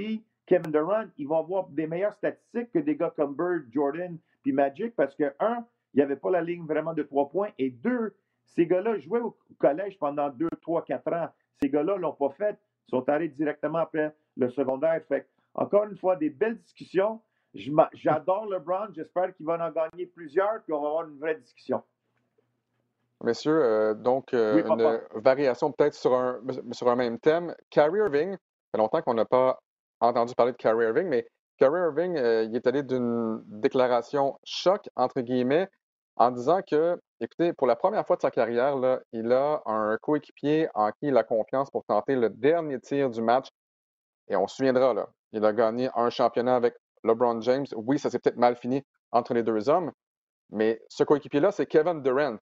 Kevin 0.46 0.72
Durant, 0.72 1.04
ils 1.16 1.26
vont 1.26 1.38
avoir 1.38 1.68
des 1.68 1.86
meilleures 1.86 2.12
statistiques 2.14 2.72
que 2.72 2.80
des 2.80 2.96
gars 2.96 3.12
comme 3.14 3.34
Bird, 3.34 3.66
Jordan, 3.70 4.18
puis 4.42 4.52
Magic 4.52 4.94
parce 4.96 5.14
que, 5.14 5.32
un, 5.38 5.64
il 5.94 5.98
n'y 5.98 6.02
avait 6.02 6.16
pas 6.16 6.30
la 6.30 6.42
ligne 6.42 6.66
vraiment 6.66 6.92
de 6.92 7.04
trois 7.04 7.28
points. 7.28 7.50
Et 7.56 7.70
deux, 7.70 8.16
ces 8.44 8.66
gars-là 8.66 8.98
jouaient 8.98 9.20
au 9.20 9.36
collège 9.58 9.96
pendant 9.98 10.28
deux, 10.28 10.50
trois, 10.60 10.84
quatre 10.84 11.12
ans. 11.12 11.28
Ces 11.62 11.70
gars-là 11.70 11.94
ne 11.94 12.00
l'ont 12.00 12.14
pas 12.14 12.30
fait. 12.30 12.58
Ils 12.88 12.90
sont 12.90 13.08
allés 13.08 13.28
directement 13.28 13.78
après 13.78 14.14
le 14.36 14.50
secondaire. 14.50 15.00
Fait 15.06 15.28
encore 15.54 15.84
une 15.84 15.96
fois, 15.96 16.16
des 16.16 16.30
belles 16.30 16.58
discussions. 16.58 17.20
J'adore 17.92 18.46
LeBron. 18.46 18.88
J'espère 18.92 19.34
qu'il 19.36 19.46
va 19.46 19.64
en 19.64 19.70
gagner 19.70 20.06
plusieurs, 20.06 20.62
puis 20.64 20.72
on 20.72 20.80
va 20.80 20.88
avoir 20.88 21.08
une 21.08 21.18
vraie 21.18 21.36
discussion. 21.36 21.82
Messieurs, 23.22 23.62
euh, 23.62 23.94
donc, 23.94 24.34
euh, 24.34 24.64
une 24.64 25.22
variation 25.22 25.70
peut-être 25.70 25.94
sur 25.94 26.14
un, 26.14 26.40
sur 26.72 26.88
un 26.88 26.96
même 26.96 27.20
thème. 27.20 27.54
Kyrie 27.70 28.00
Irving, 28.00 28.32
ça 28.32 28.38
fait 28.72 28.78
longtemps 28.78 29.00
qu'on 29.02 29.14
n'a 29.14 29.24
pas 29.24 29.60
entendu 30.00 30.34
parler 30.34 30.52
de 30.52 30.56
Kyrie 30.56 30.86
Irving, 30.86 31.06
mais 31.06 31.26
Kyrie 31.58 31.80
Irving, 31.80 32.16
euh, 32.16 32.42
il 32.42 32.56
est 32.56 32.66
allé 32.66 32.82
d'une 32.82 33.40
déclaration 33.46 34.38
choc, 34.42 34.88
entre 34.96 35.20
guillemets, 35.20 35.68
en 36.16 36.32
disant 36.32 36.60
que, 36.68 37.00
écoutez, 37.20 37.52
pour 37.52 37.68
la 37.68 37.76
première 37.76 38.04
fois 38.04 38.16
de 38.16 38.22
sa 38.22 38.32
carrière, 38.32 38.76
là, 38.76 39.00
il 39.12 39.30
a 39.30 39.62
un 39.66 39.96
coéquipier 39.98 40.68
en 40.74 40.90
qui 40.90 41.06
il 41.06 41.16
a 41.16 41.22
confiance 41.22 41.70
pour 41.70 41.84
tenter 41.84 42.16
le 42.16 42.28
dernier 42.28 42.80
tir 42.80 43.08
du 43.08 43.22
match. 43.22 43.46
Et 44.28 44.34
on 44.34 44.48
se 44.48 44.56
souviendra, 44.56 44.94
là, 44.94 45.08
il 45.30 45.44
a 45.44 45.52
gagné 45.52 45.88
un 45.94 46.10
championnat 46.10 46.56
avec 46.56 46.74
LeBron 47.04 47.40
James. 47.42 47.66
Oui, 47.76 48.00
ça 48.00 48.10
s'est 48.10 48.18
peut-être 48.18 48.36
mal 48.36 48.56
fini 48.56 48.82
entre 49.12 49.32
les 49.32 49.44
deux 49.44 49.68
hommes, 49.68 49.92
mais 50.50 50.82
ce 50.88 51.04
coéquipier-là, 51.04 51.52
c'est 51.52 51.66
Kevin 51.66 52.02
Durant. 52.02 52.38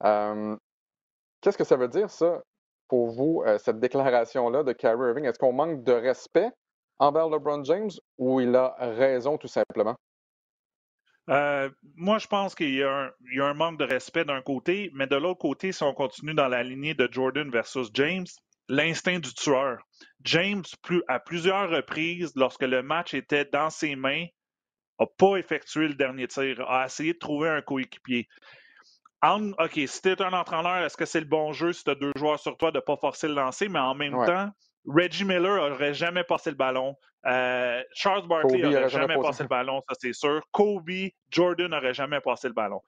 Qu'est-ce 0.00 1.58
que 1.58 1.64
ça 1.64 1.76
veut 1.76 1.88
dire, 1.88 2.10
ça, 2.10 2.42
pour 2.88 3.10
vous, 3.10 3.42
euh, 3.46 3.58
cette 3.58 3.78
déclaration-là 3.78 4.64
de 4.64 4.72
Kyrie 4.72 5.08
Irving? 5.08 5.24
Est-ce 5.24 5.38
qu'on 5.38 5.52
manque 5.52 5.84
de 5.84 5.92
respect 5.92 6.50
envers 6.98 7.28
LeBron 7.28 7.62
James 7.64 7.90
ou 8.16 8.40
il 8.40 8.54
a 8.56 8.74
raison 8.78 9.38
tout 9.38 9.48
simplement? 9.48 9.94
Euh, 11.28 11.68
moi, 11.94 12.18
je 12.18 12.26
pense 12.26 12.54
qu'il 12.54 12.74
y, 12.74 12.82
a 12.82 13.12
un 13.40 13.54
manque 13.54 13.78
de 13.78 13.84
respect 13.84 14.24
d'un 14.24 14.40
côté, 14.40 14.90
mais 14.94 15.06
de 15.06 15.16
l'autre 15.16 15.38
côté, 15.38 15.72
si 15.72 15.82
on 15.82 15.92
continue 15.92 16.34
dans 16.34 16.48
la 16.48 16.62
lignée 16.62 16.94
de 16.94 17.06
Jordan 17.10 17.50
versus 17.50 17.90
James, 17.92 18.26
l'instinct 18.68 19.18
du 19.18 19.32
tueur. 19.34 19.78
James, 20.24 20.64
à 21.06 21.20
plusieurs 21.20 21.68
reprises, 21.68 22.32
lorsque 22.34 22.62
le 22.62 22.82
match 22.82 23.12
était 23.12 23.44
dans 23.44 23.68
ses 23.68 23.94
mains, 23.94 24.24
n'a 24.98 25.06
pas 25.18 25.36
effectué 25.36 25.86
le 25.86 25.94
dernier 25.94 26.26
tir, 26.26 26.60
a 26.68 26.86
essayé 26.86 27.12
de 27.12 27.18
trouver 27.18 27.50
un 27.50 27.60
coéquipier. 27.60 28.26
OK, 29.22 29.72
si 29.86 30.02
tu 30.02 30.08
es 30.10 30.22
un 30.22 30.32
entraîneur, 30.32 30.78
est-ce 30.84 30.96
que 30.96 31.04
c'est 31.04 31.20
le 31.20 31.26
bon 31.26 31.52
jeu 31.52 31.72
si 31.72 31.84
tu 31.84 31.90
as 31.90 31.94
deux 31.94 32.12
joueurs 32.16 32.38
sur 32.38 32.56
toi 32.56 32.70
de 32.70 32.76
ne 32.76 32.80
pas 32.80 32.96
forcer 32.96 33.28
le 33.28 33.34
lancer, 33.34 33.68
mais 33.68 33.80
en 33.80 33.94
même 33.94 34.12
temps, 34.12 34.50
Reggie 34.86 35.24
Miller 35.24 35.68
n'aurait 35.68 35.94
jamais 35.94 36.24
passé 36.24 36.50
le 36.50 36.56
ballon. 36.56 36.96
Euh, 37.26 37.82
Charles 37.92 38.26
Barkley 38.28 38.62
n'aurait 38.62 38.88
jamais, 38.88 39.16
passé 39.16 39.42
le 39.42 39.48
ballon, 39.48 39.82
ça 39.88 39.96
c'est 40.00 40.12
sûr. 40.12 40.40
Kobe, 40.52 41.10
Jordan 41.30 41.70
n'aurait 41.70 41.94
jamais 41.94 42.20
passé 42.20 42.48
le 42.48 42.54
ballon. 42.54 42.80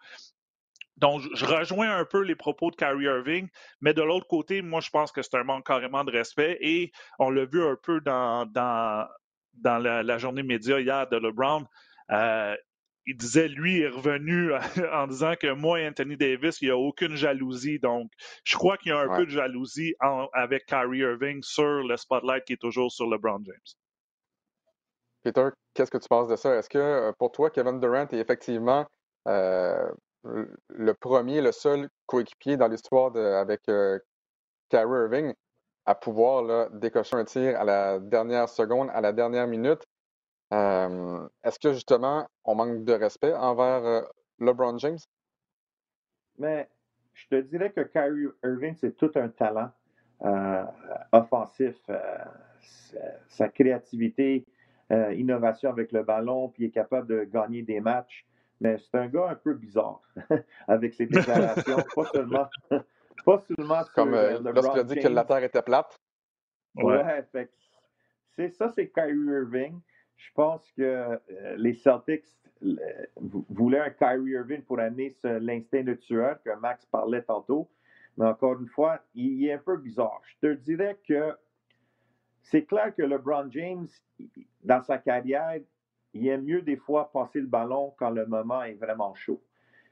Donc, 0.96 1.22
je 1.34 1.46
rejoins 1.46 1.96
un 1.96 2.04
peu 2.04 2.20
les 2.20 2.36
propos 2.36 2.70
de 2.70 2.76
Kyrie 2.76 3.06
Irving, 3.06 3.48
mais 3.80 3.94
de 3.94 4.02
l'autre 4.02 4.26
côté, 4.26 4.60
moi, 4.60 4.80
je 4.80 4.90
pense 4.90 5.10
que 5.10 5.22
c'est 5.22 5.34
un 5.36 5.44
manque 5.44 5.66
carrément 5.66 6.04
de 6.04 6.12
respect 6.12 6.58
et 6.60 6.92
on 7.18 7.30
l'a 7.30 7.46
vu 7.46 7.62
un 7.62 7.76
peu 7.82 8.00
dans, 8.02 8.44
dans, 8.46 9.08
dans 9.54 9.78
la, 9.78 10.18
journée 10.18 10.42
média 10.42 10.78
hier 10.78 11.08
de 11.08 11.16
LeBron. 11.16 11.64
Euh, 12.12 12.54
il 13.06 13.16
disait, 13.16 13.48
lui, 13.48 13.80
est 13.80 13.88
revenu 13.88 14.52
en 14.92 15.06
disant 15.06 15.34
que 15.40 15.52
moi, 15.52 15.78
Anthony 15.86 16.16
Davis, 16.16 16.60
il 16.60 16.66
n'y 16.66 16.70
a 16.70 16.76
aucune 16.76 17.16
jalousie. 17.16 17.78
Donc, 17.78 18.10
je 18.44 18.56
crois 18.56 18.76
qu'il 18.76 18.90
y 18.90 18.94
a 18.94 19.00
un 19.00 19.16
peu 19.16 19.26
de 19.26 19.30
jalousie 19.30 19.94
avec 20.32 20.66
Kyrie 20.66 20.98
Irving 20.98 21.42
sur 21.42 21.82
le 21.86 21.96
spotlight 21.96 22.44
qui 22.44 22.54
est 22.54 22.60
toujours 22.60 22.92
sur 22.92 23.08
LeBron 23.08 23.42
James. 23.44 23.56
Peter, 25.22 25.48
qu'est-ce 25.74 25.90
que 25.90 25.98
tu 25.98 26.08
penses 26.08 26.28
de 26.28 26.36
ça? 26.36 26.56
Est-ce 26.56 26.68
que 26.68 26.78
euh, 26.78 27.12
pour 27.18 27.30
toi, 27.32 27.50
Kevin 27.50 27.78
Durant 27.78 28.06
est 28.08 28.14
effectivement 28.14 28.86
euh, 29.28 29.90
le 30.22 30.94
premier, 30.94 31.40
le 31.40 31.52
seul 31.52 31.88
coéquipier 32.06 32.56
dans 32.56 32.68
l'histoire 32.68 33.14
avec 33.16 33.60
euh, 33.68 33.98
Kyrie 34.70 35.02
Irving 35.02 35.34
à 35.86 35.94
pouvoir 35.94 36.70
décocher 36.70 37.16
un 37.16 37.24
tir 37.24 37.58
à 37.58 37.64
la 37.64 37.98
dernière 37.98 38.48
seconde, 38.48 38.90
à 38.92 39.00
la 39.00 39.12
dernière 39.12 39.46
minute? 39.46 39.82
Est-ce 40.50 41.58
que 41.58 41.72
justement, 41.72 42.28
on 42.44 42.54
manque 42.54 42.84
de 42.84 42.92
respect 42.92 43.32
envers 43.34 43.84
euh, 43.84 44.02
LeBron 44.38 44.78
James? 44.78 44.98
Mais 46.38 46.68
je 47.14 47.28
te 47.28 47.40
dirais 47.40 47.70
que 47.70 47.82
Kyrie 47.82 48.26
Irving, 48.44 48.74
c'est 48.74 48.96
tout 48.96 49.12
un 49.14 49.28
talent 49.28 49.70
euh, 50.22 50.64
offensif. 51.12 51.76
Euh, 51.88 51.98
sa 53.28 53.48
créativité, 53.48 54.44
innovation 55.14 55.70
avec 55.70 55.92
le 55.92 56.02
ballon, 56.02 56.48
puis 56.48 56.64
il 56.64 56.66
est 56.66 56.72
capable 56.72 57.06
de 57.06 57.24
gagner 57.24 57.62
des 57.62 57.80
matchs. 57.80 58.26
Mais 58.60 58.76
c'est 58.78 58.98
un 58.98 59.06
gars 59.06 59.28
un 59.30 59.34
peu 59.36 59.54
bizarre 59.54 60.02
avec 60.68 60.92
ses 60.94 61.06
déclarations. 61.06 61.78
pas 61.94 62.04
seulement, 62.06 62.48
pas 63.24 63.42
seulement 63.46 63.82
Comme 63.94 64.10
lorsqu'il 64.10 64.80
a 64.80 64.84
dit 64.84 64.96
que 64.96 65.08
la 65.08 65.24
Terre 65.24 65.44
était 65.44 65.62
plate. 65.62 65.96
Ouais, 66.74 67.24
c'est 68.36 68.50
ça, 68.50 68.68
c'est 68.74 68.88
Kyrie 68.88 69.14
Irving. 69.14 69.80
Je 70.20 70.32
pense 70.34 70.70
que 70.72 70.82
euh, 70.82 71.16
les 71.56 71.72
Celtics 71.72 72.26
voulaient 73.48 73.80
un 73.80 73.90
Kyrie 73.90 74.32
Irving 74.32 74.62
pour 74.62 74.78
amener 74.78 75.16
l'instinct 75.24 75.82
de 75.82 75.94
tueur 75.94 76.42
que 76.42 76.50
Max 76.60 76.84
parlait 76.86 77.22
tantôt. 77.22 77.70
Mais 78.18 78.26
encore 78.26 78.60
une 78.60 78.68
fois, 78.68 79.00
il, 79.14 79.46
est 79.46 79.54
un 79.54 79.58
peu 79.58 79.78
bizarre. 79.78 80.20
Je 80.26 80.48
te 80.48 80.54
dirais 80.54 80.98
que 81.08 81.32
c'est 82.42 82.64
clair 82.64 82.94
que 82.94 83.02
LeBron 83.02 83.50
James, 83.50 83.86
dans 84.62 84.82
sa 84.82 84.98
carrière, 84.98 85.58
il 86.12 86.28
aime 86.28 86.44
mieux 86.44 86.60
des 86.60 86.76
fois 86.76 87.10
passer 87.12 87.40
le 87.40 87.46
ballon 87.46 87.94
quand 87.98 88.10
le 88.10 88.26
moment 88.26 88.62
est 88.62 88.74
vraiment 88.74 89.14
chaud. 89.14 89.42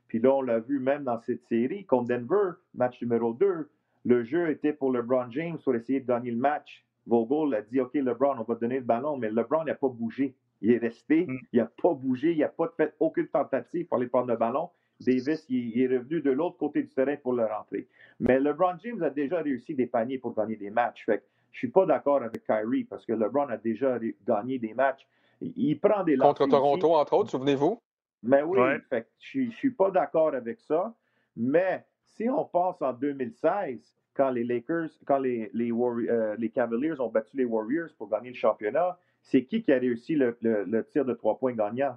Puis 0.08 0.18
là, 0.18 0.34
on 0.34 0.42
l'a 0.42 0.58
vu 0.58 0.78
même 0.78 1.04
dans 1.04 1.20
cette 1.20 1.44
série 1.44 1.86
contre 1.86 2.08
Denver, 2.08 2.52
match 2.74 3.00
numéro 3.00 3.32
2. 3.32 3.70
Le 4.04 4.24
jeu 4.24 4.50
était 4.50 4.72
pour 4.72 4.92
LeBron 4.92 5.30
James 5.30 5.58
pour 5.62 5.74
essayer 5.74 6.00
de 6.00 6.06
gagner 6.06 6.32
le 6.32 6.38
match. 6.38 6.84
Vogel 7.08 7.54
a 7.54 7.62
dit 7.62 7.80
OK, 7.80 7.94
LeBron, 7.94 8.38
on 8.38 8.42
va 8.42 8.54
te 8.54 8.60
donner 8.60 8.76
le 8.76 8.84
ballon, 8.84 9.16
mais 9.16 9.30
LeBron 9.30 9.64
n'a 9.64 9.74
pas 9.74 9.88
bougé. 9.88 10.34
Il 10.60 10.70
est 10.70 10.78
resté, 10.78 11.26
mm. 11.26 11.38
il 11.52 11.60
n'a 11.60 11.66
pas 11.66 11.94
bougé, 11.94 12.32
il 12.32 12.38
n'a 12.38 12.48
pas 12.48 12.72
fait 12.76 12.94
aucune 13.00 13.28
tentative 13.28 13.86
pour 13.86 13.96
aller 13.96 14.08
prendre 14.08 14.28
le 14.28 14.36
ballon. 14.36 14.70
Davis, 15.00 15.46
il, 15.48 15.80
est 15.80 15.86
revenu 15.86 16.20
de 16.20 16.30
l'autre 16.30 16.56
côté 16.56 16.82
du 16.82 16.88
terrain 16.88 17.16
pour 17.16 17.32
le 17.32 17.44
rentrer. 17.44 17.86
Mais 18.18 18.40
LeBron 18.40 18.76
James 18.82 19.02
a 19.02 19.10
déjà 19.10 19.40
réussi 19.40 19.74
des 19.74 19.86
paniers 19.86 20.18
pour 20.18 20.34
gagner 20.34 20.56
des 20.56 20.70
matchs. 20.70 21.04
Fait 21.06 21.22
je 21.52 21.56
ne 21.56 21.58
suis 21.58 21.68
pas 21.68 21.86
d'accord 21.86 22.22
avec 22.22 22.44
Kyrie 22.44 22.84
parce 22.84 23.06
que 23.06 23.12
LeBron 23.12 23.48
a 23.48 23.56
déjà 23.56 23.98
gagné 24.26 24.58
des 24.58 24.74
matchs. 24.74 25.06
Il, 25.40 25.78
prend 25.78 26.02
des 26.02 26.16
Contre 26.16 26.46
Toronto, 26.46 26.94
entre 26.94 27.14
autres, 27.14 27.30
souvenez-vous? 27.30 27.80
Mais 28.24 28.42
oui, 28.42 28.58
fait 28.90 29.08
je 29.20 29.40
ne 29.40 29.50
suis 29.50 29.70
pas 29.70 29.90
d'accord 29.90 30.34
avec 30.34 30.60
ça. 30.60 30.92
Mais 31.36 31.84
si 32.04 32.28
on 32.28 32.44
pense 32.44 32.82
en 32.82 32.92
2016, 32.92 33.94
quand 34.18 34.30
les 34.30 34.42
Lakers, 34.42 34.90
quand 35.06 35.20
les, 35.20 35.48
les, 35.54 35.72
euh, 35.72 36.34
les, 36.36 36.50
Cavaliers 36.50 37.00
ont 37.00 37.08
battu 37.08 37.36
les 37.36 37.44
Warriors 37.44 37.90
pour 37.96 38.10
gagner 38.10 38.30
le 38.30 38.34
championnat, 38.34 38.98
c'est 39.22 39.44
qui 39.44 39.62
qui 39.62 39.72
a 39.72 39.78
réussi 39.78 40.16
le, 40.16 40.36
le, 40.42 40.84
tir 40.86 41.04
de 41.04 41.14
trois 41.14 41.38
points 41.38 41.52
gagnant? 41.52 41.96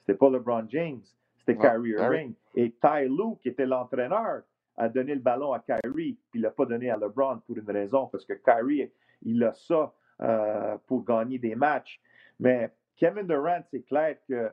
C'était 0.00 0.16
pas 0.16 0.30
LeBron 0.30 0.64
James, 0.70 1.02
c'était 1.36 1.56
Kyrie 1.56 1.90
Irving. 1.90 2.32
Et 2.54 2.70
Ty 2.70 3.04
Lue, 3.04 3.36
qui 3.42 3.50
était 3.50 3.66
l'entraîneur, 3.66 4.44
a 4.78 4.88
donné 4.88 5.14
le 5.14 5.20
ballon 5.20 5.52
à 5.52 5.58
Kyrie, 5.58 6.16
puis 6.30 6.40
il 6.40 6.40
l'a 6.40 6.50
pas 6.50 6.64
donné 6.64 6.88
à 6.90 6.96
LeBron 6.96 7.40
pour 7.46 7.58
une 7.58 7.70
raison, 7.70 8.06
parce 8.06 8.24
que 8.24 8.32
Kyrie, 8.32 8.90
il 9.22 9.44
a 9.44 9.52
ça 9.52 9.92
euh, 10.22 10.78
pour 10.86 11.04
gagner 11.04 11.38
des 11.38 11.54
matchs. 11.54 12.00
Mais 12.40 12.72
Kevin 12.96 13.26
Durant, 13.26 13.60
c'est 13.70 13.82
clair 13.82 14.16
que 14.26 14.50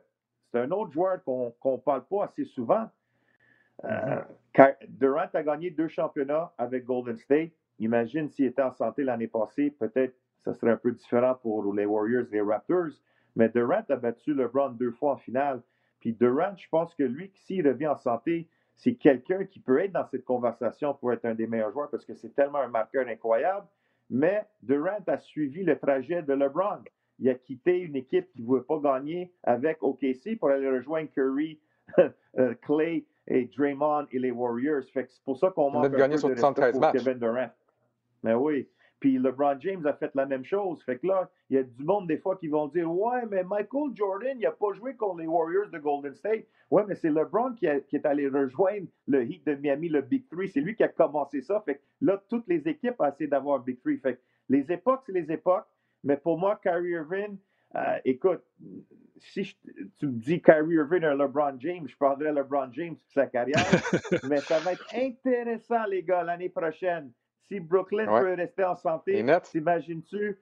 c'est 0.52 0.60
un 0.60 0.70
autre 0.70 0.92
joueur 0.92 1.24
qu'on 1.24 1.54
ne 1.64 1.76
parle 1.78 2.04
pas 2.04 2.24
assez 2.24 2.44
souvent. 2.44 2.90
Euh, 3.84 4.20
Durant 4.88 5.28
a 5.32 5.42
gagné 5.42 5.70
deux 5.70 5.88
championnats 5.88 6.52
avec 6.58 6.84
Golden 6.84 7.16
State. 7.18 7.50
Imagine 7.78 8.28
s'il 8.30 8.46
était 8.46 8.62
en 8.62 8.72
santé 8.72 9.04
l'année 9.04 9.28
passée, 9.28 9.70
peut-être 9.70 10.14
ça 10.44 10.54
serait 10.54 10.72
un 10.72 10.76
peu 10.76 10.92
différent 10.92 11.34
pour 11.34 11.74
les 11.74 11.84
Warriors 11.84 12.26
les 12.30 12.40
Raptors. 12.40 12.92
Mais 13.34 13.48
Durant 13.48 13.84
a 13.88 13.96
battu 13.96 14.32
LeBron 14.32 14.70
deux 14.70 14.92
fois 14.92 15.12
en 15.12 15.16
finale. 15.16 15.62
Puis 16.00 16.14
Durant, 16.14 16.56
je 16.56 16.68
pense 16.70 16.94
que 16.94 17.02
lui, 17.02 17.30
s'il 17.34 17.66
revient 17.66 17.88
en 17.88 17.96
santé, 17.96 18.48
c'est 18.76 18.94
quelqu'un 18.94 19.44
qui 19.44 19.60
peut 19.60 19.80
être 19.80 19.92
dans 19.92 20.06
cette 20.06 20.24
conversation 20.24 20.94
pour 20.94 21.12
être 21.12 21.24
un 21.24 21.34
des 21.34 21.46
meilleurs 21.46 21.72
joueurs 21.72 21.90
parce 21.90 22.04
que 22.04 22.14
c'est 22.14 22.34
tellement 22.34 22.58
un 22.60 22.68
marqueur 22.68 23.06
incroyable. 23.08 23.66
Mais 24.08 24.44
Durant 24.62 25.02
a 25.06 25.18
suivi 25.18 25.64
le 25.64 25.78
trajet 25.78 26.22
de 26.22 26.32
LeBron. 26.32 26.82
Il 27.18 27.28
a 27.28 27.34
quitté 27.34 27.78
une 27.78 27.96
équipe 27.96 28.30
qui 28.32 28.42
ne 28.42 28.46
voulait 28.46 28.62
pas 28.62 28.78
gagner 28.78 29.32
avec 29.42 29.82
OKC 29.82 30.38
pour 30.38 30.50
aller 30.50 30.70
rejoindre 30.70 31.10
Curry, 31.10 31.58
euh, 32.38 32.54
Clay 32.62 33.04
et 33.26 33.50
Draymond 33.56 34.06
et 34.12 34.18
les 34.18 34.30
Warriors. 34.30 34.84
c'est 34.92 35.22
pour 35.24 35.38
ça 35.38 35.50
qu'on 35.50 35.70
manque 35.70 35.86
un 35.86 35.90
peu 35.90 35.96
de 35.96 36.02
respect 36.02 36.72
pour 36.72 36.92
Kevin 36.92 37.18
Durant. 37.18 37.50
Mais 38.22 38.34
oui. 38.34 38.68
Puis 38.98 39.18
LeBron 39.18 39.60
James 39.60 39.84
a 39.86 39.92
fait 39.92 40.10
la 40.14 40.24
même 40.24 40.44
chose. 40.44 40.82
Fait 40.82 40.98
que 40.98 41.06
là, 41.06 41.30
il 41.50 41.56
y 41.56 41.58
a 41.58 41.62
du 41.62 41.84
monde 41.84 42.08
des 42.08 42.16
fois 42.16 42.36
qui 42.36 42.48
vont 42.48 42.66
dire 42.68 42.90
Ouais, 42.90 43.26
mais 43.28 43.44
Michael 43.44 43.94
Jordan, 43.94 44.36
il 44.38 44.42
n'a 44.42 44.52
pas 44.52 44.72
joué 44.72 44.94
contre 44.94 45.20
les 45.20 45.26
Warriors 45.26 45.68
de 45.68 45.78
Golden 45.78 46.14
State. 46.14 46.46
Ouais, 46.70 46.82
mais 46.88 46.94
c'est 46.94 47.10
LeBron 47.10 47.54
qui, 47.54 47.66
qui, 47.88 47.96
est 47.96 48.06
allé 48.06 48.28
rejoindre 48.28 48.86
le 49.06 49.22
Heat 49.22 49.46
de 49.46 49.54
Miami, 49.54 49.90
le 49.90 50.00
Big 50.00 50.26
Three. 50.28 50.48
C'est 50.48 50.60
lui 50.60 50.74
qui 50.74 50.82
a 50.82 50.88
commencé 50.88 51.42
ça. 51.42 51.60
Fait 51.60 51.76
que 51.76 51.82
là, 52.00 52.22
toutes 52.28 52.48
les 52.48 52.66
équipes 52.66 52.94
ont 52.98 53.06
essayé 53.06 53.28
d'avoir 53.28 53.60
un 53.60 53.62
Big 53.62 53.80
Three. 53.82 53.98
Fait 53.98 54.14
que 54.14 54.20
les 54.48 54.72
époques, 54.72 55.02
c'est 55.04 55.12
les 55.12 55.30
époques. 55.30 55.66
Mais 56.02 56.16
pour 56.16 56.38
moi, 56.38 56.58
Kyrie 56.62 56.92
Irving, 56.92 57.36
euh, 57.76 57.98
écoute, 58.04 58.42
si 59.18 59.56
tu 59.98 60.06
me 60.06 60.18
dis 60.18 60.40
Kyrie 60.40 60.74
Irving 60.74 61.04
ou 61.04 61.16
LeBron 61.16 61.56
James, 61.58 61.86
je 61.86 61.96
prendrais 61.96 62.32
LeBron 62.32 62.72
James 62.72 62.96
pour 62.96 63.12
sa 63.12 63.26
carrière. 63.26 63.64
mais 64.28 64.38
ça 64.38 64.58
va 64.60 64.72
être 64.72 64.86
intéressant, 64.94 65.84
les 65.86 66.02
gars, 66.02 66.22
l'année 66.22 66.48
prochaine. 66.48 67.12
Si 67.48 67.60
Brooklyn 67.60 68.06
peut 68.06 68.34
rester 68.34 68.64
en 68.64 68.76
santé, 68.76 69.24
t'imagines-tu 69.50 70.38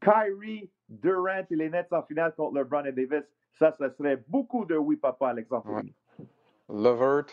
Kyrie, 0.00 0.70
Durant 0.88 1.44
et 1.50 1.56
les 1.56 1.70
Nets 1.70 1.92
en 1.92 2.02
finale 2.02 2.34
contre 2.34 2.56
LeBron 2.56 2.84
et 2.84 2.92
Davis? 2.92 3.24
Ça, 3.52 3.72
ça 3.72 3.88
serait 3.90 4.22
beaucoup 4.28 4.64
de 4.64 4.76
oui, 4.76 4.96
papa, 4.96 5.28
Alexandre. 5.28 5.76
Ouais. 5.76 6.26
Levert, 6.68 7.26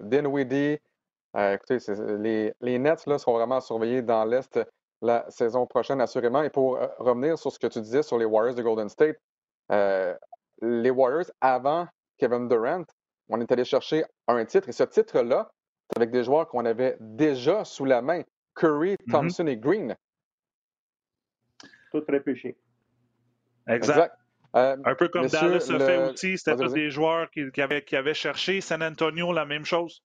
Dinwiddie. 0.00 0.78
Euh, 1.36 1.54
écoutez, 1.54 1.78
les, 2.18 2.52
les, 2.60 2.78
Nets 2.78 3.06
là, 3.06 3.18
seront 3.18 3.34
vraiment 3.34 3.60
surveillés 3.60 4.02
dans 4.02 4.24
l'Est 4.24 4.58
la 5.02 5.30
saison 5.30 5.66
prochaine, 5.66 6.00
assurément. 6.00 6.42
Et 6.42 6.50
pour 6.50 6.76
euh, 6.76 6.86
revenir 6.98 7.38
sur 7.38 7.52
ce 7.52 7.58
que 7.58 7.66
tu 7.66 7.80
disais 7.80 8.02
sur 8.02 8.18
les 8.18 8.24
Warriors 8.24 8.54
de 8.54 8.62
Golden 8.62 8.88
State, 8.88 9.16
euh, 9.72 10.14
les 10.60 10.90
Warriors, 10.90 11.30
avant 11.40 11.86
Kevin 12.18 12.48
Durant, 12.48 12.84
on 13.28 13.40
est 13.40 13.50
allé 13.50 13.64
chercher 13.64 14.04
un 14.28 14.44
titre. 14.44 14.68
Et 14.68 14.72
ce 14.72 14.84
titre-là, 14.84 15.50
c'est 15.88 15.98
avec 15.98 16.10
des 16.10 16.24
joueurs 16.24 16.48
qu'on 16.48 16.64
avait 16.64 16.96
déjà 17.00 17.64
sous 17.64 17.84
la 17.84 18.02
main. 18.02 18.22
Curry, 18.54 18.94
mm-hmm. 18.94 19.10
Thompson 19.10 19.46
et 19.46 19.56
Green. 19.56 19.96
Tout 21.92 22.04
répéché. 22.08 22.58
Exact. 23.68 24.14
Euh, 24.56 24.76
un 24.84 24.94
peu 24.96 25.08
comme 25.08 25.28
Dallas 25.28 25.70
a 25.70 25.78
fait 25.78 26.10
aussi, 26.10 26.36
c'était 26.36 26.56
tous 26.56 26.72
des 26.72 26.90
joueurs 26.90 27.30
qui, 27.30 27.60
avaient, 27.60 27.84
qui 27.84 27.94
avaient 27.94 28.14
cherché. 28.14 28.60
San 28.60 28.82
Antonio, 28.82 29.32
la 29.32 29.44
même 29.44 29.64
chose. 29.64 30.02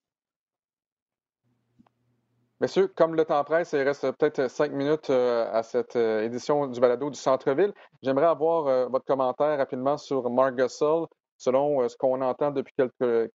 Messieurs, 2.66 2.88
comme 2.88 3.14
le 3.14 3.26
temps 3.26 3.44
presse, 3.44 3.74
il 3.74 3.84
reste 3.84 4.10
peut-être 4.14 4.50
cinq 4.50 4.72
minutes 4.72 5.12
euh, 5.12 5.48
à 5.54 5.62
cette 5.62 5.96
euh, 5.96 6.24
édition 6.24 6.66
du 6.66 6.80
balado 6.80 7.12
du 7.12 7.20
Centre-Ville. 7.20 7.72
J'aimerais 8.02 8.26
avoir 8.26 8.66
euh, 8.66 8.88
votre 8.88 9.06
commentaire 9.06 9.60
rapidement 9.60 9.98
sur 9.98 10.28
Mark 10.32 10.56
Gasol. 10.56 11.06
Selon 11.38 11.88
ce 11.88 11.96
qu'on 11.96 12.20
entend 12.22 12.50
depuis 12.50 12.74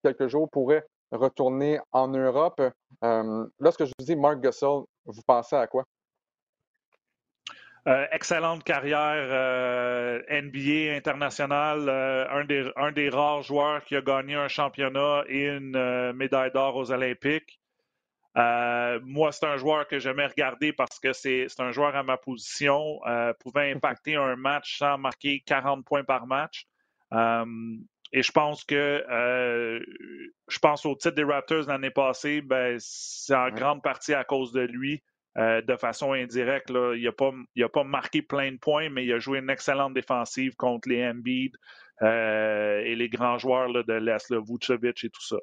quelques, 0.02 0.26
jours, 0.26 0.50
pourrait 0.50 0.84
retourner 1.12 1.78
en 1.92 2.08
Europe. 2.08 2.60
lorsque 3.60 3.84
je 3.84 3.92
vous 4.00 4.04
dis 4.04 4.16
Mark 4.16 4.40
Gasol, 4.40 4.82
vous 5.04 5.22
pensez 5.24 5.54
à 5.54 5.68
quoi? 5.68 5.84
excellente 8.10 8.64
carrière 8.64 9.28
NBA 10.28 10.96
internationale, 10.96 11.88
un 11.88 12.92
des 12.92 13.08
rares 13.10 13.42
joueurs 13.42 13.84
qui 13.84 13.94
a 13.94 14.00
gagné 14.00 14.34
un 14.34 14.48
championnat 14.48 15.22
et 15.28 15.46
une 15.46 16.12
médaille 16.14 16.50
d'or 16.50 16.74
aux 16.74 16.90
Olympiques. 16.90 17.59
Euh, 18.36 19.00
moi, 19.02 19.32
c'est 19.32 19.46
un 19.46 19.56
joueur 19.56 19.86
que 19.88 19.98
j'aimais 19.98 20.26
regarder 20.26 20.72
parce 20.72 20.98
que 21.00 21.12
c'est 21.12 21.48
un 21.58 21.72
joueur 21.72 21.96
à 21.96 22.02
ma 22.02 22.16
position, 22.16 23.00
euh, 23.06 23.32
pouvait 23.40 23.72
impacter 23.72 24.14
un 24.14 24.36
match 24.36 24.78
sans 24.78 24.98
marquer 24.98 25.42
40 25.44 25.84
points 25.84 26.04
par 26.04 26.26
match. 26.26 26.66
Euh, 27.12 27.44
et 28.12 28.22
je 28.22 28.32
pense 28.32 28.64
que 28.64 29.04
je 30.48 30.58
pense 30.58 30.84
au 30.86 30.94
titre 30.96 31.14
des 31.14 31.24
Raptors 31.24 31.68
l'année 31.68 31.90
passée, 31.90 32.40
ben, 32.40 32.76
c'est 32.78 33.34
en 33.34 33.50
grande 33.50 33.82
partie 33.82 34.14
à 34.14 34.24
cause 34.24 34.52
de 34.52 34.62
lui. 34.62 35.02
de 35.36 35.76
façon 35.76 36.12
indirecte, 36.12 36.70
là, 36.70 36.94
il 36.96 37.04
n'a 37.04 37.12
pas, 37.12 37.32
pas 37.72 37.84
marqué 37.84 38.22
plein 38.22 38.50
de 38.52 38.58
points, 38.58 38.90
mais 38.90 39.04
il 39.04 39.12
a 39.12 39.18
joué 39.20 39.38
une 39.38 39.50
excellente 39.50 39.94
défensive 39.94 40.56
contre 40.56 40.88
les 40.88 41.04
Embiid 41.06 41.56
et 42.02 42.94
les 42.96 43.08
grands 43.08 43.38
joueurs 43.38 43.68
là, 43.68 43.84
de 43.84 43.92
l'Est, 43.92 44.32
Vucevic 44.32 45.04
et 45.04 45.10
tout 45.10 45.24
ça. 45.24 45.36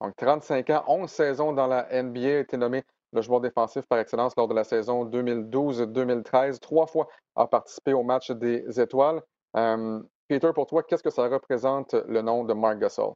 Donc, 0.00 0.14
35 0.16 0.70
ans, 0.70 0.84
11 0.88 1.10
saisons 1.10 1.52
dans 1.52 1.66
la 1.66 1.88
NBA, 2.02 2.20
a 2.20 2.38
été 2.40 2.56
nommé 2.56 2.84
le 3.12 3.22
joueur 3.22 3.40
défensif 3.40 3.86
par 3.86 3.98
excellence 3.98 4.34
lors 4.36 4.48
de 4.48 4.54
la 4.54 4.64
saison 4.64 5.08
2012-2013. 5.08 6.60
Trois 6.60 6.86
fois 6.86 7.08
a 7.34 7.46
participé 7.46 7.92
au 7.92 8.02
match 8.02 8.30
des 8.30 8.80
étoiles. 8.80 9.22
Euh, 9.56 10.02
Peter, 10.28 10.50
pour 10.54 10.66
toi, 10.66 10.82
qu'est-ce 10.82 11.02
que 11.02 11.10
ça 11.10 11.28
représente 11.28 11.94
le 12.08 12.20
nom 12.20 12.44
de 12.44 12.52
Mark 12.52 12.78
Gasol? 12.78 13.14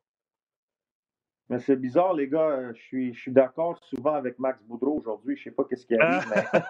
c'est 1.58 1.76
bizarre, 1.76 2.14
les 2.14 2.28
gars. 2.28 2.72
Je 2.72 2.80
suis, 2.80 3.12
je 3.12 3.20
suis 3.20 3.32
d'accord 3.32 3.76
souvent 3.82 4.14
avec 4.14 4.38
Max 4.38 4.62
Boudreau 4.62 4.98
aujourd'hui. 5.00 5.36
Je 5.36 5.40
ne 5.40 5.44
sais 5.50 5.56
pas 5.56 5.64
ce 5.68 5.84
qui 5.84 5.96
arrive, 5.96 6.24
mais. 6.30 6.60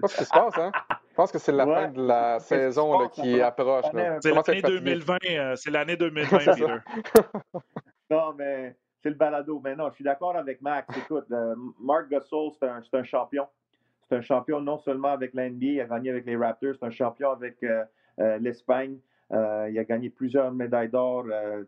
Qu'est-ce 0.00 0.16
qui 0.16 0.24
se 0.24 0.30
passe, 0.30 0.56
hein? 0.58 0.70
Je 1.10 1.14
pense 1.14 1.32
que 1.32 1.38
c'est 1.38 1.52
la 1.52 1.66
fin 1.66 1.88
de 1.88 2.06
la 2.06 2.38
saison 2.38 3.08
qui 3.08 3.40
approche. 3.40 3.86
C'est 4.22 4.32
l'année 4.32 4.62
2020. 4.62 5.16
Euh, 5.28 5.56
c'est 5.56 5.70
l'année 5.70 5.96
2020, 5.96 6.38
Peter. 6.38 6.76
non, 8.10 8.32
mais 8.34 8.76
c'est 9.02 9.10
le 9.10 9.14
balado. 9.14 9.60
Mais 9.62 9.76
non, 9.76 9.88
je 9.90 9.94
suis 9.96 10.04
d'accord 10.04 10.36
avec 10.36 10.60
Max. 10.62 10.96
Écoute, 10.96 11.26
euh, 11.30 11.54
Mark 11.80 12.08
Gasol, 12.08 12.50
c'est 12.58 12.96
un, 12.96 13.04
champion. 13.04 13.46
C'est 14.08 14.16
un 14.16 14.20
champion 14.20 14.60
non 14.60 14.78
seulement 14.78 15.08
avec 15.08 15.34
l'NBA, 15.34 15.66
il 15.66 15.80
a 15.80 15.86
gagné 15.86 16.10
avec 16.10 16.26
les 16.26 16.36
Raptors, 16.36 16.74
c'est 16.78 16.86
un 16.86 16.90
champion 16.90 17.30
avec 17.30 17.62
euh, 17.62 17.84
euh, 18.20 18.38
l'Espagne. 18.38 18.98
il 19.30 19.78
a 19.78 19.84
gagné 19.84 20.08
plusieurs 20.08 20.50
médailles 20.52 20.88
d'or, 20.88 21.26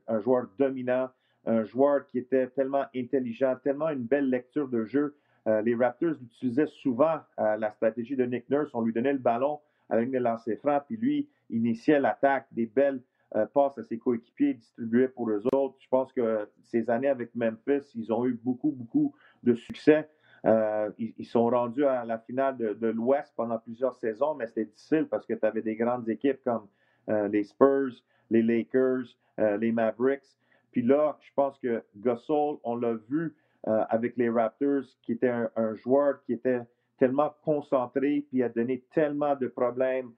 un 0.09 0.20
joueur 0.20 0.47
dominant, 0.59 1.11
un 1.45 1.64
joueur 1.64 2.07
qui 2.07 2.18
était 2.18 2.47
tellement 2.49 2.87
intelligent, 2.97 3.57
tellement 3.62 3.91
une 3.91 4.05
belle 4.05 4.31
lecture 4.31 4.68
de 4.68 4.87
jeu. 4.87 5.14
les 5.47 5.74
Raptors 5.74 6.14
utilisaient 6.22 6.72
souvent 6.83 7.20
la 7.37 7.70
stratégie 7.72 8.16
de 8.16 8.24
Nick 8.24 8.49
Nurse. 8.49 8.70
On 8.72 8.81
lui 8.81 8.95
donnait 8.95 9.12
le 9.12 9.18
ballon 9.18 9.61
à 9.91 9.97
la 9.97 10.03
ligne 10.03 10.16
lancer 10.16 10.57
franc, 10.57 10.81
puis 10.87 10.97
lui 10.97 11.28
initiait 11.51 12.01
l'attaque, 12.01 12.47
des 12.53 12.64
belles 12.64 13.03
euh, 13.37 13.47
passe 13.47 13.78
à 13.78 13.85
ses 13.85 13.97
coéquipiers, 13.97 14.55
distribuait 14.55 15.07
pour 15.07 15.31
eux 15.31 15.45
autres. 15.53 15.76
Je 15.78 15.89
pense 15.89 16.12
que 16.12 16.49
ces 16.64 16.91
années 16.91 17.07
avec 17.07 17.33
Memphis, 17.37 17.93
ils 17.95 18.12
ont 18.12 18.26
eu 18.26 18.35
beaucoup, 18.35 18.72
beaucoup 18.72 19.14
de 19.45 19.55
succès. 19.55 20.09
Euh, 20.47 20.91
ils, 20.99 21.26
sont 21.26 21.49
rendus 21.49 21.85
à 21.85 22.05
la 22.05 22.18
finale 22.18 22.57
de, 22.57 22.89
l'Ouest 22.89 23.33
pendant 23.37 23.59
plusieurs 23.59 23.95
saisons, 23.97 24.35
mais 24.35 24.49
c'était 24.49 24.64
difficile 24.64 25.07
parce 25.09 25.26
que 25.26 25.35
tu 25.35 25.47
avais 25.47 25.62
des 25.62 25.76
grandes 25.76 26.09
équipes 26.09 26.43
comme 26.43 26.66
euh, 27.09 27.28
les 27.28 27.45
Spurs, 27.45 27.93
les 28.31 28.43
Lakers, 28.43 29.05
les 29.39 29.72
Mavericks. 29.72 30.37
Puis 30.70 30.83
là, 30.83 31.16
je 31.20 31.31
pense 31.35 31.59
que 31.59 31.83
Gasol, 31.97 32.59
on 32.62 32.76
l'a 32.76 32.95
vu 33.09 33.35
avec 33.64 34.16
les 34.18 34.28
Raptors, 34.28 34.85
qui 35.03 35.12
était 35.12 35.33
un, 35.57 35.74
joueur 35.76 36.22
qui 36.24 36.35
était 36.35 36.61
tellement 36.99 37.35
concentré, 37.43 38.26
puis 38.28 38.43
a 38.43 38.51
donné 38.51 38.85
tellement 38.93 39.35
de 39.37 39.47
problèmes 39.47 40.12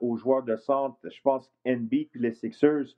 aux 0.00 0.16
joueurs 0.16 0.42
de 0.42 0.56
centre, 0.56 0.96
je 1.04 1.20
pense 1.22 1.50
Embiid 1.66 2.10
puis 2.10 2.20
les 2.20 2.32
Sixers. 2.32 2.96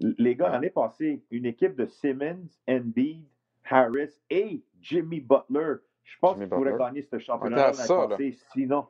Les 0.00 0.36
gars, 0.36 0.50
l'année 0.50 0.70
passée, 0.70 1.22
une 1.30 1.46
équipe 1.46 1.74
de 1.74 1.86
Simmons, 1.86 2.46
Embiid, 2.68 3.26
Harris 3.68 4.10
et 4.30 4.62
Jimmy 4.80 5.20
Butler. 5.20 5.76
Je 6.04 6.18
pense 6.20 6.38
qu'ils 6.38 6.48
pourraient 6.48 6.78
gagner 6.78 7.02
ce 7.02 7.18
championnat 7.18 7.72
l'année 7.72 7.76
passée. 7.76 8.38
Sinon, 8.52 8.86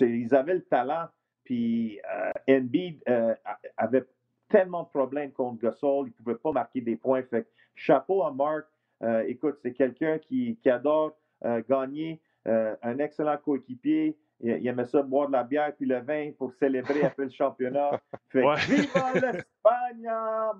ils 0.00 0.34
avaient 0.34 0.54
le 0.54 0.62
talent. 0.62 1.08
Puis 1.44 2.00
euh, 2.48 2.58
Embiid 2.58 3.02
euh, 3.08 3.34
avait 3.76 4.04
tellement 4.48 4.84
de 4.84 4.88
problèmes 4.88 5.32
contre 5.32 5.60
Gasol, 5.60 6.06
il 6.06 6.10
ne 6.10 6.12
pouvait 6.12 6.36
pas 6.36 6.52
marquer 6.52 6.80
des 6.80 6.94
points. 6.94 7.22
Fait 7.24 7.48
chapeau 7.74 8.22
à 8.22 8.32
Mark. 8.32 8.66
écoute, 9.26 9.56
c'est 9.62 9.72
quelqu'un 9.72 10.18
qui, 10.18 10.56
qui, 10.62 10.70
adore 10.70 11.16
gagner, 11.68 12.20
un 12.44 12.98
excellent 12.98 13.38
coéquipier, 13.38 14.16
il, 14.42 14.66
aimait 14.66 14.84
ça 14.84 15.02
boire 15.02 15.28
de 15.28 15.32
la 15.32 15.44
bière 15.44 15.72
puis 15.76 15.86
le 15.86 16.00
vin 16.00 16.32
pour 16.36 16.52
célébrer 16.52 17.04
après 17.04 17.24
le 17.24 17.30
championnat. 17.30 18.00
Fait 18.28 18.42
viva 18.68 19.12
l'Espagne, 19.14 20.10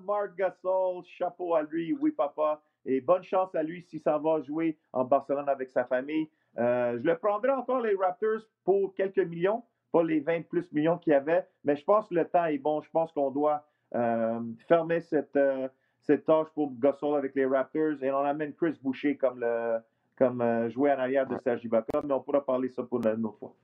Marc 0.05 0.35
Gasol, 0.37 1.03
chapeau 1.05 1.53
à 1.55 1.63
lui, 1.63 1.93
oui 1.99 2.11
papa, 2.11 2.61
et 2.85 3.01
bonne 3.01 3.23
chance 3.23 3.53
à 3.55 3.63
lui 3.63 3.81
s'il 3.81 3.99
s'en 3.99 4.19
va 4.19 4.41
jouer 4.41 4.77
en 4.93 5.03
Barcelone 5.03 5.49
avec 5.49 5.69
sa 5.69 5.83
famille. 5.85 6.29
Euh, 6.57 6.97
je 6.99 7.03
le 7.03 7.17
prendrai 7.17 7.51
encore 7.51 7.81
les 7.81 7.95
Raptors 7.95 8.41
pour 8.63 8.93
quelques 8.95 9.19
millions, 9.19 9.63
pas 9.91 10.03
les 10.03 10.19
20 10.19 10.47
plus 10.47 10.71
millions 10.71 10.97
qu'il 10.97 11.11
y 11.11 11.15
avait, 11.15 11.45
mais 11.63 11.75
je 11.75 11.83
pense 11.83 12.07
que 12.07 12.15
le 12.15 12.25
temps 12.25 12.45
est 12.45 12.59
bon. 12.59 12.81
Je 12.81 12.89
pense 12.89 13.11
qu'on 13.11 13.31
doit 13.31 13.65
euh, 13.95 14.39
fermer 14.67 15.01
cette, 15.01 15.35
euh, 15.35 15.67
cette 15.99 16.25
tâche 16.25 16.47
pour 16.53 16.71
Gasol 16.79 17.17
avec 17.17 17.35
les 17.35 17.45
Raptors 17.45 18.01
et 18.01 18.11
on 18.11 18.19
amène 18.19 18.53
Chris 18.53 18.77
Boucher 18.81 19.17
comme 19.17 19.39
le 19.39 19.79
comme 20.15 20.69
jouer 20.69 20.91
en 20.91 20.99
arrière 20.99 21.25
de 21.25 21.35
Sergi 21.39 21.65
Ibaka, 21.65 22.03
mais 22.03 22.13
on 22.13 22.21
pourra 22.21 22.45
parler 22.45 22.69
ça 22.69 22.83
pour 22.83 23.03
une 23.03 23.25
autre 23.25 23.39
fois. 23.39 23.55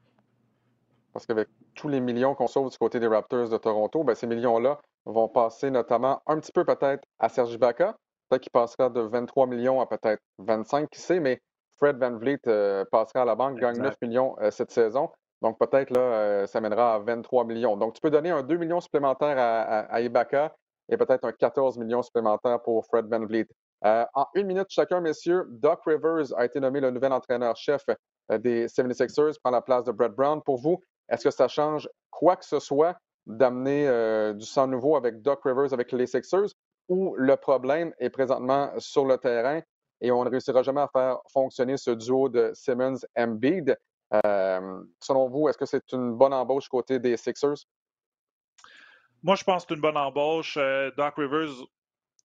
Parce 1.13 1.25
qu'avec 1.25 1.47
tous 1.75 1.87
les 1.87 1.99
millions 1.99 2.35
qu'on 2.35 2.47
sauve 2.47 2.69
du 2.69 2.77
côté 2.77 2.99
des 2.99 3.07
Raptors 3.07 3.49
de 3.49 3.57
Toronto, 3.57 4.03
ben, 4.03 4.15
ces 4.15 4.27
millions-là 4.27 4.79
vont 5.05 5.27
passer 5.27 5.71
notamment 5.71 6.21
un 6.27 6.39
petit 6.39 6.51
peu 6.51 6.65
peut-être 6.65 7.03
à 7.19 7.29
Serge 7.29 7.53
Ibaka. 7.53 7.95
Peut-être 8.29 8.43
qu'il 8.43 8.51
passera 8.51 8.89
de 8.89 9.01
23 9.01 9.47
millions 9.47 9.81
à 9.81 9.87
peut-être 9.87 10.21
25, 10.37 10.89
qui 10.89 10.99
sait, 10.99 11.19
mais 11.19 11.41
Fred 11.79 11.97
Van 11.97 12.15
Vliet 12.17 12.39
euh, 12.47 12.85
passera 12.91 13.23
à 13.23 13.25
la 13.25 13.35
banque, 13.35 13.57
gagne 13.59 13.77
9 13.77 13.95
millions 14.01 14.35
euh, 14.41 14.51
cette 14.51 14.71
saison. 14.71 15.09
Donc 15.41 15.57
peut-être 15.57 15.89
là, 15.91 16.01
euh, 16.01 16.47
ça 16.47 16.59
mènera 16.61 16.95
à 16.95 16.99
23 16.99 17.45
millions. 17.45 17.77
Donc 17.77 17.93
tu 17.93 18.01
peux 18.01 18.11
donner 18.11 18.29
un 18.29 18.43
2 18.43 18.57
millions 18.57 18.81
supplémentaires 18.81 19.37
à, 19.37 20.01
Ibaka 20.01 20.53
et 20.89 20.97
peut-être 20.97 21.25
un 21.25 21.31
14 21.31 21.77
millions 21.77 22.01
supplémentaires 22.01 22.61
pour 22.61 22.85
Fred 22.85 23.05
Van 23.09 23.25
Vliet. 23.25 23.47
en 23.81 24.25
une 24.35 24.47
minute 24.47 24.67
chacun, 24.69 24.99
messieurs, 24.99 25.45
Doc 25.49 25.79
Rivers 25.85 26.35
a 26.35 26.45
été 26.45 26.59
nommé 26.59 26.81
le 26.81 26.91
nouvel 26.91 27.13
entraîneur-chef 27.13 27.85
des 28.39 28.67
76ers, 28.67 29.39
prend 29.41 29.51
la 29.51 29.61
place 29.61 29.85
de 29.85 29.91
Brett 29.91 30.11
Brown. 30.11 30.41
Pour 30.43 30.57
vous, 30.57 30.83
est-ce 31.09 31.23
que 31.23 31.31
ça 31.31 31.47
change 31.47 31.89
quoi 32.09 32.35
que 32.35 32.45
ce 32.45 32.59
soit 32.59 32.97
d'amener 33.25 33.85
du 34.33 34.45
sang 34.45 34.67
nouveau 34.67 34.95
avec 34.95 35.21
Doc 35.21 35.41
Rivers, 35.43 35.73
avec 35.73 35.91
les 35.91 36.07
Sixers, 36.07 36.49
ou 36.87 37.15
le 37.15 37.35
problème 37.35 37.93
est 37.99 38.09
présentement 38.09 38.71
sur 38.79 39.05
le 39.05 39.17
terrain 39.17 39.61
et 40.01 40.11
on 40.11 40.23
ne 40.23 40.29
réussira 40.29 40.63
jamais 40.63 40.81
à 40.81 40.87
faire 40.87 41.17
fonctionner 41.31 41.77
ce 41.77 41.91
duo 41.91 42.29
de 42.29 42.51
Simmons-Embiid. 42.53 43.77
Euh, 44.25 44.83
selon 44.99 45.29
vous, 45.29 45.49
est-ce 45.49 45.57
que 45.57 45.65
c'est 45.65 45.91
une 45.91 46.15
bonne 46.15 46.33
embauche 46.33 46.67
côté 46.67 46.99
des 46.99 47.17
Sixers? 47.17 47.65
Moi, 49.21 49.35
je 49.35 49.43
pense 49.43 49.63
que 49.63 49.69
c'est 49.69 49.75
une 49.75 49.81
bonne 49.81 49.97
embauche. 49.97 50.57
Euh, 50.57 50.91
Doc 50.95 51.15
Rivers, 51.17 51.51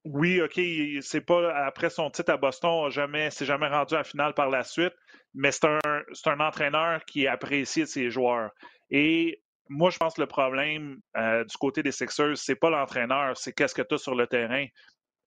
oui, 0.05 0.41
OK, 0.43 0.61
c'est 1.01 1.23
pas 1.23 1.55
après 1.65 1.89
son 1.89 2.11
titre 2.11 2.33
à 2.33 2.37
Boston, 2.37 2.91
jamais, 2.91 3.31
c'est 3.31 3.47
jamais 3.47 3.69
rendu 3.69 3.95
en 3.95 4.05
finale 4.05 4.35
par 4.35 4.51
la 4.51 4.63
suite, 4.63 4.93
mais 5.33 5.51
c'est 5.51 5.67
un, 5.67 6.41
entraîneur 6.41 7.03
qui 7.07 7.27
de 7.27 7.85
ses 7.87 8.11
joueurs. 8.11 8.51
Et 8.91 9.43
moi, 9.71 9.91
je 9.91 9.97
pense 9.97 10.15
que 10.15 10.21
le 10.21 10.27
problème 10.27 10.99
euh, 11.17 11.45
du 11.45 11.57
côté 11.57 11.83
des 11.83 11.93
Sixers, 11.93 12.37
c'est 12.37 12.55
pas 12.55 12.69
l'entraîneur, 12.69 13.37
c'est 13.37 13.53
qu'est-ce 13.53 13.75
que 13.75 13.83
tu 13.83 13.95
as 13.95 13.99
sur 13.99 14.15
le 14.15 14.27
terrain. 14.27 14.67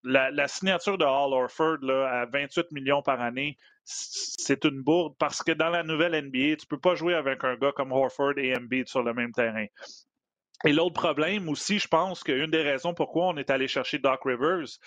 La, 0.04 0.48
signature 0.48 0.98
de 0.98 1.04
Hall 1.04 1.34
Orford 1.34 1.80
là, 1.82 2.22
à 2.22 2.26
28 2.28 2.72
millions 2.72 3.02
par 3.02 3.20
année, 3.20 3.58
c'est 3.84 4.64
une 4.64 4.82
bourde 4.82 5.16
parce 5.18 5.42
que 5.42 5.52
dans 5.52 5.70
la 5.70 5.84
nouvelle 5.84 6.14
NBA, 6.14 6.30
tu 6.32 6.66
ne 6.66 6.68
peux 6.70 6.80
pas 6.80 6.96
jouer 6.96 7.16
avec 7.16 7.44
un 7.44 7.56
gars 7.56 7.72
comme 7.72 7.92
Horford 7.92 8.38
et 8.38 8.56
Embiid 8.56 8.88
sur 8.88 9.02
le 9.02 9.14
même 9.14 9.32
terrain. 9.32 9.66
Et 10.66 10.74
l'autre 10.74 10.94
problème 10.94 11.50
aussi, 11.50 11.80
je 11.80 11.88
pense 11.88 12.24
qu'une 12.24 12.50
des 12.50 12.64
raisons 12.64 12.94
pourquoi 12.94 13.28
on 13.28 13.38
est 13.38 13.50
allé 13.50 13.68
chercher 13.68 14.00
Doc 14.00 14.22
Rivers, 14.26 14.80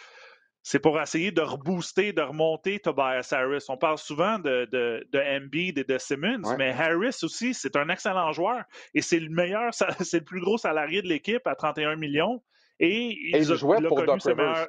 c'est 0.63 0.79
pour 0.79 1.01
essayer 1.01 1.31
de 1.31 1.41
rebooster, 1.41 2.13
de 2.13 2.21
remonter 2.21 2.81
Tobias 2.81 3.29
Harris. 3.33 3.65
On 3.69 3.79
parle 3.79 3.99
souvent 3.99 4.39
de, 4.39 4.69
de, 4.71 5.07
de 5.11 5.19
Embiid 5.19 5.79
et 5.79 5.85
de 5.85 5.97
Simmons, 5.97 6.43
mais 6.59 6.71
Harris 6.71 7.17
aussi, 7.23 7.55
c'est 7.55 7.77
un 7.77 7.89
excellent 7.89 8.33
joueur 8.33 8.65
et 8.95 9.01
c'est 9.01 9.21
le 9.21 9.31
meilleur, 9.31 9.73
c'est 10.01 10.19
le 10.19 10.25
plus 10.25 10.41
gros 10.41 10.59
salarié 10.59 11.03
de 11.03 11.09
l'équipe 11.09 11.47
à 11.47 11.55
31 11.55 11.97
millions. 11.97 12.43
Et, 12.79 13.17
il, 13.33 13.45
jouait 13.55 13.81
pour 13.83 14.03
Doc 14.03 14.23
Rivers. 14.23 14.67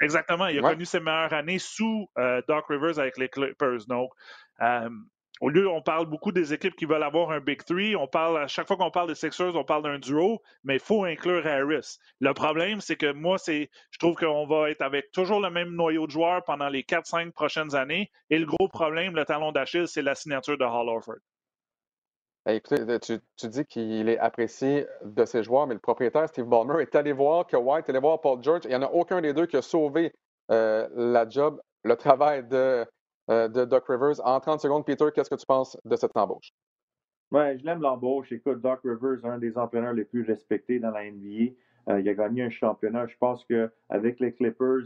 Exactement. 0.00 0.48
Il 0.48 0.58
a 0.58 0.70
connu 0.70 0.84
ses 0.84 1.00
meilleures 1.00 1.32
années 1.32 1.60
sous 1.60 2.08
euh, 2.18 2.42
Doc 2.48 2.66
Rivers 2.68 2.98
avec 2.98 3.16
les 3.16 3.28
Clippers. 3.28 3.86
Donc, 3.88 4.10
euh, 4.60 4.88
au 5.44 5.50
lieu, 5.50 5.68
on 5.68 5.82
parle 5.82 6.06
beaucoup 6.06 6.32
des 6.32 6.54
équipes 6.54 6.74
qui 6.74 6.86
veulent 6.86 7.02
avoir 7.02 7.30
un 7.30 7.38
Big 7.38 7.62
Three. 7.64 7.94
On 7.96 8.06
parle, 8.06 8.38
à 8.38 8.46
chaque 8.46 8.66
fois 8.66 8.78
qu'on 8.78 8.90
parle 8.90 9.08
des 9.08 9.14
Sixers, 9.14 9.54
on 9.54 9.62
parle 9.62 9.82
d'un 9.82 9.98
duo, 9.98 10.40
mais 10.64 10.76
il 10.76 10.80
faut 10.80 11.04
inclure 11.04 11.46
Harris. 11.46 11.98
Le 12.18 12.32
problème, 12.32 12.80
c'est 12.80 12.96
que 12.96 13.12
moi, 13.12 13.36
c'est, 13.36 13.68
je 13.90 13.98
trouve 13.98 14.14
qu'on 14.14 14.46
va 14.46 14.70
être 14.70 14.80
avec 14.80 15.12
toujours 15.12 15.40
le 15.40 15.50
même 15.50 15.68
noyau 15.72 16.06
de 16.06 16.12
joueurs 16.12 16.42
pendant 16.44 16.70
les 16.70 16.82
4-5 16.82 17.32
prochaines 17.32 17.74
années. 17.74 18.10
Et 18.30 18.38
le 18.38 18.46
gros 18.46 18.68
problème, 18.68 19.14
le 19.16 19.26
talon 19.26 19.52
d'Achille, 19.52 19.86
c'est 19.86 20.00
la 20.00 20.14
signature 20.14 20.56
de 20.56 20.64
Hall 20.64 20.88
Orford. 20.88 21.16
Ben, 22.46 22.54
écoutez, 22.54 22.98
tu, 23.00 23.48
dis 23.48 23.66
qu'il 23.66 24.08
est 24.08 24.18
apprécié 24.18 24.86
de 25.04 25.26
ses 25.26 25.42
joueurs, 25.42 25.66
mais 25.66 25.74
le 25.74 25.80
propriétaire, 25.80 26.26
Steve 26.26 26.46
Ballmer, 26.46 26.80
est 26.80 26.94
allé 26.94 27.12
voir 27.12 27.46
que 27.46 27.58
White, 27.58 27.84
est 27.86 27.90
allé 27.90 28.00
voir 28.00 28.18
Paul 28.22 28.42
George. 28.42 28.62
Il 28.64 28.70
n'y 28.70 28.76
en 28.76 28.82
a 28.82 28.90
aucun 28.90 29.20
des 29.20 29.34
deux 29.34 29.44
qui 29.44 29.58
a 29.58 29.62
sauvé 29.62 30.14
euh, 30.50 30.88
la 30.94 31.28
job, 31.28 31.60
le 31.82 31.96
travail 31.96 32.48
de, 32.48 32.56
euh, 32.56 32.84
de 33.28 33.64
Doc 33.64 33.84
Rivers. 33.88 34.20
En 34.24 34.38
30 34.40 34.60
secondes, 34.60 34.84
Peter, 34.84 35.06
qu'est-ce 35.14 35.30
que 35.30 35.34
tu 35.34 35.46
penses 35.46 35.78
de 35.84 35.96
cette 35.96 36.16
embauche? 36.16 36.52
Oui, 37.30 37.58
je 37.58 37.64
l'aime 37.64 37.80
l'embauche. 37.80 38.30
Écoute, 38.32 38.60
Doc 38.60 38.80
Rivers, 38.84 39.24
un 39.24 39.38
des 39.38 39.56
entraîneurs 39.58 39.92
les 39.92 40.04
plus 40.04 40.22
respectés 40.24 40.78
dans 40.78 40.90
la 40.90 41.10
NBA. 41.10 41.54
Euh, 41.88 42.00
il 42.00 42.08
a 42.08 42.14
gagné 42.14 42.42
un 42.42 42.50
championnat. 42.50 43.06
Je 43.06 43.16
pense 43.18 43.44
qu'avec 43.44 44.20
les 44.20 44.32
Clippers, 44.32 44.84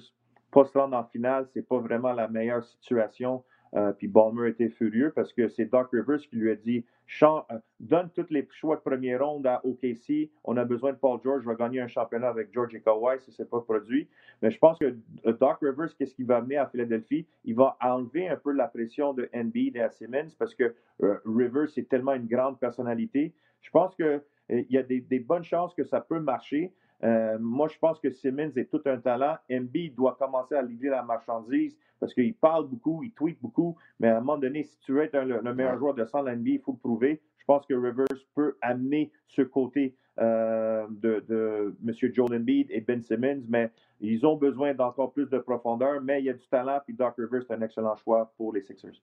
pas 0.50 0.64
se 0.64 0.78
rendre 0.78 0.96
en 0.96 1.04
finale, 1.04 1.46
c'est 1.52 1.66
pas 1.66 1.78
vraiment 1.78 2.12
la 2.12 2.28
meilleure 2.28 2.64
situation 2.64 3.44
euh, 3.74 3.92
puis 3.92 4.08
Balmer 4.08 4.48
était 4.48 4.68
furieux 4.68 5.12
parce 5.14 5.32
que 5.32 5.48
c'est 5.48 5.66
Doc 5.66 5.88
Rivers 5.92 6.20
qui 6.20 6.36
lui 6.36 6.50
a 6.50 6.56
dit 6.56 6.84
euh, 7.22 7.40
donne 7.80 8.10
tous 8.14 8.26
les 8.30 8.46
choix 8.50 8.76
de 8.76 8.80
première 8.80 9.24
ronde 9.24 9.46
à 9.46 9.64
OKC. 9.64 10.30
On 10.44 10.56
a 10.56 10.64
besoin 10.64 10.92
de 10.92 10.98
Paul 10.98 11.18
George. 11.22 11.42
Je 11.44 11.48
vais 11.48 11.56
gagner 11.56 11.80
un 11.80 11.88
championnat 11.88 12.28
avec 12.28 12.52
George 12.52 12.74
et 12.74 12.80
Kawhi 12.80 13.18
si 13.20 13.32
ce 13.32 13.42
n'est 13.42 13.48
pas 13.48 13.60
produit. 13.60 14.08
Mais 14.42 14.50
je 14.50 14.58
pense 14.58 14.78
que 14.78 14.96
euh, 15.26 15.32
Doc 15.32 15.58
Rivers, 15.62 15.96
qu'est-ce 15.96 16.14
qu'il 16.14 16.26
va 16.26 16.38
amener 16.38 16.56
à 16.56 16.66
Philadelphie? 16.66 17.26
Il 17.44 17.54
va 17.54 17.76
enlever 17.80 18.28
un 18.28 18.36
peu 18.36 18.52
la 18.52 18.68
pression 18.68 19.14
de 19.14 19.28
NB 19.34 19.56
et 19.74 19.80
à 19.80 19.90
Simmons 19.90 20.28
parce 20.38 20.54
que 20.54 20.74
Rivers 21.00 21.68
est 21.76 21.88
tellement 21.88 22.14
une 22.14 22.26
grande 22.26 22.58
personnalité. 22.58 23.32
Je 23.62 23.70
pense 23.70 23.94
qu'il 23.94 24.20
y 24.48 24.78
a 24.78 24.82
des, 24.82 25.18
bonnes 25.20 25.44
chances 25.44 25.74
que 25.74 25.84
ça 25.84 26.00
peut 26.00 26.20
marcher. 26.20 26.72
Euh, 27.04 27.38
moi, 27.38 27.68
je 27.68 27.78
pense 27.78 28.00
que 28.00 28.10
Simmons 28.10 28.52
est 28.56 28.70
tout 28.70 28.82
un 28.86 28.98
talent. 28.98 29.36
MB 29.50 29.94
doit 29.94 30.16
commencer 30.18 30.54
à 30.54 30.62
livrer 30.62 30.88
la 30.88 31.02
marchandise 31.02 31.76
parce 32.00 32.14
qu'il 32.14 32.34
parle 32.34 32.68
beaucoup, 32.68 33.02
il 33.02 33.12
tweet 33.12 33.40
beaucoup, 33.40 33.76
mais 33.98 34.08
à 34.08 34.16
un 34.18 34.20
moment 34.20 34.38
donné, 34.38 34.64
si 34.64 34.78
tu 34.80 34.92
veux 34.92 35.02
être 35.02 35.18
le, 35.18 35.54
meilleur 35.54 35.78
joueur 35.78 35.94
de 35.94 36.04
sang 36.04 36.22
de 36.22 36.30
il 36.30 36.60
faut 36.60 36.72
le 36.72 36.78
prouver. 36.78 37.20
Je 37.38 37.44
pense 37.44 37.66
que 37.66 37.74
Rivers 37.74 38.06
peut 38.34 38.56
amener 38.60 39.10
ce 39.26 39.42
côté 39.42 39.96
euh, 40.20 40.86
de, 40.90 41.24
de 41.28 41.76
M. 41.86 42.12
Joel 42.12 42.40
Embiid 42.40 42.66
et 42.70 42.80
Ben 42.80 43.02
Simmons, 43.02 43.42
mais 43.48 43.70
ils 44.00 44.26
ont 44.26 44.36
besoin 44.36 44.74
d'encore 44.74 45.12
plus 45.12 45.28
de 45.28 45.38
profondeur, 45.38 46.00
mais 46.02 46.20
il 46.20 46.26
y 46.26 46.30
a 46.30 46.34
du 46.34 46.46
talent, 46.48 46.80
puis 46.84 46.94
Doc 46.94 47.14
Rivers 47.16 47.42
est 47.42 47.54
un 47.54 47.62
excellent 47.62 47.96
choix 47.96 48.32
pour 48.36 48.52
les 48.52 48.62
Sixers. 48.62 49.00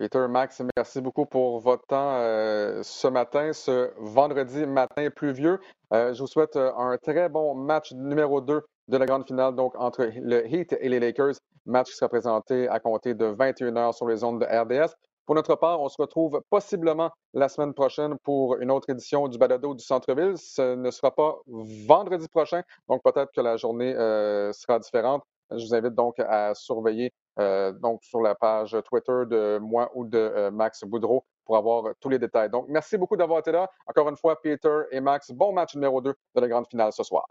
Peter, 0.00 0.26
Max, 0.30 0.62
merci 0.78 1.02
beaucoup 1.02 1.26
pour 1.26 1.60
votre 1.60 1.86
temps 1.86 2.14
euh, 2.14 2.80
ce 2.82 3.06
matin, 3.06 3.52
ce 3.52 3.92
vendredi 3.98 4.64
matin 4.64 5.10
pluvieux. 5.14 5.60
Euh, 5.92 6.14
je 6.14 6.20
vous 6.22 6.26
souhaite 6.26 6.56
euh, 6.56 6.72
un 6.74 6.96
très 6.96 7.28
bon 7.28 7.54
match 7.54 7.92
numéro 7.92 8.40
2 8.40 8.62
de 8.88 8.96
la 8.96 9.04
grande 9.04 9.26
finale, 9.26 9.54
donc 9.54 9.74
entre 9.76 10.08
le 10.16 10.46
Heat 10.46 10.74
et 10.80 10.88
les 10.88 11.00
Lakers. 11.00 11.34
Match 11.66 11.90
qui 11.90 11.96
sera 11.96 12.08
présenté 12.08 12.66
à 12.68 12.80
compter 12.80 13.12
de 13.12 13.26
21h 13.26 13.92
sur 13.92 14.08
les 14.08 14.16
zones 14.16 14.38
de 14.38 14.46
RDS. 14.46 14.94
Pour 15.26 15.34
notre 15.34 15.54
part, 15.54 15.82
on 15.82 15.90
se 15.90 16.00
retrouve 16.00 16.40
possiblement 16.48 17.10
la 17.34 17.50
semaine 17.50 17.74
prochaine 17.74 18.16
pour 18.24 18.56
une 18.56 18.70
autre 18.70 18.88
édition 18.88 19.28
du 19.28 19.36
Balado 19.36 19.74
du 19.74 19.84
Centre-Ville. 19.84 20.38
Ce 20.38 20.76
ne 20.76 20.90
sera 20.90 21.14
pas 21.14 21.40
vendredi 21.46 22.26
prochain, 22.28 22.62
donc 22.88 23.02
peut-être 23.04 23.32
que 23.36 23.42
la 23.42 23.58
journée 23.58 23.92
sera 23.92 24.78
différente. 24.78 25.22
Je 25.50 25.62
vous 25.62 25.74
invite 25.74 25.94
donc 25.94 26.14
à 26.20 26.54
surveiller 26.54 27.12
donc 27.36 28.02
sur 28.04 28.20
la 28.20 28.34
page 28.34 28.76
Twitter 28.84 29.22
de 29.26 29.58
moi 29.58 29.90
ou 29.94 30.04
de 30.04 30.18
euh, 30.18 30.50
Max 30.50 30.84
Boudreau 30.84 31.24
pour 31.44 31.56
avoir 31.56 31.94
tous 32.00 32.08
les 32.08 32.18
détails. 32.18 32.50
Donc, 32.50 32.66
merci 32.68 32.96
beaucoup 32.96 33.16
d'avoir 33.16 33.40
été 33.40 33.52
là. 33.52 33.68
Encore 33.86 34.08
une 34.08 34.16
fois, 34.16 34.40
Peter 34.40 34.82
et 34.90 35.00
Max, 35.00 35.30
bon 35.32 35.52
match 35.52 35.74
numéro 35.74 36.00
2 36.00 36.10
de 36.10 36.40
la 36.40 36.48
grande 36.48 36.66
finale 36.68 36.92
ce 36.92 37.02
soir. 37.02 37.26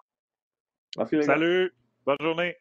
Merci, 0.97 1.23
Salut, 1.23 1.73
bonne 2.05 2.17
journée. 2.21 2.57